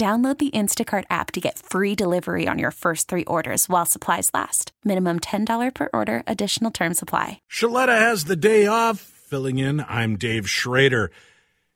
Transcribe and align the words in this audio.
Download 0.00 0.38
the 0.38 0.50
Instacart 0.52 1.04
app 1.10 1.30
to 1.32 1.42
get 1.42 1.58
free 1.58 1.94
delivery 1.94 2.48
on 2.48 2.58
your 2.58 2.70
first 2.70 3.06
three 3.06 3.24
orders 3.24 3.68
while 3.68 3.84
supplies 3.84 4.30
last. 4.32 4.72
Minimum 4.82 5.20
$10 5.20 5.74
per 5.74 5.90
order, 5.92 6.22
additional 6.26 6.70
term 6.70 6.94
supply. 6.94 7.42
Sheletta 7.52 7.98
has 7.98 8.24
the 8.24 8.34
day 8.34 8.64
off. 8.64 8.98
Filling 8.98 9.58
in, 9.58 9.84
I'm 9.86 10.16
Dave 10.16 10.48
Schrader. 10.48 11.10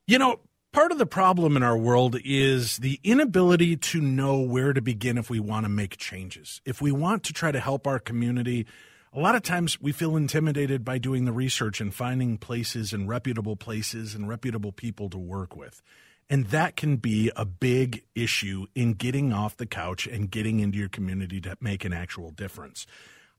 You 0.06 0.18
know, 0.18 0.40
part 0.72 0.90
of 0.90 0.96
the 0.96 1.04
problem 1.04 1.54
in 1.54 1.62
our 1.62 1.76
world 1.76 2.16
is 2.24 2.78
the 2.78 2.98
inability 3.04 3.76
to 3.76 4.00
know 4.00 4.40
where 4.40 4.72
to 4.72 4.80
begin 4.80 5.18
if 5.18 5.28
we 5.28 5.38
want 5.38 5.66
to 5.66 5.68
make 5.68 5.98
changes. 5.98 6.62
If 6.64 6.80
we 6.80 6.92
want 6.92 7.24
to 7.24 7.34
try 7.34 7.52
to 7.52 7.60
help 7.60 7.86
our 7.86 7.98
community, 7.98 8.64
a 9.12 9.20
lot 9.20 9.34
of 9.34 9.42
times 9.42 9.82
we 9.82 9.92
feel 9.92 10.16
intimidated 10.16 10.82
by 10.82 10.96
doing 10.96 11.26
the 11.26 11.32
research 11.32 11.78
and 11.78 11.94
finding 11.94 12.38
places 12.38 12.94
and 12.94 13.06
reputable 13.06 13.56
places 13.56 14.14
and 14.14 14.30
reputable 14.30 14.72
people 14.72 15.10
to 15.10 15.18
work 15.18 15.54
with. 15.54 15.82
And 16.30 16.46
that 16.46 16.76
can 16.76 16.96
be 16.96 17.30
a 17.36 17.44
big 17.44 18.04
issue 18.14 18.66
in 18.74 18.94
getting 18.94 19.32
off 19.32 19.56
the 19.56 19.66
couch 19.66 20.06
and 20.06 20.30
getting 20.30 20.60
into 20.60 20.78
your 20.78 20.88
community 20.88 21.40
to 21.42 21.56
make 21.60 21.84
an 21.84 21.92
actual 21.92 22.30
difference. 22.30 22.86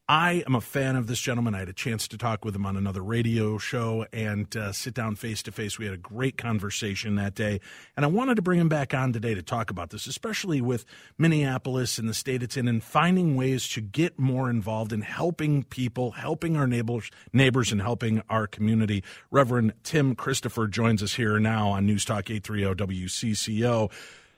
I 0.07 0.43
am 0.45 0.53
a 0.53 0.61
fan 0.61 0.95
of 0.95 1.07
this 1.07 1.19
gentleman. 1.19 1.55
I 1.55 1.59
had 1.59 1.69
a 1.69 1.73
chance 1.73 2.07
to 2.09 2.17
talk 2.17 2.45
with 2.45 2.55
him 2.55 2.63
on 2.63 2.77
another 2.77 3.01
radio 3.01 3.57
show 3.57 4.05
and 4.13 4.55
uh, 4.55 4.71
sit 4.71 4.93
down 4.93 5.15
face 5.15 5.41
to 5.43 5.51
face. 5.51 5.79
We 5.79 5.85
had 5.85 5.95
a 5.95 5.97
great 5.97 6.37
conversation 6.37 7.15
that 7.15 7.33
day. 7.33 7.59
And 7.97 8.05
I 8.05 8.07
wanted 8.07 8.35
to 8.35 8.43
bring 8.43 8.59
him 8.59 8.69
back 8.69 8.93
on 8.93 9.13
today 9.13 9.33
to 9.33 9.41
talk 9.41 9.71
about 9.71 9.89
this, 9.89 10.05
especially 10.05 10.61
with 10.61 10.85
Minneapolis 11.17 11.97
and 11.97 12.07
the 12.07 12.13
state 12.13 12.43
it's 12.43 12.55
in 12.55 12.67
and 12.67 12.83
finding 12.83 13.35
ways 13.35 13.67
to 13.69 13.81
get 13.81 14.19
more 14.19 14.47
involved 14.47 14.93
in 14.93 15.01
helping 15.01 15.63
people, 15.63 16.11
helping 16.11 16.55
our 16.55 16.67
neighbors, 16.67 17.09
neighbors 17.33 17.71
and 17.71 17.81
helping 17.81 18.21
our 18.29 18.45
community. 18.45 19.03
Reverend 19.31 19.73
Tim 19.81 20.13
Christopher 20.13 20.67
joins 20.67 21.01
us 21.01 21.15
here 21.15 21.39
now 21.39 21.69
on 21.69 21.87
News 21.87 22.05
Talk 22.05 22.29
830 22.29 22.75
WCCO. 22.75 23.91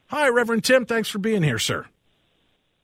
Hi, 0.08 0.30
Reverend 0.30 0.64
Tim. 0.64 0.86
Thanks 0.86 1.09
for 1.09 1.20
being 1.20 1.44
here, 1.44 1.59
sir. 1.59 1.88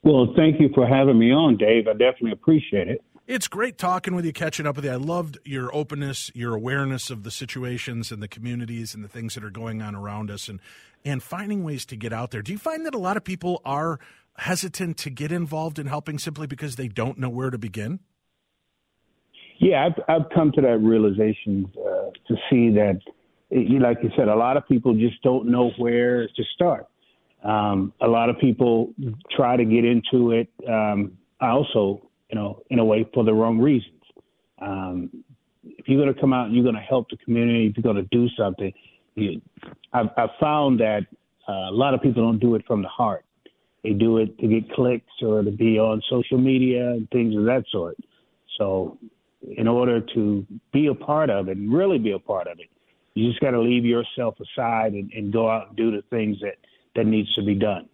Well, 0.04 0.34
thank 0.36 0.60
you 0.60 0.70
for 0.76 0.86
having 0.86 1.18
me 1.18 1.32
on, 1.32 1.58
Dave. 1.58 1.88
I 1.88 1.94
definitely 1.94 2.34
appreciate 2.34 2.90
it. 2.90 3.02
It's 3.26 3.48
great 3.48 3.78
talking 3.78 4.16
with 4.16 4.26
you, 4.26 4.34
catching 4.34 4.68
up 4.68 4.76
with 4.76 4.84
you. 4.84 4.92
I 4.92 4.96
loved 4.96 5.38
your 5.46 5.74
openness, 5.74 6.30
your 6.36 6.54
awareness 6.54 7.10
of 7.10 7.24
the 7.24 7.32
situations 7.32 8.12
and 8.12 8.22
the 8.22 8.28
communities 8.28 8.94
and 8.94 9.02
the 9.02 9.08
things 9.08 9.36
that 9.36 9.46
are 9.46 9.50
going 9.50 9.82
on 9.82 9.96
around 9.96 10.30
us 10.30 10.50
and 10.50 10.60
and 11.06 11.22
finding 11.24 11.64
ways 11.64 11.86
to 11.86 11.96
get 11.96 12.14
out 12.14 12.32
there. 12.32 12.42
Do 12.42 12.52
you 12.52 12.58
find 12.58 12.86
that 12.86 12.96
a 12.96 12.98
lot 12.98 13.18
of 13.18 13.24
people 13.24 13.62
are 13.66 14.00
hesitant 14.38 14.98
to 14.98 15.10
get 15.10 15.32
involved 15.32 15.80
in 15.80 15.88
helping 15.88 16.18
simply 16.18 16.48
because 16.48 16.76
they 16.76 16.88
don't 16.88 17.18
know 17.18 17.30
where 17.30 17.50
to 17.50 17.58
begin? 17.58 18.00
Yeah, 19.60 19.86
I've, 19.86 20.04
I've 20.08 20.30
come 20.34 20.52
to 20.54 20.62
that 20.62 20.78
realization 20.80 21.72
uh, 21.78 22.10
to 22.28 22.36
see 22.50 22.70
that, 22.72 23.00
like 23.52 23.98
you 24.02 24.12
said, 24.18 24.28
a 24.28 24.36
lot 24.36 24.58
of 24.58 24.68
people 24.68 24.94
just 24.94 25.22
don't 25.24 25.48
know 25.48 25.72
where 25.78 26.28
to 26.28 26.44
start. 26.56 26.88
Um, 27.44 27.94
a 28.02 28.08
lot 28.08 28.30
of 28.30 28.40
people 28.40 28.94
try 29.36 29.58
to 29.58 29.66
get 29.66 29.84
into 29.84 30.32
it 30.32 30.48
um, 30.68 31.18
also, 31.42 32.02
you 32.30 32.36
know, 32.36 32.64
in 32.70 32.80
a 32.80 32.86
way 32.86 33.08
for 33.14 33.24
the 33.24 33.34
wrong 33.34 33.60
reasons. 33.60 34.02
Um, 34.62 35.10
if 35.64 35.88
you're 35.88 36.02
going 36.02 36.14
to 36.14 36.20
come 36.20 36.32
out 36.32 36.48
and 36.48 36.56
you're 36.56 36.64
going 36.64 36.76
to 36.76 36.82
help 36.82 37.10
the 37.10 37.18
community, 37.18 37.68
if 37.68 37.78
you're 37.78 37.94
going 37.94 38.04
to 38.04 38.10
do 38.12 38.28
something, 38.38 38.72
you, 39.16 39.42
I've, 39.92 40.08
I've 40.18 40.30
found 40.40 40.80
that 40.80 41.06
uh, 41.48 41.70
a 41.70 41.72
lot 41.72 41.94
of 41.94 42.02
people 42.02 42.24
don't 42.24 42.40
do 42.40 42.56
it 42.56 42.64
from 42.66 42.82
the 42.82 42.88
heart. 42.88 43.26
They 43.84 43.92
do 43.92 44.20
it 44.20 44.38
to 44.40 44.48
get 44.48 44.72
clicks 44.72 45.12
or 45.22 45.44
to 45.44 45.52
be 45.52 45.78
on 45.78 46.02
social 46.10 46.38
media 46.38 46.92
and 46.92 47.10
things 47.10 47.36
of 47.36 47.44
that 47.46 47.66
sort. 47.70 47.98
So, 48.58 48.98
in 49.58 49.68
order 49.68 50.00
to 50.00 50.48
be 50.72 50.88
a 50.88 50.94
part 50.94 51.30
of 51.30 51.50
it 51.50 51.58
and 51.58 51.74
really 51.74 51.98
be 51.98 52.12
a 52.12 52.20
part 52.20 52.48
of 52.48 52.60
it, 52.60 52.68
you 53.14 53.28
just 53.28 53.42
got 53.42 53.52
to 53.52 53.60
leave 53.60 53.84
yourself 53.84 54.36
aside 54.40 54.94
and, 54.94 55.12
and 55.12 55.34
go 55.34 55.50
out 55.50 55.68
and 55.68 55.76
do 55.76 55.92
the 55.92 56.04
things 56.10 56.38
that– 56.40 56.56
that 56.96 57.06
needs 57.06 57.34
to 57.36 57.44
be 57.44 57.56
done. 57.56 57.90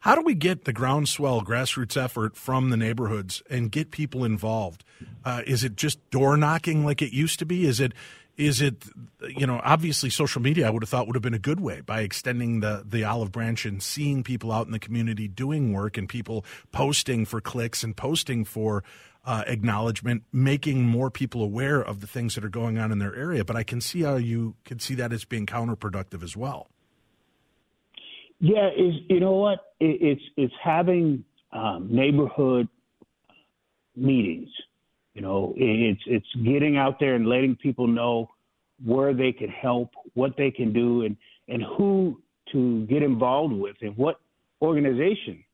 How 0.00 0.16
do 0.16 0.22
we 0.22 0.34
get 0.34 0.64
the 0.64 0.72
groundswell 0.72 1.42
grassroots 1.42 1.96
effort 1.96 2.36
from 2.36 2.70
the 2.70 2.76
neighborhoods 2.76 3.40
and 3.48 3.70
get 3.70 3.92
people 3.92 4.24
involved? 4.24 4.84
Uh, 5.24 5.42
is 5.46 5.62
it 5.62 5.76
just 5.76 6.10
door 6.10 6.36
knocking 6.36 6.84
like 6.84 7.00
it 7.02 7.12
used 7.12 7.38
to 7.38 7.46
be? 7.46 7.66
Is 7.66 7.78
it 7.78 7.92
is 8.36 8.60
it 8.60 8.84
you 9.28 9.46
know 9.46 9.60
obviously 9.62 10.10
social 10.10 10.40
media 10.40 10.66
I 10.66 10.70
would 10.70 10.82
have 10.82 10.88
thought 10.88 11.06
would 11.06 11.14
have 11.14 11.22
been 11.22 11.34
a 11.34 11.38
good 11.38 11.60
way 11.60 11.82
by 11.82 12.00
extending 12.00 12.60
the 12.60 12.82
the 12.84 13.04
olive 13.04 13.30
branch 13.30 13.64
and 13.66 13.82
seeing 13.82 14.24
people 14.24 14.50
out 14.50 14.66
in 14.66 14.72
the 14.72 14.78
community 14.78 15.28
doing 15.28 15.72
work 15.72 15.96
and 15.96 16.08
people 16.08 16.44
posting 16.72 17.24
for 17.24 17.40
clicks 17.40 17.84
and 17.84 17.96
posting 17.96 18.44
for 18.44 18.82
uh, 19.24 19.44
acknowledgement, 19.46 20.24
making 20.32 20.82
more 20.84 21.10
people 21.10 21.42
aware 21.42 21.80
of 21.80 22.00
the 22.00 22.06
things 22.06 22.34
that 22.34 22.44
are 22.44 22.48
going 22.48 22.78
on 22.78 22.90
in 22.90 22.98
their 22.98 23.14
area. 23.14 23.44
But 23.44 23.56
I 23.56 23.62
can 23.62 23.80
see 23.80 24.02
how 24.02 24.16
you 24.16 24.56
can 24.64 24.80
see 24.80 24.94
that 24.96 25.12
as 25.12 25.24
being 25.24 25.46
counterproductive 25.46 26.22
as 26.24 26.36
well. 26.36 26.71
Yeah, 28.44 28.70
you 28.76 29.20
know 29.20 29.34
what? 29.34 29.60
It, 29.78 30.02
it's 30.02 30.22
it's 30.36 30.54
having 30.60 31.24
um, 31.52 31.86
neighborhood 31.88 32.68
meetings. 33.94 34.48
You 35.14 35.22
know, 35.22 35.54
it's 35.56 36.00
it's 36.06 36.26
getting 36.44 36.76
out 36.76 36.98
there 36.98 37.14
and 37.14 37.28
letting 37.28 37.54
people 37.54 37.86
know 37.86 38.28
where 38.84 39.14
they 39.14 39.30
can 39.30 39.48
help, 39.48 39.90
what 40.14 40.32
they 40.36 40.50
can 40.50 40.72
do, 40.72 41.02
and 41.02 41.16
and 41.46 41.62
who 41.78 42.20
to 42.50 42.84
get 42.86 43.04
involved 43.04 43.54
with, 43.54 43.76
and 43.80 43.96
what 43.96 44.18
organization 44.60 45.44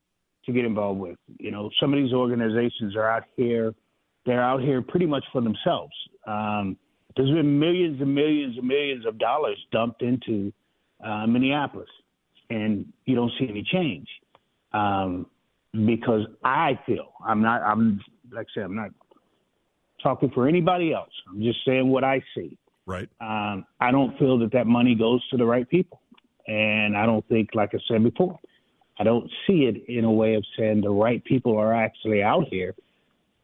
to 0.47 0.51
get 0.51 0.65
involved 0.65 0.99
with. 0.99 1.17
You 1.37 1.51
know, 1.51 1.69
some 1.79 1.93
of 1.93 1.99
these 1.99 2.11
organizations 2.11 2.95
are 2.95 3.07
out 3.07 3.25
here; 3.35 3.75
they're 4.25 4.41
out 4.41 4.61
here 4.61 4.81
pretty 4.81 5.05
much 5.05 5.25
for 5.31 5.41
themselves. 5.41 5.93
Um, 6.25 6.75
there's 7.15 7.29
been 7.29 7.59
millions 7.59 8.01
and 8.01 8.15
millions 8.15 8.57
and 8.57 8.67
millions 8.67 9.05
of 9.05 9.19
dollars 9.19 9.59
dumped 9.71 10.01
into 10.01 10.51
uh, 11.05 11.27
Minneapolis 11.27 11.89
and 12.49 12.85
you 13.05 13.15
don't 13.15 13.31
see 13.39 13.47
any 13.49 13.63
change. 13.63 14.07
Um, 14.73 15.25
because 15.85 16.21
I 16.43 16.79
feel 16.85 17.13
I'm 17.25 17.41
not 17.41 17.61
I'm 17.61 18.01
like 18.31 18.47
I 18.47 18.53
said 18.53 18.63
I'm 18.63 18.75
not 18.75 18.91
talking 20.01 20.31
for 20.33 20.47
anybody 20.47 20.93
else. 20.93 21.11
I'm 21.29 21.41
just 21.41 21.59
saying 21.65 21.87
what 21.87 22.03
I 22.03 22.23
see. 22.35 22.57
Right. 22.85 23.09
Um, 23.21 23.65
I 23.79 23.91
don't 23.91 24.17
feel 24.17 24.39
that 24.39 24.51
that 24.53 24.65
money 24.65 24.95
goes 24.95 25.27
to 25.29 25.37
the 25.37 25.45
right 25.45 25.69
people, 25.69 26.01
and 26.47 26.97
I 26.97 27.05
don't 27.05 27.27
think, 27.27 27.49
like 27.53 27.75
I 27.75 27.77
said 27.87 28.03
before, 28.03 28.39
I 28.99 29.03
don't 29.03 29.29
see 29.45 29.65
it 29.65 29.87
in 29.87 30.05
a 30.05 30.11
way 30.11 30.33
of 30.33 30.43
saying 30.57 30.81
the 30.81 30.89
right 30.89 31.23
people 31.23 31.55
are 31.57 31.73
actually 31.73 32.23
out 32.23 32.45
here 32.49 32.73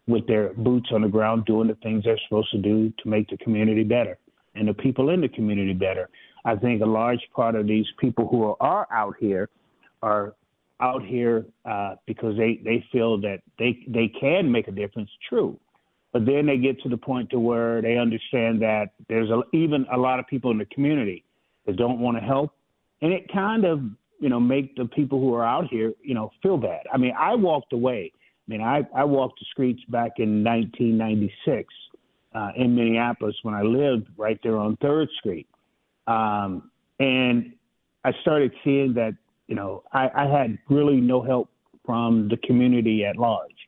with 0.08 0.26
their 0.28 0.54
boots 0.54 0.90
on 0.92 1.02
the 1.02 1.08
ground 1.08 1.46
doing 1.46 1.68
the 1.68 1.76
things 1.76 2.04
they're 2.04 2.20
supposed 2.28 2.52
to 2.52 2.58
do 2.58 2.92
to 3.04 3.10
make 3.10 3.30
the 3.30 3.38
community 3.38 3.84
better 3.84 4.18
and 4.56 4.68
the 4.68 4.74
people 4.74 5.10
in 5.10 5.22
the 5.22 5.30
community 5.30 5.74
better. 5.74 6.10
I 6.46 6.56
think 6.56 6.82
a 6.82 6.86
large 6.86 7.22
part 7.36 7.56
of 7.56 7.66
these 7.66 7.88
people 8.00 8.28
who 8.28 8.44
are, 8.44 8.56
are 8.60 8.88
out 8.92 9.16
here 9.20 9.50
are 10.04 10.36
out 10.80 11.04
here 11.04 11.46
uh, 11.66 11.96
because 12.06 12.38
they, 12.38 12.62
they 12.64 12.86
feel 12.92 13.20
that 13.22 13.40
they 13.58 13.84
they 13.88 14.08
can 14.08 14.52
make 14.52 14.68
a 14.68 14.72
difference. 14.72 15.10
True, 15.28 15.60
but 16.14 16.26
then 16.26 16.46
they 16.46 16.58
get 16.58 16.80
to 16.84 16.90
the 16.90 16.98
point 16.98 17.32
to 17.32 17.40
where 17.40 17.82
they 17.82 17.98
understand 17.98 18.62
that 18.62 18.92
there's 19.10 19.30
a, 19.32 19.42
even 19.54 19.88
a 19.92 19.98
lot 19.98 20.20
of 20.20 20.28
people 20.28 20.52
in 20.52 20.60
the 20.60 20.66
community 20.66 21.24
that 21.66 21.78
don't 21.78 22.00
want 22.00 22.18
to 22.18 22.24
help, 22.24 22.52
and 23.02 23.12
it 23.12 23.32
kind 23.34 23.66
of 23.66 23.82
you 24.20 24.30
know 24.30 24.40
make 24.40 24.76
the 24.76 24.86
people 24.86 25.20
who 25.20 25.34
are 25.34 25.46
out 25.46 25.68
here 25.70 25.94
you 26.04 26.14
know 26.14 26.32
feel 26.44 26.58
bad. 26.58 26.84
I 26.94 26.98
mean, 26.98 27.14
I 27.18 27.34
walked 27.34 27.74
away. 27.74 28.12
I 28.48 28.52
mean, 28.52 28.62
I 28.62 28.88
I 28.96 29.04
walked 29.04 29.40
the 29.40 29.46
streets 29.52 29.82
back 29.90 30.20
in 30.20 30.44
1996 30.44 31.74
uh, 32.36 32.50
in 32.56 32.76
Minneapolis 32.76 33.36
when 33.42 33.56
I 33.56 33.64
lived 33.64 34.10
right 34.16 34.40
there 34.44 34.58
on 34.58 34.78
Third 34.78 35.10
Street 35.20 35.48
um, 36.08 36.72
and 37.00 37.54
I 38.04 38.12
started 38.22 38.54
seeing 38.64 38.94
that 38.96 39.16
you 39.48 39.56
know 39.56 39.84
I, 39.92 40.10
I 40.16 40.28
had 40.28 40.58
really 40.70 41.02
no 41.02 41.22
help 41.22 41.50
from 41.86 42.28
the 42.30 42.38
community 42.38 43.06
at 43.06 43.18
large, 43.18 43.68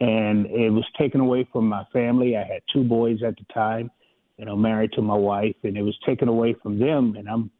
and 0.00 0.46
it 0.46 0.70
was 0.70 0.84
taken 0.98 1.20
away 1.20 1.48
from 1.52 1.68
my 1.68 1.84
family. 1.92 2.36
I 2.36 2.44
had 2.44 2.62
two 2.72 2.84
boys 2.84 3.22
at 3.26 3.36
the 3.36 3.44
time, 3.52 3.90
you 4.36 4.44
know, 4.44 4.56
married 4.56 4.92
to 4.92 5.02
my 5.02 5.16
wife, 5.16 5.56
and 5.64 5.76
it 5.76 5.82
was 5.82 5.96
taken 6.06 6.28
away 6.28 6.54
from 6.62 6.78
them. 6.78 7.16
And 7.16 7.28
I'm 7.28 7.50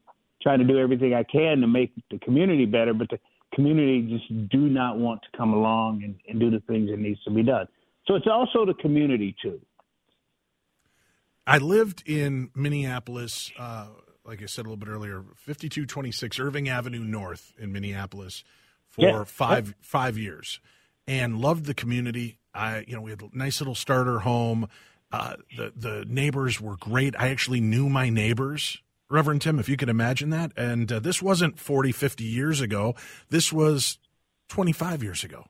trying 0.43 0.61
to 0.61 0.65
do 0.65 0.79
everything 0.79 1.15
I 1.15 1.25
can 1.25 1.61
to 1.61 1.67
make 1.67 1.93
the 2.11 2.19
community 2.19 2.65
better, 2.65 2.95
but 2.95 3.09
the 3.11 3.19
community 3.55 4.03
just 4.03 4.51
do 4.51 4.69
not 4.69 4.99
want 4.99 5.21
to 5.23 5.37
come 5.37 5.53
along 5.53 6.05
and, 6.05 6.15
and 6.29 6.39
do 6.39 6.51
the 6.51 6.61
things 6.69 6.91
that 6.91 6.99
needs 6.99 7.23
to 7.25 7.31
be 7.31 7.43
done. 7.43 7.67
So 8.07 8.15
it's 8.15 8.27
also 8.27 8.65
the 8.65 8.75
community 8.75 9.35
too. 9.43 9.61
I 11.47 11.59
lived 11.59 12.03
in 12.07 12.51
Minneapolis, 12.55 13.51
uh, 13.59 13.89
like 14.29 14.43
I 14.43 14.47
said 14.47 14.67
a 14.67 14.69
little 14.69 14.77
bit 14.77 14.89
earlier, 14.91 15.23
5226 15.37 16.39
Irving 16.39 16.69
Avenue 16.69 17.03
North 17.03 17.53
in 17.59 17.73
Minneapolis 17.73 18.45
for 18.89 19.07
Yeah. 19.07 19.25
five 19.25 19.75
five 19.81 20.19
years, 20.19 20.61
and 21.07 21.39
loved 21.41 21.65
the 21.65 21.75
community. 21.75 22.39
I, 22.55 22.85
you 22.87 22.95
know, 22.95 23.01
we 23.01 23.11
had 23.11 23.23
a 23.23 23.29
nice 23.33 23.61
little 23.61 23.75
starter 23.75 24.21
home. 24.21 24.69
Uh, 25.11 25.37
the 25.57 25.73
the 25.75 26.05
neighbors 26.07 26.61
were 26.61 26.77
great. 26.77 27.15
I 27.19 27.29
actually 27.29 27.61
knew 27.61 27.89
my 27.89 28.11
neighbors, 28.11 28.79
Reverend 29.09 29.41
Tim, 29.43 29.59
if 29.59 29.69
you 29.69 29.77
could 29.79 29.89
imagine 29.89 30.29
that. 30.31 30.53
And 30.57 30.93
uh, 30.93 30.99
this 31.01 31.23
wasn't 31.23 31.59
40, 31.59 31.93
50 31.93 32.25
years 32.25 32.61
ago. 32.61 32.95
This 33.31 33.51
was 33.53 33.99
25 34.49 35.03
years 35.03 35.25
ago. 35.25 35.47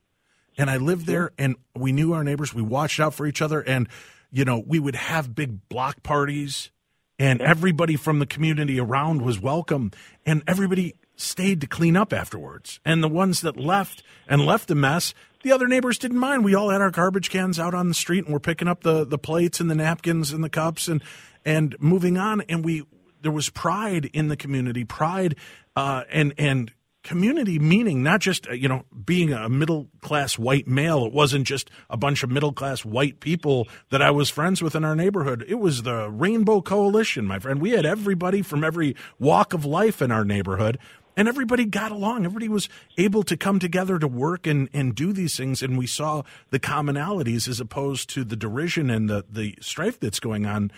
And 0.57 0.71
I 0.71 0.77
lived 0.77 1.07
there 1.07 1.33
and 1.39 1.57
we 1.75 1.91
knew 1.93 2.13
our 2.13 2.23
neighbors. 2.25 2.55
We 2.55 2.63
watched 2.63 3.01
out 3.01 3.15
for 3.15 3.27
each 3.27 3.41
other. 3.43 3.61
And, 3.61 3.89
you 4.31 4.45
know, 4.45 4.63
we 4.65 4.79
would 4.79 4.97
have 4.97 5.35
big 5.35 5.69
block 5.69 6.03
parties 6.03 6.71
and 7.19 7.41
everybody 7.41 7.97
from 7.97 8.19
the 8.19 8.27
community 8.27 8.79
around 8.79 9.23
was 9.23 9.41
welcome. 9.41 9.91
And 10.25 10.43
everybody 10.47 10.95
stayed 11.17 11.61
to 11.61 11.67
clean 11.67 11.97
up 11.97 12.13
afterwards. 12.13 12.81
And 12.85 13.03
the 13.03 13.09
ones 13.09 13.41
that 13.41 13.57
left 13.57 14.03
and 14.29 14.47
left 14.47 14.69
the 14.69 14.75
mess, 14.75 15.15
the 15.43 15.53
other 15.53 15.67
neighbors 15.67 15.99
didn't 15.99 16.19
mind. 16.19 16.45
We 16.45 16.55
all 16.55 16.71
had 16.71 16.81
our 16.81 16.91
garbage 16.91 17.31
cans 17.31 17.59
out 17.59 17.75
on 17.75 17.89
the 17.89 17.95
street 17.95 18.25
and 18.25 18.33
we're 18.33 18.41
picking 18.41 18.69
up 18.69 18.83
the, 18.83 19.05
the 19.05 19.19
plates 19.19 19.59
and 19.61 19.71
the 19.71 19.75
napkins 19.75 20.33
and 20.33 20.45
the 20.45 20.49
cups 20.49 20.87
and, 20.87 21.03
and 21.45 21.75
moving 21.81 22.17
on. 22.17 22.43
And 22.43 22.65
we, 22.65 22.85
there 23.21 23.33
was 23.33 23.51
pride 23.51 24.07
in 24.13 24.29
the 24.29 24.37
community, 24.37 24.85
pride, 24.85 25.35
uh, 25.75 26.05
and, 26.11 26.35
and, 26.39 26.73
community 27.09 27.59
meaning 27.59 28.03
not 28.03 28.21
just 28.21 28.47
uh, 28.49 28.53
you 28.53 28.69
know 28.69 28.85
being 29.07 29.33
a 29.33 29.49
middle 29.49 29.89
class 30.03 30.39
white 30.39 30.69
male. 30.69 31.07
It 31.07 31.13
wasn't 31.15 31.47
just 31.47 31.71
a 31.89 31.97
bunch 31.97 32.23
of 32.23 32.31
middle 32.31 32.53
class 32.53 32.85
white 32.85 33.19
people 33.19 33.67
that 33.89 34.03
I 34.03 34.11
was 34.11 34.29
friends 34.29 34.61
with 34.61 34.75
in 34.75 34.85
our 34.85 34.95
neighborhood. 34.95 35.43
It 35.49 35.55
was 35.55 35.85
the 35.85 36.11
rainbow 36.11 36.61
coalition 36.61 37.25
my 37.25 37.39
friend. 37.39 37.63
We 37.63 37.71
had 37.71 37.87
everybody 37.87 38.43
from 38.43 38.63
every 38.63 38.95
walk 39.19 39.55
of 39.55 39.65
life 39.65 40.03
in 40.03 40.13
our 40.13 40.23
neighborhood 40.23 40.79
and 41.17 41.29
everybody 41.29 41.65
got 41.65 41.93
along. 41.93 42.27
Everybody 42.27 42.51
was 42.51 42.69
able 42.99 43.23
to 43.23 43.39
come 43.39 43.59
together 43.59 43.99
to 43.99 44.07
work 44.07 44.47
and 44.47 44.69
and 44.75 44.95
do 44.95 45.15
these 45.15 45.35
things 45.35 45.63
and 45.63 45.79
we 45.79 45.87
saw 45.87 46.25
the 46.51 46.61
commonalities 46.61 47.49
as 47.49 47.59
opposed 47.59 48.11
to 48.11 48.23
the 48.23 48.37
derision 48.37 48.91
and 48.91 49.09
the 49.09 49.25
the 49.31 49.55
strife 49.63 49.99
that's 49.99 50.21
going 50.21 50.45
on 50.45 50.71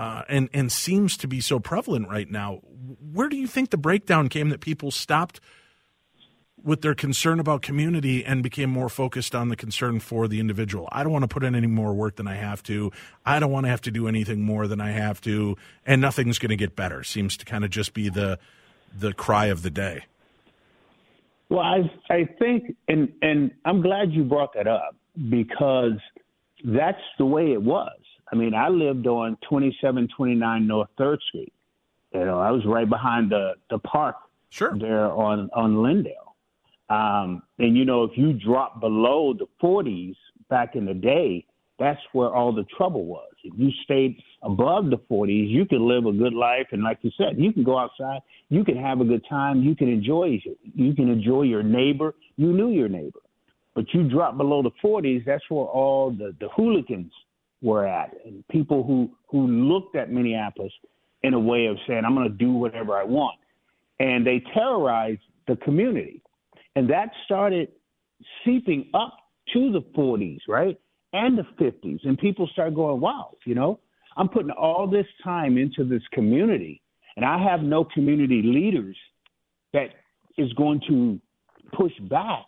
uh, 0.00 0.22
and 0.28 0.48
and 0.52 0.72
seems 0.72 1.16
to 1.18 1.28
be 1.28 1.40
so 1.40 1.60
prevalent 1.60 2.08
right 2.08 2.28
now. 2.28 2.60
Where 3.12 3.28
do 3.28 3.36
you 3.36 3.46
think 3.46 3.70
the 3.70 3.76
breakdown 3.76 4.28
came 4.28 4.48
that 4.48 4.60
people 4.60 4.90
stopped 4.90 5.40
with 6.62 6.80
their 6.80 6.94
concern 6.94 7.38
about 7.38 7.62
community 7.62 8.24
and 8.24 8.42
became 8.42 8.70
more 8.70 8.88
focused 8.88 9.34
on 9.34 9.48
the 9.50 9.56
concern 9.56 10.00
for 10.00 10.26
the 10.26 10.40
individual. 10.40 10.88
I 10.90 11.02
don't 11.02 11.12
want 11.12 11.22
to 11.22 11.28
put 11.28 11.44
in 11.44 11.54
any 11.54 11.66
more 11.66 11.92
work 11.94 12.16
than 12.16 12.26
I 12.26 12.34
have 12.36 12.62
to. 12.64 12.90
I 13.24 13.38
don't 13.38 13.52
want 13.52 13.66
to 13.66 13.70
have 13.70 13.82
to 13.82 13.90
do 13.90 14.08
anything 14.08 14.42
more 14.42 14.66
than 14.66 14.80
I 14.80 14.90
have 14.90 15.20
to, 15.22 15.56
and 15.84 16.00
nothing's 16.00 16.38
going 16.38 16.50
to 16.50 16.56
get 16.56 16.74
better. 16.74 17.04
Seems 17.04 17.36
to 17.36 17.44
kind 17.44 17.64
of 17.64 17.70
just 17.70 17.94
be 17.94 18.08
the 18.08 18.38
the 18.98 19.12
cry 19.12 19.46
of 19.46 19.62
the 19.62 19.70
day. 19.70 20.04
Well, 21.48 21.60
I 21.60 21.90
I 22.10 22.24
think, 22.38 22.74
and 22.88 23.12
and 23.22 23.50
I'm 23.64 23.82
glad 23.82 24.12
you 24.12 24.24
brought 24.24 24.54
that 24.54 24.66
up 24.66 24.96
because 25.28 25.98
that's 26.64 27.02
the 27.18 27.26
way 27.26 27.52
it 27.52 27.62
was. 27.62 27.98
I 28.32 28.34
mean, 28.34 28.54
I 28.54 28.68
lived 28.70 29.06
on 29.06 29.36
2729 29.48 30.66
North 30.66 30.88
Third 30.98 31.20
Street. 31.28 31.52
You 32.12 32.24
know, 32.24 32.40
I 32.40 32.50
was 32.50 32.64
right 32.66 32.88
behind 32.88 33.30
the 33.30 33.54
the 33.70 33.78
park 33.78 34.16
Sure. 34.48 34.76
there 34.78 35.12
on 35.12 35.50
on 35.54 35.82
Lyndale. 35.82 36.25
Um, 36.88 37.42
and 37.58 37.76
you 37.76 37.84
know, 37.84 38.04
if 38.04 38.12
you 38.16 38.32
drop 38.32 38.80
below 38.80 39.34
the 39.34 39.46
40s 39.62 40.14
back 40.48 40.76
in 40.76 40.86
the 40.86 40.94
day, 40.94 41.44
that's 41.78 42.00
where 42.12 42.30
all 42.30 42.52
the 42.52 42.64
trouble 42.76 43.04
was. 43.04 43.28
If 43.44 43.52
you 43.56 43.70
stayed 43.84 44.16
above 44.42 44.90
the 44.90 44.98
40s, 45.10 45.50
you 45.50 45.66
could 45.66 45.80
live 45.80 46.06
a 46.06 46.12
good 46.12 46.32
life, 46.32 46.66
and 46.72 46.82
like 46.82 46.98
you 47.02 47.10
said, 47.18 47.36
you 47.36 47.52
can 47.52 47.64
go 47.64 47.78
outside, 47.78 48.20
you 48.48 48.64
can 48.64 48.76
have 48.76 49.00
a 49.00 49.04
good 49.04 49.24
time, 49.28 49.62
you 49.62 49.74
can 49.76 49.88
enjoy 49.88 50.40
you 50.74 50.94
can 50.94 51.10
enjoy 51.10 51.42
your 51.42 51.62
neighbor. 51.62 52.14
You 52.36 52.52
knew 52.52 52.70
your 52.70 52.88
neighbor, 52.88 53.20
but 53.74 53.84
you 53.92 54.08
drop 54.08 54.36
below 54.36 54.62
the 54.62 54.70
40s, 54.82 55.24
that's 55.24 55.44
where 55.48 55.66
all 55.66 56.10
the 56.10 56.34
the 56.40 56.48
hooligans 56.56 57.12
were 57.62 57.86
at, 57.86 58.14
and 58.24 58.46
people 58.48 58.82
who 58.84 59.10
who 59.28 59.46
looked 59.46 59.96
at 59.96 60.10
Minneapolis 60.10 60.72
in 61.22 61.34
a 61.34 61.40
way 61.40 61.66
of 61.66 61.76
saying, 61.86 62.04
"I'm 62.04 62.14
going 62.14 62.28
to 62.28 62.34
do 62.34 62.52
whatever 62.52 62.96
I 62.96 63.04
want," 63.04 63.38
and 63.98 64.26
they 64.26 64.42
terrorized 64.54 65.22
the 65.46 65.56
community. 65.56 66.22
And 66.76 66.88
that 66.90 67.10
started 67.24 67.68
seeping 68.44 68.90
up 68.94 69.16
to 69.54 69.72
the 69.72 69.80
40s, 69.96 70.40
right? 70.46 70.78
And 71.12 71.38
the 71.38 71.46
50s. 71.58 72.00
And 72.04 72.18
people 72.18 72.48
start 72.52 72.74
going, 72.74 73.00
wow, 73.00 73.32
you 73.46 73.54
know, 73.54 73.80
I'm 74.16 74.28
putting 74.28 74.50
all 74.50 74.86
this 74.86 75.06
time 75.24 75.58
into 75.58 75.84
this 75.84 76.02
community, 76.12 76.82
and 77.16 77.24
I 77.24 77.42
have 77.42 77.62
no 77.62 77.84
community 77.84 78.42
leaders 78.42 78.96
that 79.72 79.88
is 80.38 80.52
going 80.54 80.80
to 80.88 81.18
push 81.72 81.92
back 82.10 82.44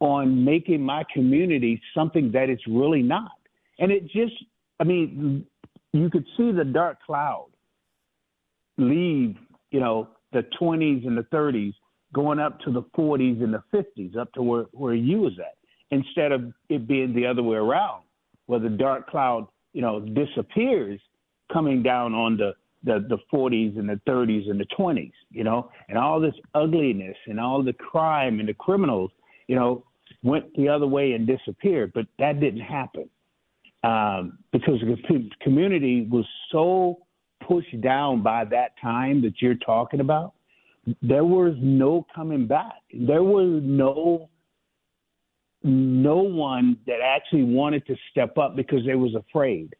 on 0.00 0.44
making 0.44 0.80
my 0.80 1.04
community 1.12 1.80
something 1.94 2.30
that 2.32 2.48
it's 2.48 2.62
really 2.68 3.02
not. 3.02 3.32
And 3.80 3.90
it 3.90 4.04
just, 4.04 4.34
I 4.78 4.84
mean, 4.84 5.44
you 5.92 6.10
could 6.10 6.24
see 6.36 6.52
the 6.52 6.64
dark 6.64 6.98
cloud 7.04 7.48
leave, 8.76 9.36
you 9.70 9.80
know, 9.80 10.08
the 10.32 10.44
20s 10.60 11.06
and 11.06 11.18
the 11.18 11.24
30s 11.24 11.74
going 12.12 12.38
up 12.38 12.60
to 12.60 12.72
the 12.72 12.82
40s 12.96 13.42
and 13.42 13.52
the 13.52 13.62
50s, 13.72 14.16
up 14.16 14.32
to 14.32 14.42
where, 14.42 14.66
where 14.72 14.94
you 14.94 15.18
was 15.18 15.38
at, 15.38 15.56
instead 15.90 16.32
of 16.32 16.52
it 16.68 16.86
being 16.86 17.14
the 17.14 17.26
other 17.26 17.42
way 17.42 17.56
around, 17.56 18.02
where 18.46 18.60
the 18.60 18.68
dark 18.68 19.08
cloud, 19.08 19.46
you 19.72 19.82
know, 19.82 20.00
disappears 20.00 21.00
coming 21.52 21.82
down 21.82 22.14
on 22.14 22.36
the, 22.36 22.54
the, 22.84 23.04
the 23.08 23.18
40s 23.32 23.78
and 23.78 23.88
the 23.88 24.00
30s 24.06 24.50
and 24.50 24.60
the 24.60 24.66
20s, 24.78 25.12
you 25.30 25.44
know, 25.44 25.70
and 25.88 25.98
all 25.98 26.20
this 26.20 26.34
ugliness 26.54 27.16
and 27.26 27.38
all 27.40 27.62
the 27.62 27.72
crime 27.72 28.40
and 28.40 28.48
the 28.48 28.54
criminals, 28.54 29.10
you 29.46 29.56
know, 29.56 29.84
went 30.22 30.44
the 30.56 30.68
other 30.68 30.86
way 30.86 31.12
and 31.12 31.26
disappeared. 31.26 31.92
But 31.94 32.06
that 32.18 32.40
didn't 32.40 32.60
happen 32.60 33.08
um, 33.84 34.38
because 34.52 34.80
the 34.80 35.30
community 35.42 36.06
was 36.10 36.24
so 36.50 36.98
pushed 37.46 37.80
down 37.80 38.22
by 38.22 38.44
that 38.44 38.72
time 38.80 39.22
that 39.22 39.40
you're 39.40 39.54
talking 39.54 40.00
about 40.00 40.34
there 41.02 41.24
was 41.24 41.54
no 41.58 42.06
coming 42.14 42.46
back. 42.46 42.82
There 42.92 43.22
was 43.22 43.60
no 43.62 44.28
no 45.64 46.16
one 46.16 46.78
that 46.86 46.98
actually 47.02 47.42
wanted 47.42 47.84
to 47.86 47.96
step 48.10 48.38
up 48.38 48.54
because 48.54 48.86
they 48.86 48.94
was 48.94 49.14
afraid. 49.14 49.74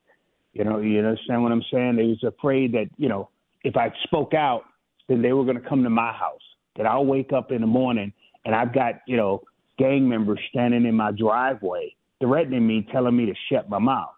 You 0.53 0.65
know, 0.65 0.81
you 0.81 0.99
understand 0.99 1.43
what 1.43 1.53
I'm 1.53 1.63
saying? 1.73 1.97
They 1.97 2.07
was 2.07 2.25
afraid 2.25 2.73
that, 2.73 2.87
you 2.97 3.09
know, 3.09 3.31
if 3.63 3.77
I 3.77 3.93
spoke 4.05 4.35
out, 4.35 4.65
then 5.09 5.23
they 5.23 5.33
were 5.33 5.45
to 5.53 5.69
come 5.69 5.85
to 5.85 5.91
my 5.91 6.13
house. 6.13 6.41
That 6.77 6.87
I'll 6.87 7.07
wake 7.07 7.33
up 7.33 7.53
in 7.53 7.61
the 7.61 7.67
morning 7.67 8.13
and 8.45 8.55
I've 8.55 8.73
got, 8.73 8.95
you 9.07 9.17
know, 9.17 9.43
gang 9.79 10.09
members 10.09 10.41
standing 10.51 10.85
in 10.85 10.95
my 10.95 11.13
driveway 11.13 11.95
threatening 12.21 12.67
me, 12.67 12.87
telling 12.93 13.17
me 13.17 13.27
to 13.27 13.35
shut 13.51 13.69
my 13.69 13.79
mouth. 13.79 14.15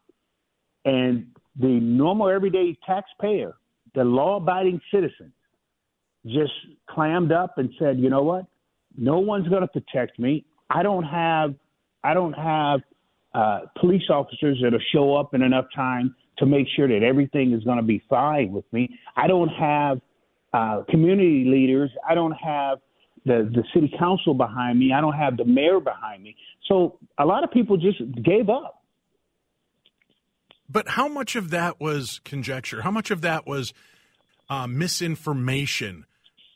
And 0.85 1.27
the 1.59 1.69
normal 1.69 2.29
everyday 2.29 2.79
taxpayer, 2.87 3.55
the 3.95 4.05
law 4.05 4.37
abiding 4.37 4.81
citizen, 4.93 5.33
just 6.27 6.53
clammed 6.89 7.33
up 7.33 7.59
and 7.59 7.71
said, 7.79 7.99
"You 7.99 8.11
know 8.11 8.23
what? 8.23 8.47
No 8.97 9.19
one's 9.19 9.49
going 9.49 9.63
to 9.63 9.69
protect 9.69 10.19
me. 10.19 10.45
I 10.69 10.83
don't 10.83 11.05
have, 11.05 11.55
I 12.05 12.15
don't 12.15 12.33
have 12.33 12.81
uh, 13.35 13.61
police 13.81 14.03
officers 14.11 14.59
that'll 14.63 14.81
show 14.93 15.17
up 15.17 15.35
in 15.35 15.43
enough 15.43 15.67
time 15.75 16.15
to 16.39 16.47
make 16.47 16.67
sure 16.75 16.89
that 16.89 17.05
everything 17.05 17.53
is 17.53 17.63
going 17.65 17.77
to 17.77 17.83
be 17.83 18.03
fine 18.09 18.53
with 18.53 18.65
me. 18.73 18.99
I 19.17 19.27
don't 19.27 19.49
have 19.49 20.01
uh, 20.53 20.83
community 20.89 21.45
leaders. 21.47 21.91
I 22.09 22.15
don't 22.15 22.33
have 22.33 22.79
the 23.27 23.51
the 23.55 23.63
city 23.75 23.93
council 23.99 24.35
behind 24.35 24.79
me. 24.79 24.93
I 24.93 25.01
don't 25.01 25.15
have 25.15 25.37
the 25.37 25.45
mayor 25.45 25.79
behind 25.81 26.23
me. 26.23 26.37
So 26.67 26.99
a 27.19 27.27
lot 27.27 27.45
of 27.45 27.51
people 27.51 27.77
just 27.77 27.99
gave 28.23 28.49
up. 28.49 28.83
But 30.69 30.89
how 30.91 31.09
much 31.09 31.37
of 31.37 31.51
that 31.51 31.81
was 31.81 32.21
conjecture? 32.25 32.83
How 32.83 32.91
much 32.91 33.11
of 33.11 33.21
that 33.23 33.47
was 33.47 33.75
uh, 34.49 34.67
misinformation 34.67 36.07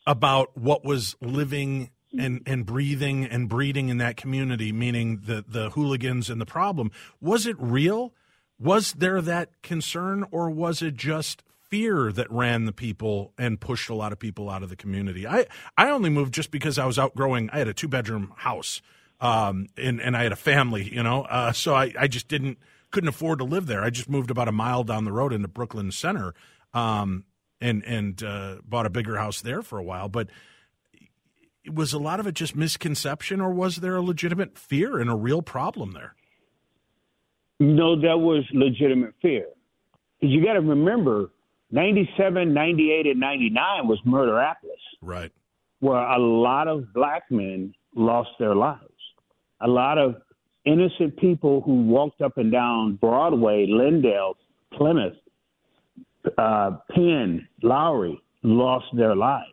about 0.07 0.57
what 0.57 0.83
was 0.83 1.15
living 1.21 1.89
and, 2.17 2.41
and 2.45 2.65
breathing 2.65 3.25
and 3.25 3.49
breeding 3.49 3.89
in 3.89 3.97
that 3.97 4.17
community, 4.17 4.71
meaning 4.71 5.21
the, 5.25 5.43
the 5.47 5.71
hooligans 5.71 6.29
and 6.29 6.39
the 6.39 6.45
problem? 6.45 6.91
Was 7.19 7.45
it 7.45 7.55
real? 7.59 8.13
Was 8.57 8.93
there 8.93 9.21
that 9.21 9.61
concern, 9.61 10.25
or 10.31 10.49
was 10.49 10.81
it 10.81 10.95
just 10.95 11.43
fear 11.69 12.11
that 12.11 12.31
ran 12.31 12.65
the 12.65 12.71
people 12.71 13.33
and 13.37 13.59
pushed 13.59 13.89
a 13.89 13.93
lot 13.93 14.11
of 14.11 14.19
people 14.19 14.49
out 14.49 14.63
of 14.63 14.69
the 14.69 14.75
community. 14.75 15.27
I 15.27 15.45
I 15.77 15.89
only 15.89 16.09
moved 16.09 16.33
just 16.33 16.51
because 16.51 16.77
I 16.77 16.85
was 16.85 16.97
outgrowing. 16.97 17.49
I 17.51 17.57
had 17.57 17.67
a 17.67 17.73
two 17.73 17.87
bedroom 17.87 18.33
house, 18.37 18.81
um, 19.19 19.67
and 19.77 19.99
and 20.01 20.15
I 20.15 20.23
had 20.23 20.31
a 20.31 20.37
family, 20.37 20.83
you 20.83 21.03
know, 21.03 21.23
uh, 21.23 21.51
so 21.51 21.75
I 21.75 21.93
I 21.99 22.07
just 22.07 22.27
didn't 22.27 22.59
couldn't 22.91 23.09
afford 23.09 23.39
to 23.39 23.45
live 23.45 23.65
there. 23.67 23.83
I 23.83 23.89
just 23.89 24.09
moved 24.09 24.31
about 24.31 24.47
a 24.47 24.53
mile 24.53 24.83
down 24.83 25.03
the 25.03 25.11
road 25.11 25.33
into 25.33 25.47
Brooklyn 25.47 25.91
Center, 25.91 26.33
um, 26.73 27.25
and 27.65 27.83
and 27.83 28.23
uh, 28.23 28.57
bought 28.63 28.85
a 28.85 28.89
bigger 28.89 29.17
house 29.17 29.41
there 29.41 29.61
for 29.61 29.77
a 29.77 29.83
while, 29.83 30.09
but. 30.09 30.29
Was 31.67 31.93
a 31.93 31.97
lot 31.97 32.19
of 32.19 32.27
it 32.27 32.35
just 32.35 32.55
misconception, 32.55 33.41
or 33.41 33.49
was 33.49 33.77
there 33.77 33.95
a 33.95 34.01
legitimate 34.03 34.55
fear 34.55 34.99
and 34.99 35.09
a 35.09 35.15
real 35.15 35.41
problem 35.41 35.93
there? 35.93 36.13
No, 37.59 37.99
that 37.99 38.19
was 38.19 38.43
legitimate 38.53 39.15
fear. 39.19 39.47
Because 40.19 40.31
you 40.31 40.45
got 40.45 40.53
to 40.53 40.61
remember, 40.61 41.31
97, 41.71 42.53
98, 42.53 43.07
and 43.07 43.19
99 43.19 43.87
was 43.87 43.99
Murderapolis. 44.05 44.77
Right. 45.01 45.31
Where 45.79 45.97
a 45.97 46.19
lot 46.19 46.67
of 46.67 46.93
black 46.93 47.23
men 47.31 47.73
lost 47.95 48.29
their 48.37 48.53
lives. 48.53 48.81
A 49.61 49.67
lot 49.67 49.97
of 49.97 50.17
innocent 50.65 51.17
people 51.17 51.61
who 51.61 51.83
walked 51.85 52.21
up 52.21 52.37
and 52.37 52.51
down 52.51 52.95
Broadway, 52.95 53.65
Lyndale, 53.67 54.37
Plymouth, 54.73 55.15
uh, 56.37 56.77
Penn, 56.91 57.47
Lowry 57.61 58.19
lost 58.43 58.85
their 58.93 59.15
lives. 59.15 59.49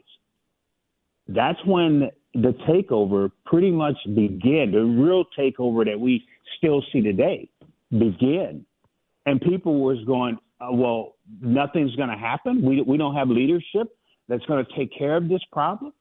That's 1.29 1.59
when 1.65 2.11
the 2.35 2.55
takeover 2.69 3.31
pretty 3.45 3.71
much 3.71 3.97
began, 4.15 4.73
the 4.73 4.83
real 4.83 5.25
takeover 5.39 5.85
that 5.85 5.99
we 5.99 6.25
still 6.59 6.83
see 6.93 7.01
today 7.01 7.49
began. 7.91 8.65
And 9.27 9.41
people 9.41 9.81
was 9.81 9.99
going, 10.05 10.39
uh, 10.61 10.73
well, 10.73 11.15
nothing's 11.41 11.95
going 11.97 12.09
to 12.09 12.17
happen. 12.17 12.63
We 12.63 12.83
we 12.83 12.97
don't 12.97 13.15
have 13.15 13.29
leadership 13.29 13.97
that's 14.29 14.45
going 14.47 14.65
to 14.65 14.77
take 14.77 14.97
care 14.97 15.17
of 15.17 15.29
this 15.29 15.43
problem. 15.53 15.93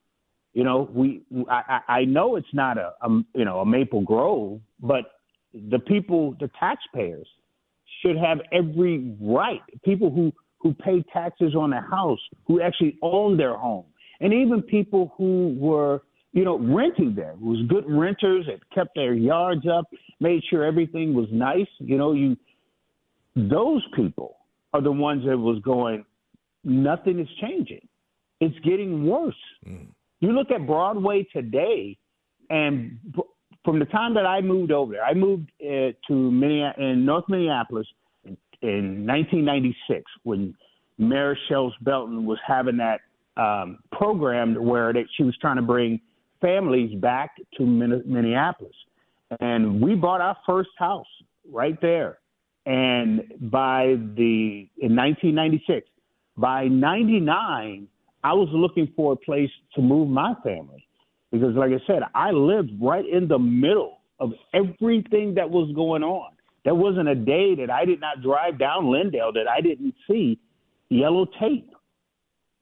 You 0.53 0.63
know, 0.63 0.89
we 0.93 1.21
I, 1.49 1.79
I 1.87 2.05
know 2.05 2.35
it's 2.35 2.53
not 2.53 2.77
a, 2.77 2.93
a 3.01 3.09
you 3.35 3.45
know 3.45 3.59
a 3.59 3.65
Maple 3.65 4.01
Grove, 4.01 4.59
but 4.79 5.05
the 5.53 5.79
people, 5.79 6.35
the 6.39 6.49
taxpayers, 6.59 7.27
should 8.01 8.17
have 8.17 8.39
every 8.51 9.15
right. 9.21 9.61
People 9.83 10.09
who 10.09 10.31
who 10.61 10.73
pay 10.73 11.03
taxes 11.11 11.55
on 11.55 11.73
a 11.73 11.81
house, 11.81 12.19
who 12.45 12.61
actually 12.61 12.97
owned 13.01 13.39
their 13.39 13.57
home, 13.57 13.85
and 14.19 14.33
even 14.33 14.61
people 14.61 15.13
who 15.17 15.55
were 15.57 16.01
you 16.33 16.45
know 16.45 16.59
renting 16.59 17.13
there, 17.15 17.35
who 17.39 17.49
was 17.49 17.59
good 17.67 17.85
renters 17.87 18.45
that 18.47 18.59
kept 18.73 18.95
their 18.95 19.13
yards 19.13 19.65
up, 19.67 19.85
made 20.19 20.41
sure 20.49 20.63
everything 20.63 21.13
was 21.13 21.27
nice. 21.31 21.67
You 21.79 21.97
know, 21.97 22.13
you 22.13 22.37
those 23.35 23.83
people 23.95 24.37
are 24.73 24.81
the 24.81 24.91
ones 24.91 25.25
that 25.25 25.37
was 25.37 25.59
going, 25.59 26.05
nothing 26.63 27.19
is 27.19 27.27
changing. 27.39 27.87
It's 28.39 28.57
getting 28.59 29.05
worse. 29.05 29.35
Mm. 29.67 29.87
You 30.19 30.31
look 30.31 30.51
at 30.51 30.65
Broadway 30.65 31.27
today, 31.33 31.97
and 32.49 32.99
from 33.65 33.79
the 33.79 33.85
time 33.85 34.13
that 34.13 34.25
I 34.25 34.41
moved 34.41 34.71
over 34.71 34.93
there, 34.93 35.03
I 35.03 35.13
moved 35.13 35.51
uh, 35.61 35.91
to 36.07 36.13
Minneapolis, 36.31 36.75
in 36.79 37.05
North 37.05 37.25
Minneapolis 37.27 37.87
in, 38.61 38.69
in 38.69 39.07
1996 39.07 40.03
when 40.23 40.55
Mayor 40.97 41.37
Sayles 41.47 41.73
Belton 41.81 42.25
was 42.25 42.39
having 42.45 42.77
that 42.77 43.01
um, 43.37 43.79
program 43.91 44.55
where 44.55 44.93
they, 44.93 45.05
she 45.15 45.23
was 45.23 45.35
trying 45.41 45.55
to 45.55 45.61
bring 45.61 45.99
families 46.41 46.93
back 46.99 47.35
to 47.57 47.65
Minneapolis. 47.65 48.75
And 49.39 49.81
we 49.81 49.95
bought 49.95 50.21
our 50.21 50.37
first 50.45 50.69
house 50.77 51.07
right 51.49 51.79
there 51.81 52.17
and 52.65 53.33
by 53.51 53.95
the 54.15 54.67
in 54.77 54.95
1996, 54.95 55.87
by 56.37 56.67
99, 56.67 57.87
I 58.23 58.33
was 58.33 58.49
looking 58.51 58.91
for 58.95 59.13
a 59.13 59.15
place 59.15 59.49
to 59.75 59.81
move 59.81 60.09
my 60.09 60.33
family 60.43 60.85
because, 61.31 61.55
like 61.55 61.71
I 61.71 61.85
said, 61.87 62.03
I 62.13 62.31
lived 62.31 62.71
right 62.79 63.05
in 63.07 63.27
the 63.27 63.39
middle 63.39 63.99
of 64.19 64.33
everything 64.53 65.33
that 65.35 65.49
was 65.49 65.71
going 65.73 66.03
on. 66.03 66.31
There 66.63 66.75
wasn't 66.75 67.07
a 67.07 67.15
day 67.15 67.55
that 67.55 67.69
I 67.71 67.85
did 67.85 67.99
not 67.99 68.21
drive 68.21 68.59
down 68.59 68.91
Lyndale 68.91 69.31
that 69.33 69.47
I 69.47 69.61
didn't 69.61 69.95
see 70.09 70.39
yellow 70.89 71.25
tape 71.39 71.71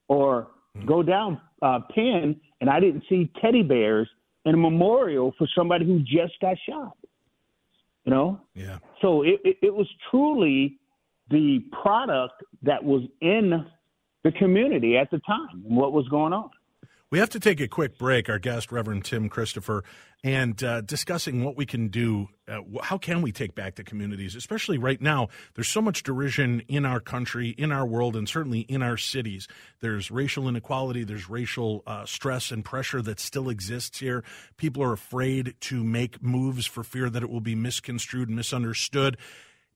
or 0.08 0.48
go 0.86 1.02
down 1.02 1.40
uh, 1.62 1.80
Penn 1.94 2.40
and 2.60 2.70
I 2.70 2.80
didn't 2.80 3.04
see 3.08 3.30
teddy 3.40 3.62
bears 3.62 4.08
in 4.44 4.54
a 4.54 4.58
memorial 4.58 5.34
for 5.36 5.46
somebody 5.54 5.84
who 5.84 6.00
just 6.00 6.38
got 6.40 6.56
shot. 6.68 6.96
You 8.04 8.12
know? 8.12 8.40
Yeah. 8.54 8.78
So 9.02 9.22
it, 9.22 9.40
it, 9.44 9.56
it 9.62 9.74
was 9.74 9.86
truly 10.10 10.78
the 11.28 11.60
product 11.82 12.42
that 12.62 12.82
was 12.82 13.02
in 13.20 13.66
the 14.24 14.32
community 14.32 14.96
at 14.96 15.10
the 15.10 15.18
time 15.20 15.64
and 15.66 15.76
what 15.76 15.92
was 15.92 16.08
going 16.08 16.32
on. 16.32 16.50
We 17.10 17.18
have 17.18 17.30
to 17.30 17.40
take 17.40 17.60
a 17.60 17.66
quick 17.66 17.98
break. 17.98 18.28
Our 18.28 18.38
guest, 18.38 18.70
Reverend 18.70 19.04
Tim 19.04 19.28
Christopher, 19.28 19.82
and 20.22 20.62
uh, 20.62 20.80
discussing 20.82 21.42
what 21.42 21.56
we 21.56 21.66
can 21.66 21.88
do. 21.88 22.28
Uh, 22.46 22.60
how 22.84 22.98
can 22.98 23.20
we 23.20 23.32
take 23.32 23.56
back 23.56 23.74
the 23.74 23.82
communities, 23.82 24.36
especially 24.36 24.78
right 24.78 25.00
now? 25.00 25.26
There's 25.54 25.66
so 25.66 25.82
much 25.82 26.04
derision 26.04 26.62
in 26.68 26.86
our 26.86 27.00
country, 27.00 27.48
in 27.48 27.72
our 27.72 27.84
world, 27.84 28.14
and 28.14 28.28
certainly 28.28 28.60
in 28.60 28.80
our 28.80 28.96
cities. 28.96 29.48
There's 29.80 30.12
racial 30.12 30.48
inequality, 30.48 31.02
there's 31.02 31.28
racial 31.28 31.82
uh, 31.84 32.06
stress 32.06 32.52
and 32.52 32.64
pressure 32.64 33.02
that 33.02 33.18
still 33.18 33.48
exists 33.48 33.98
here. 33.98 34.22
People 34.56 34.80
are 34.84 34.92
afraid 34.92 35.56
to 35.62 35.82
make 35.82 36.22
moves 36.22 36.64
for 36.64 36.84
fear 36.84 37.10
that 37.10 37.24
it 37.24 37.30
will 37.30 37.40
be 37.40 37.56
misconstrued 37.56 38.30
misunderstood. 38.30 39.16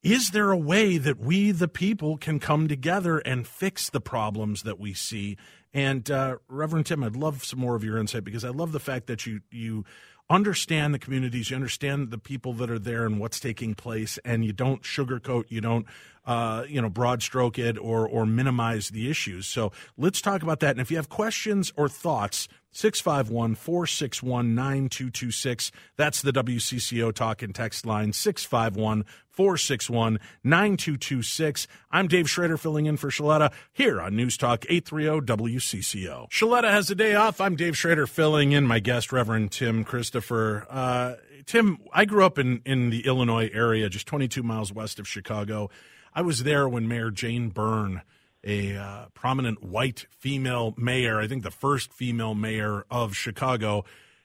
Is 0.05 0.33
there 0.33 0.51
a 0.51 0.57
way 0.57 0.99
that 0.99 1.19
we, 1.19 1.51
the 1.51 1.67
people, 1.67 2.19
can 2.19 2.39
come 2.39 2.69
together 2.69 3.21
and 3.21 3.47
fix 3.47 3.89
the 3.89 4.03
problems 4.03 4.63
that 4.65 4.79
we 4.79 4.93
see? 4.93 5.39
And 5.73 6.11
uh, 6.11 6.37
Reverend 6.47 6.85
Tim, 6.85 7.03
I'd 7.03 7.17
love 7.17 7.43
some 7.43 7.59
more 7.59 7.75
of 7.75 7.83
your 7.83 7.97
insight 7.97 8.23
because 8.23 8.45
I 8.45 8.51
love 8.51 8.73
the 8.73 8.81
fact 8.81 9.07
that 9.07 9.25
you 9.25 9.41
you 9.51 9.87
understand 10.29 10.93
the 10.93 10.99
communities, 10.99 11.49
you 11.49 11.57
understand 11.57 12.11
the 12.11 12.19
people 12.19 12.53
that 12.55 12.71
are 12.71 12.79
there 12.79 13.07
and 13.07 13.19
what's 13.19 13.41
taking 13.41 13.75
place, 13.75 14.19
and 14.27 14.45
you 14.45 14.53
don't 14.53 14.83
sugarcoat, 14.83 15.45
you 15.49 15.63
don't 15.63 15.87
uh, 16.27 16.65
you 16.69 16.81
know, 16.81 16.89
broad 16.89 17.23
stroke 17.23 17.59
it 17.59 17.79
or 17.79 18.09
or 18.09 18.27
minimize 18.27 18.91
the 18.91 19.11
issues. 19.11 19.47
So 19.47 19.73
let's 19.97 20.21
talk 20.21 20.43
about 20.43 20.61
that. 20.61 20.73
And 20.73 20.81
if 20.81 20.91
you 20.91 20.97
have 20.97 21.09
questions 21.09 21.73
or 21.77 21.89
thoughts, 21.89 22.49
651 22.73 23.55
461 23.55 24.55
9226. 24.55 25.71
That's 25.97 26.23
the 26.23 26.33
WCCO 26.33 27.15
talk 27.15 27.43
and 27.43 27.55
text 27.55 27.87
line 27.87 28.13
651 28.13 29.05
461 29.35 30.21
9226. 30.45 31.67
I'm 31.91 32.07
Dave 32.07 32.31
Schrader 32.31 32.57
filling 32.57 32.87
in 32.87 32.97
for 32.97 33.11
Sheletta 33.11 33.53
here 33.73 34.01
on 34.01 34.15
News 34.15 34.37
Talk 34.37 34.65
830 34.69 35.27
WCCO. 35.27 36.31
Sheletta 36.31 36.71
has 36.71 36.91
a 36.91 36.95
day 36.95 37.15
off. 37.15 37.41
I'm 37.41 37.57
Dave 37.57 37.77
Schrader 37.77 38.07
filling 38.07 38.53
in 38.53 38.67
my 38.67 38.79
guest, 38.79 39.13
Reverend 39.13 39.51
Tim 39.51 39.83
Christopher. 39.83 40.67
Uh, 40.71 41.15
Tim, 41.47 41.79
I 41.93 42.05
grew 42.05 42.25
up 42.25 42.39
in, 42.39 42.63
in 42.65 42.91
the 42.91 43.07
Illinois 43.07 43.51
area, 43.53 43.89
just 43.89 44.07
22 44.07 44.43
miles 44.43 44.73
west 44.73 44.99
of 44.99 45.09
Chicago. 45.09 45.69
I 46.15 46.23
was 46.23 46.45
there 46.45 46.69
when 46.69 46.87
Mayor 46.87 47.11
Jane 47.11 47.49
Byrne, 47.49 48.03
a 48.45 48.77
uh, 48.77 49.07
prominent 49.15 49.65
white 49.65 50.07
female 50.11 50.75
mayor, 50.77 51.21
I 51.21 51.27
think 51.27 51.43
the 51.43 51.51
first 51.51 51.93
female 51.93 52.35
mayor 52.35 52.85
of 52.89 53.17
Chicago, 53.17 53.85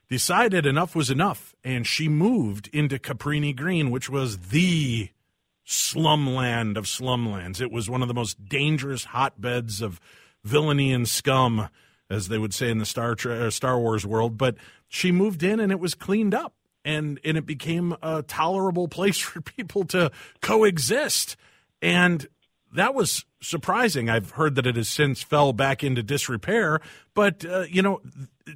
decided 0.10 0.66
enough 0.66 0.96
was 0.96 1.10
enough, 1.10 1.56
and 1.63 1.86
she 1.86 2.10
moved 2.10 2.70
into 2.74 2.98
Cabrini 2.98 3.56
Green, 3.56 3.92
which 3.92 4.10
was 4.10 4.38
the 4.50 5.10
slumland 5.66 6.78
of 6.78 6.86
slumlands. 6.86 7.62
It 7.62 7.72
was 7.72 7.89
one 7.89 8.01
of 8.01 8.08
the 8.08 8.13
most 8.13 8.44
dangerous 8.50 9.06
hotbeds 9.06 9.82
of 9.82 10.01
villainy 10.44 10.92
and 10.92 11.08
scum, 11.08 11.70
as 12.10 12.28
they 12.28 12.39
would 12.39 12.54
say 12.54 12.72
in 12.72 12.80
the 12.80 12.86
Star 12.86 13.16
uh, 13.25 13.51
Star 13.51 13.80
Wars 13.80 14.06
world. 14.06 14.38
But 14.38 14.56
she 14.88 15.12
moved 15.12 15.44
in, 15.44 15.60
and 15.60 15.72
it 15.72 15.80
was 15.80 15.94
cleaned 15.94 16.34
up, 16.34 16.54
and 16.84 17.20
and 17.24 17.38
it 17.38 17.46
became 17.46 17.96
a 18.01 18.24
tolerable 18.24 18.88
place 18.98 19.20
for 19.20 19.42
people 19.42 19.86
to 19.86 20.12
coexist. 20.42 21.38
And 21.82 22.28
that 22.74 22.94
was 22.94 23.26
surprising. 23.42 24.10
I've 24.10 24.32
heard 24.32 24.56
that 24.56 24.68
it 24.68 24.76
has 24.76 24.90
since 24.90 25.22
fell 25.22 25.54
back 25.54 25.84
into 25.84 26.04
disrepair, 26.04 26.82
but 27.14 27.46
uh, 27.46 27.62
you 27.70 27.82
know, 27.82 28.02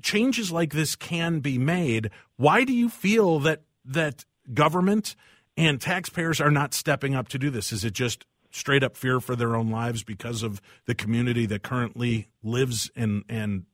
changes 0.01 0.51
like 0.51 0.73
this 0.73 0.95
can 0.95 1.39
be 1.39 1.57
made. 1.57 2.09
Why 2.37 2.63
do 2.63 2.73
you 2.73 2.89
feel 2.89 3.39
that 3.39 3.61
that 3.85 4.25
government 4.53 5.15
and 5.57 5.79
taxpayers 5.79 6.41
are 6.41 6.51
not 6.51 6.73
stepping 6.73 7.15
up 7.15 7.27
to 7.29 7.39
do 7.39 7.49
this? 7.49 7.71
Is 7.71 7.83
it 7.83 7.93
just 7.93 8.25
straight 8.51 8.83
up 8.83 8.95
fear 8.95 9.19
for 9.19 9.35
their 9.35 9.55
own 9.55 9.69
lives 9.69 10.03
because 10.03 10.43
of 10.43 10.61
the 10.85 10.93
community 10.93 11.45
that 11.47 11.63
currently 11.63 12.29
lives 12.43 12.91
and 12.95 13.23
and 13.27 13.65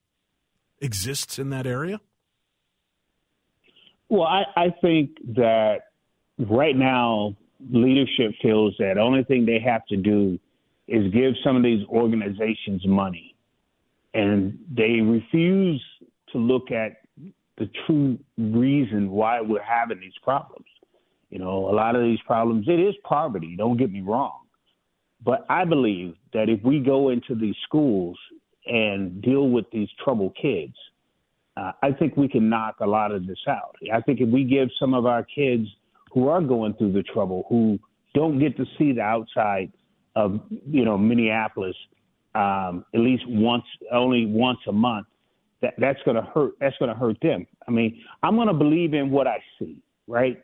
exists 0.81 1.37
in 1.37 1.49
that 1.49 1.67
area? 1.67 1.99
Well, 4.07 4.23
I, 4.23 4.45
I 4.55 4.69
think 4.81 5.17
that 5.35 5.81
right 6.39 6.75
now 6.75 7.35
leadership 7.71 8.33
feels 8.41 8.73
that 8.79 8.97
only 8.97 9.23
thing 9.23 9.45
they 9.45 9.59
have 9.59 9.85
to 9.87 9.97
do 9.97 10.39
is 10.87 11.11
give 11.13 11.33
some 11.43 11.55
of 11.55 11.63
these 11.63 11.85
organizations 11.87 12.85
money. 12.85 13.35
And 14.13 14.57
they 14.75 15.01
refuse 15.01 15.83
to 16.31 16.37
look 16.37 16.71
at 16.71 16.97
the 17.57 17.69
true 17.85 18.17
reason 18.37 19.11
why 19.11 19.41
we're 19.41 19.61
having 19.61 19.99
these 19.99 20.17
problems. 20.23 20.65
You 21.29 21.39
know, 21.39 21.69
a 21.69 21.73
lot 21.73 21.95
of 21.95 22.01
these 22.01 22.19
problems, 22.25 22.67
it 22.67 22.79
is 22.79 22.95
poverty, 23.03 23.55
don't 23.55 23.77
get 23.77 23.91
me 23.91 24.01
wrong. 24.01 24.39
But 25.23 25.45
I 25.49 25.65
believe 25.65 26.15
that 26.33 26.49
if 26.49 26.63
we 26.63 26.79
go 26.79 27.09
into 27.09 27.35
these 27.35 27.55
schools 27.65 28.17
and 28.65 29.21
deal 29.21 29.49
with 29.49 29.65
these 29.71 29.89
troubled 30.03 30.35
kids, 30.41 30.73
uh, 31.57 31.73
I 31.83 31.91
think 31.91 32.15
we 32.15 32.29
can 32.29 32.49
knock 32.49 32.77
a 32.79 32.87
lot 32.87 33.11
of 33.11 33.27
this 33.27 33.39
out. 33.47 33.75
I 33.93 34.01
think 34.01 34.21
if 34.21 34.29
we 34.29 34.43
give 34.43 34.69
some 34.79 34.93
of 34.93 35.05
our 35.05 35.23
kids 35.23 35.67
who 36.11 36.27
are 36.27 36.41
going 36.41 36.73
through 36.75 36.93
the 36.93 37.03
trouble, 37.03 37.45
who 37.49 37.79
don't 38.13 38.39
get 38.39 38.57
to 38.57 38.65
see 38.77 38.91
the 38.91 39.01
outside 39.01 39.71
of 40.15 40.39
you 40.49 40.85
know 40.85 40.97
Minneapolis 40.97 41.75
um, 42.35 42.85
at 42.93 42.99
least 42.99 43.23
once, 43.27 43.63
only 43.91 44.25
once 44.25 44.59
a 44.67 44.71
month, 44.71 45.07
that 45.61 45.73
that's 45.77 45.99
going 46.03 46.15
to 46.15 46.21
hurt. 46.21 46.53
That's 46.59 46.75
going 46.77 46.89
to 46.89 46.97
hurt 46.97 47.17
them. 47.21 47.45
I 47.67 47.71
mean, 47.71 48.01
I'm 48.23 48.35
going 48.35 48.47
to 48.47 48.53
believe 48.53 48.93
in 48.93 49.11
what 49.11 49.27
I 49.27 49.41
see, 49.57 49.77
right? 50.07 50.41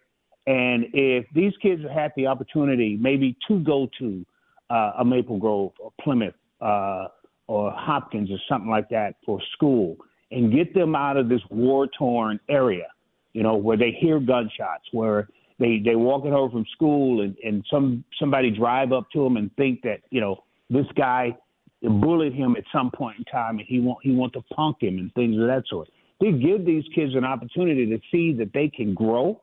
And 0.47 0.85
if 0.93 1.25
these 1.33 1.53
kids 1.61 1.81
had 1.93 2.11
the 2.15 2.27
opportunity, 2.27 2.97
maybe 2.99 3.35
to 3.47 3.59
go 3.59 3.89
to 3.99 4.25
uh, 4.69 4.93
a 4.99 5.05
Maple 5.05 5.39
Grove 5.39 5.71
or 5.79 5.91
Plymouth 6.01 6.35
uh, 6.61 7.07
or 7.47 7.71
Hopkins 7.71 8.29
or 8.29 8.37
something 8.49 8.69
like 8.69 8.89
that 8.89 9.15
for 9.25 9.39
school, 9.53 9.97
and 10.31 10.51
get 10.51 10.73
them 10.73 10.95
out 10.95 11.17
of 11.17 11.29
this 11.29 11.41
war 11.49 11.87
torn 11.97 12.39
area, 12.49 12.87
you 13.33 13.43
know, 13.43 13.55
where 13.55 13.77
they 13.77 13.91
hear 13.91 14.19
gunshots, 14.19 14.83
where 14.91 15.29
they 15.59 15.81
they 15.83 15.95
walking 15.95 16.31
home 16.31 16.51
from 16.51 16.65
school 16.73 17.21
and 17.21 17.35
and 17.43 17.65
some 17.71 18.03
somebody 18.19 18.51
drive 18.51 18.91
up 18.91 19.09
to 19.11 19.23
them 19.23 19.37
and 19.37 19.55
think 19.55 19.81
that 19.83 20.01
you 20.09 20.21
know 20.21 20.43
this 20.69 20.85
guy 20.95 21.35
bullied 21.81 22.33
him 22.33 22.55
at 22.57 22.63
some 22.73 22.91
point 22.91 23.17
in 23.19 23.25
time 23.25 23.59
and 23.59 23.67
he 23.67 23.79
want 23.79 23.99
he 24.01 24.11
want 24.11 24.33
to 24.33 24.41
punk 24.53 24.77
him 24.81 24.97
and 24.97 25.13
things 25.13 25.39
of 25.39 25.47
that 25.47 25.63
sort. 25.69 25.89
They 26.19 26.31
give 26.31 26.65
these 26.65 26.83
kids 26.93 27.13
an 27.15 27.25
opportunity 27.25 27.85
to 27.87 27.99
see 28.11 28.33
that 28.33 28.51
they 28.53 28.69
can 28.69 28.93
grow, 28.93 29.41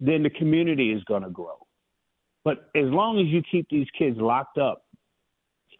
then 0.00 0.22
the 0.22 0.30
community 0.30 0.92
is 0.92 1.04
going 1.04 1.22
to 1.22 1.30
grow. 1.30 1.58
But 2.42 2.70
as 2.74 2.86
long 2.86 3.18
as 3.18 3.26
you 3.26 3.42
keep 3.42 3.68
these 3.68 3.88
kids 3.98 4.16
locked 4.18 4.56
up 4.56 4.84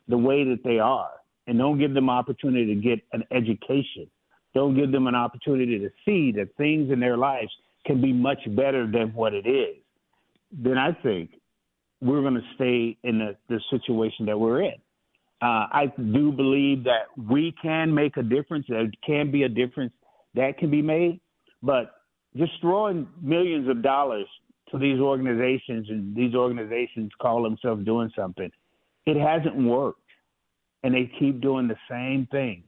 the 0.08 0.18
way 0.18 0.44
that 0.44 0.62
they 0.62 0.78
are 0.78 1.10
and 1.46 1.58
don't 1.58 1.78
give 1.78 1.94
them 1.94 2.10
opportunity 2.10 2.74
to 2.74 2.80
get 2.80 3.00
an 3.12 3.24
education, 3.30 4.10
don't 4.54 4.74
give 4.74 4.92
them 4.92 5.06
an 5.06 5.14
opportunity 5.14 5.78
to 5.78 5.90
see 6.04 6.32
that 6.32 6.54
things 6.56 6.90
in 6.90 7.00
their 7.00 7.16
lives 7.16 7.50
can 7.86 8.00
be 8.00 8.12
much 8.12 8.40
better 8.54 8.86
than 8.90 9.12
what 9.14 9.32
it 9.32 9.46
is, 9.46 9.76
then 10.52 10.78
I 10.78 10.92
think 11.02 11.30
we're 12.00 12.20
going 12.20 12.34
to 12.34 12.54
stay 12.54 12.96
in 13.02 13.18
the, 13.18 13.36
the 13.48 13.60
situation 13.70 14.26
that 14.26 14.38
we're 14.38 14.62
in. 14.62 14.74
Uh, 15.42 15.66
I 15.70 15.92
do 15.96 16.32
believe 16.32 16.84
that 16.84 17.06
we 17.16 17.54
can 17.60 17.94
make 17.94 18.16
a 18.16 18.22
difference. 18.22 18.66
There 18.68 18.90
can 19.06 19.30
be 19.30 19.42
a 19.42 19.48
difference 19.48 19.92
that 20.34 20.58
can 20.58 20.70
be 20.70 20.82
made, 20.82 21.20
but 21.62 21.92
just 22.36 22.52
throwing 22.60 23.06
millions 23.20 23.68
of 23.68 23.82
dollars 23.82 24.26
to 24.70 24.78
these 24.78 24.98
organizations 24.98 25.88
and 25.88 26.14
these 26.14 26.34
organizations 26.34 27.10
call 27.20 27.42
themselves 27.42 27.84
doing 27.84 28.10
something, 28.16 28.50
it 29.06 29.16
hasn't 29.16 29.56
worked, 29.56 30.00
and 30.82 30.94
they 30.94 31.10
keep 31.18 31.40
doing 31.40 31.68
the 31.68 31.76
same 31.88 32.26
thing 32.30 32.64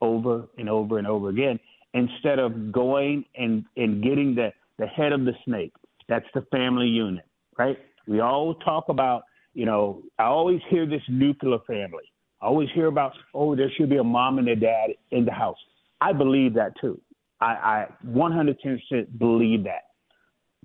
over 0.00 0.48
and 0.58 0.68
over 0.68 0.98
and 0.98 1.06
over 1.06 1.28
again 1.28 1.58
instead 1.94 2.38
of 2.38 2.72
going 2.72 3.24
and, 3.36 3.64
and 3.76 4.02
getting 4.02 4.34
the, 4.34 4.50
the 4.78 4.86
head 4.86 5.12
of 5.12 5.24
the 5.24 5.32
snake. 5.44 5.72
That's 6.08 6.26
the 6.34 6.42
family 6.50 6.86
unit, 6.86 7.24
right? 7.58 7.78
We 8.06 8.20
all 8.20 8.54
talk 8.56 8.88
about, 8.88 9.22
you 9.54 9.66
know, 9.66 10.02
I 10.18 10.24
always 10.24 10.60
hear 10.68 10.86
this 10.86 11.02
nuclear 11.08 11.58
family. 11.66 12.04
I 12.40 12.46
always 12.46 12.68
hear 12.74 12.86
about, 12.86 13.12
oh, 13.34 13.54
there 13.54 13.70
should 13.76 13.90
be 13.90 13.98
a 13.98 14.04
mom 14.04 14.38
and 14.38 14.48
a 14.48 14.56
dad 14.56 14.90
in 15.10 15.24
the 15.24 15.32
house. 15.32 15.58
I 16.00 16.12
believe 16.12 16.54
that 16.54 16.72
too. 16.80 17.00
I, 17.40 17.46
I 17.46 17.86
110% 18.08 19.18
believe 19.18 19.64
that. 19.64 19.82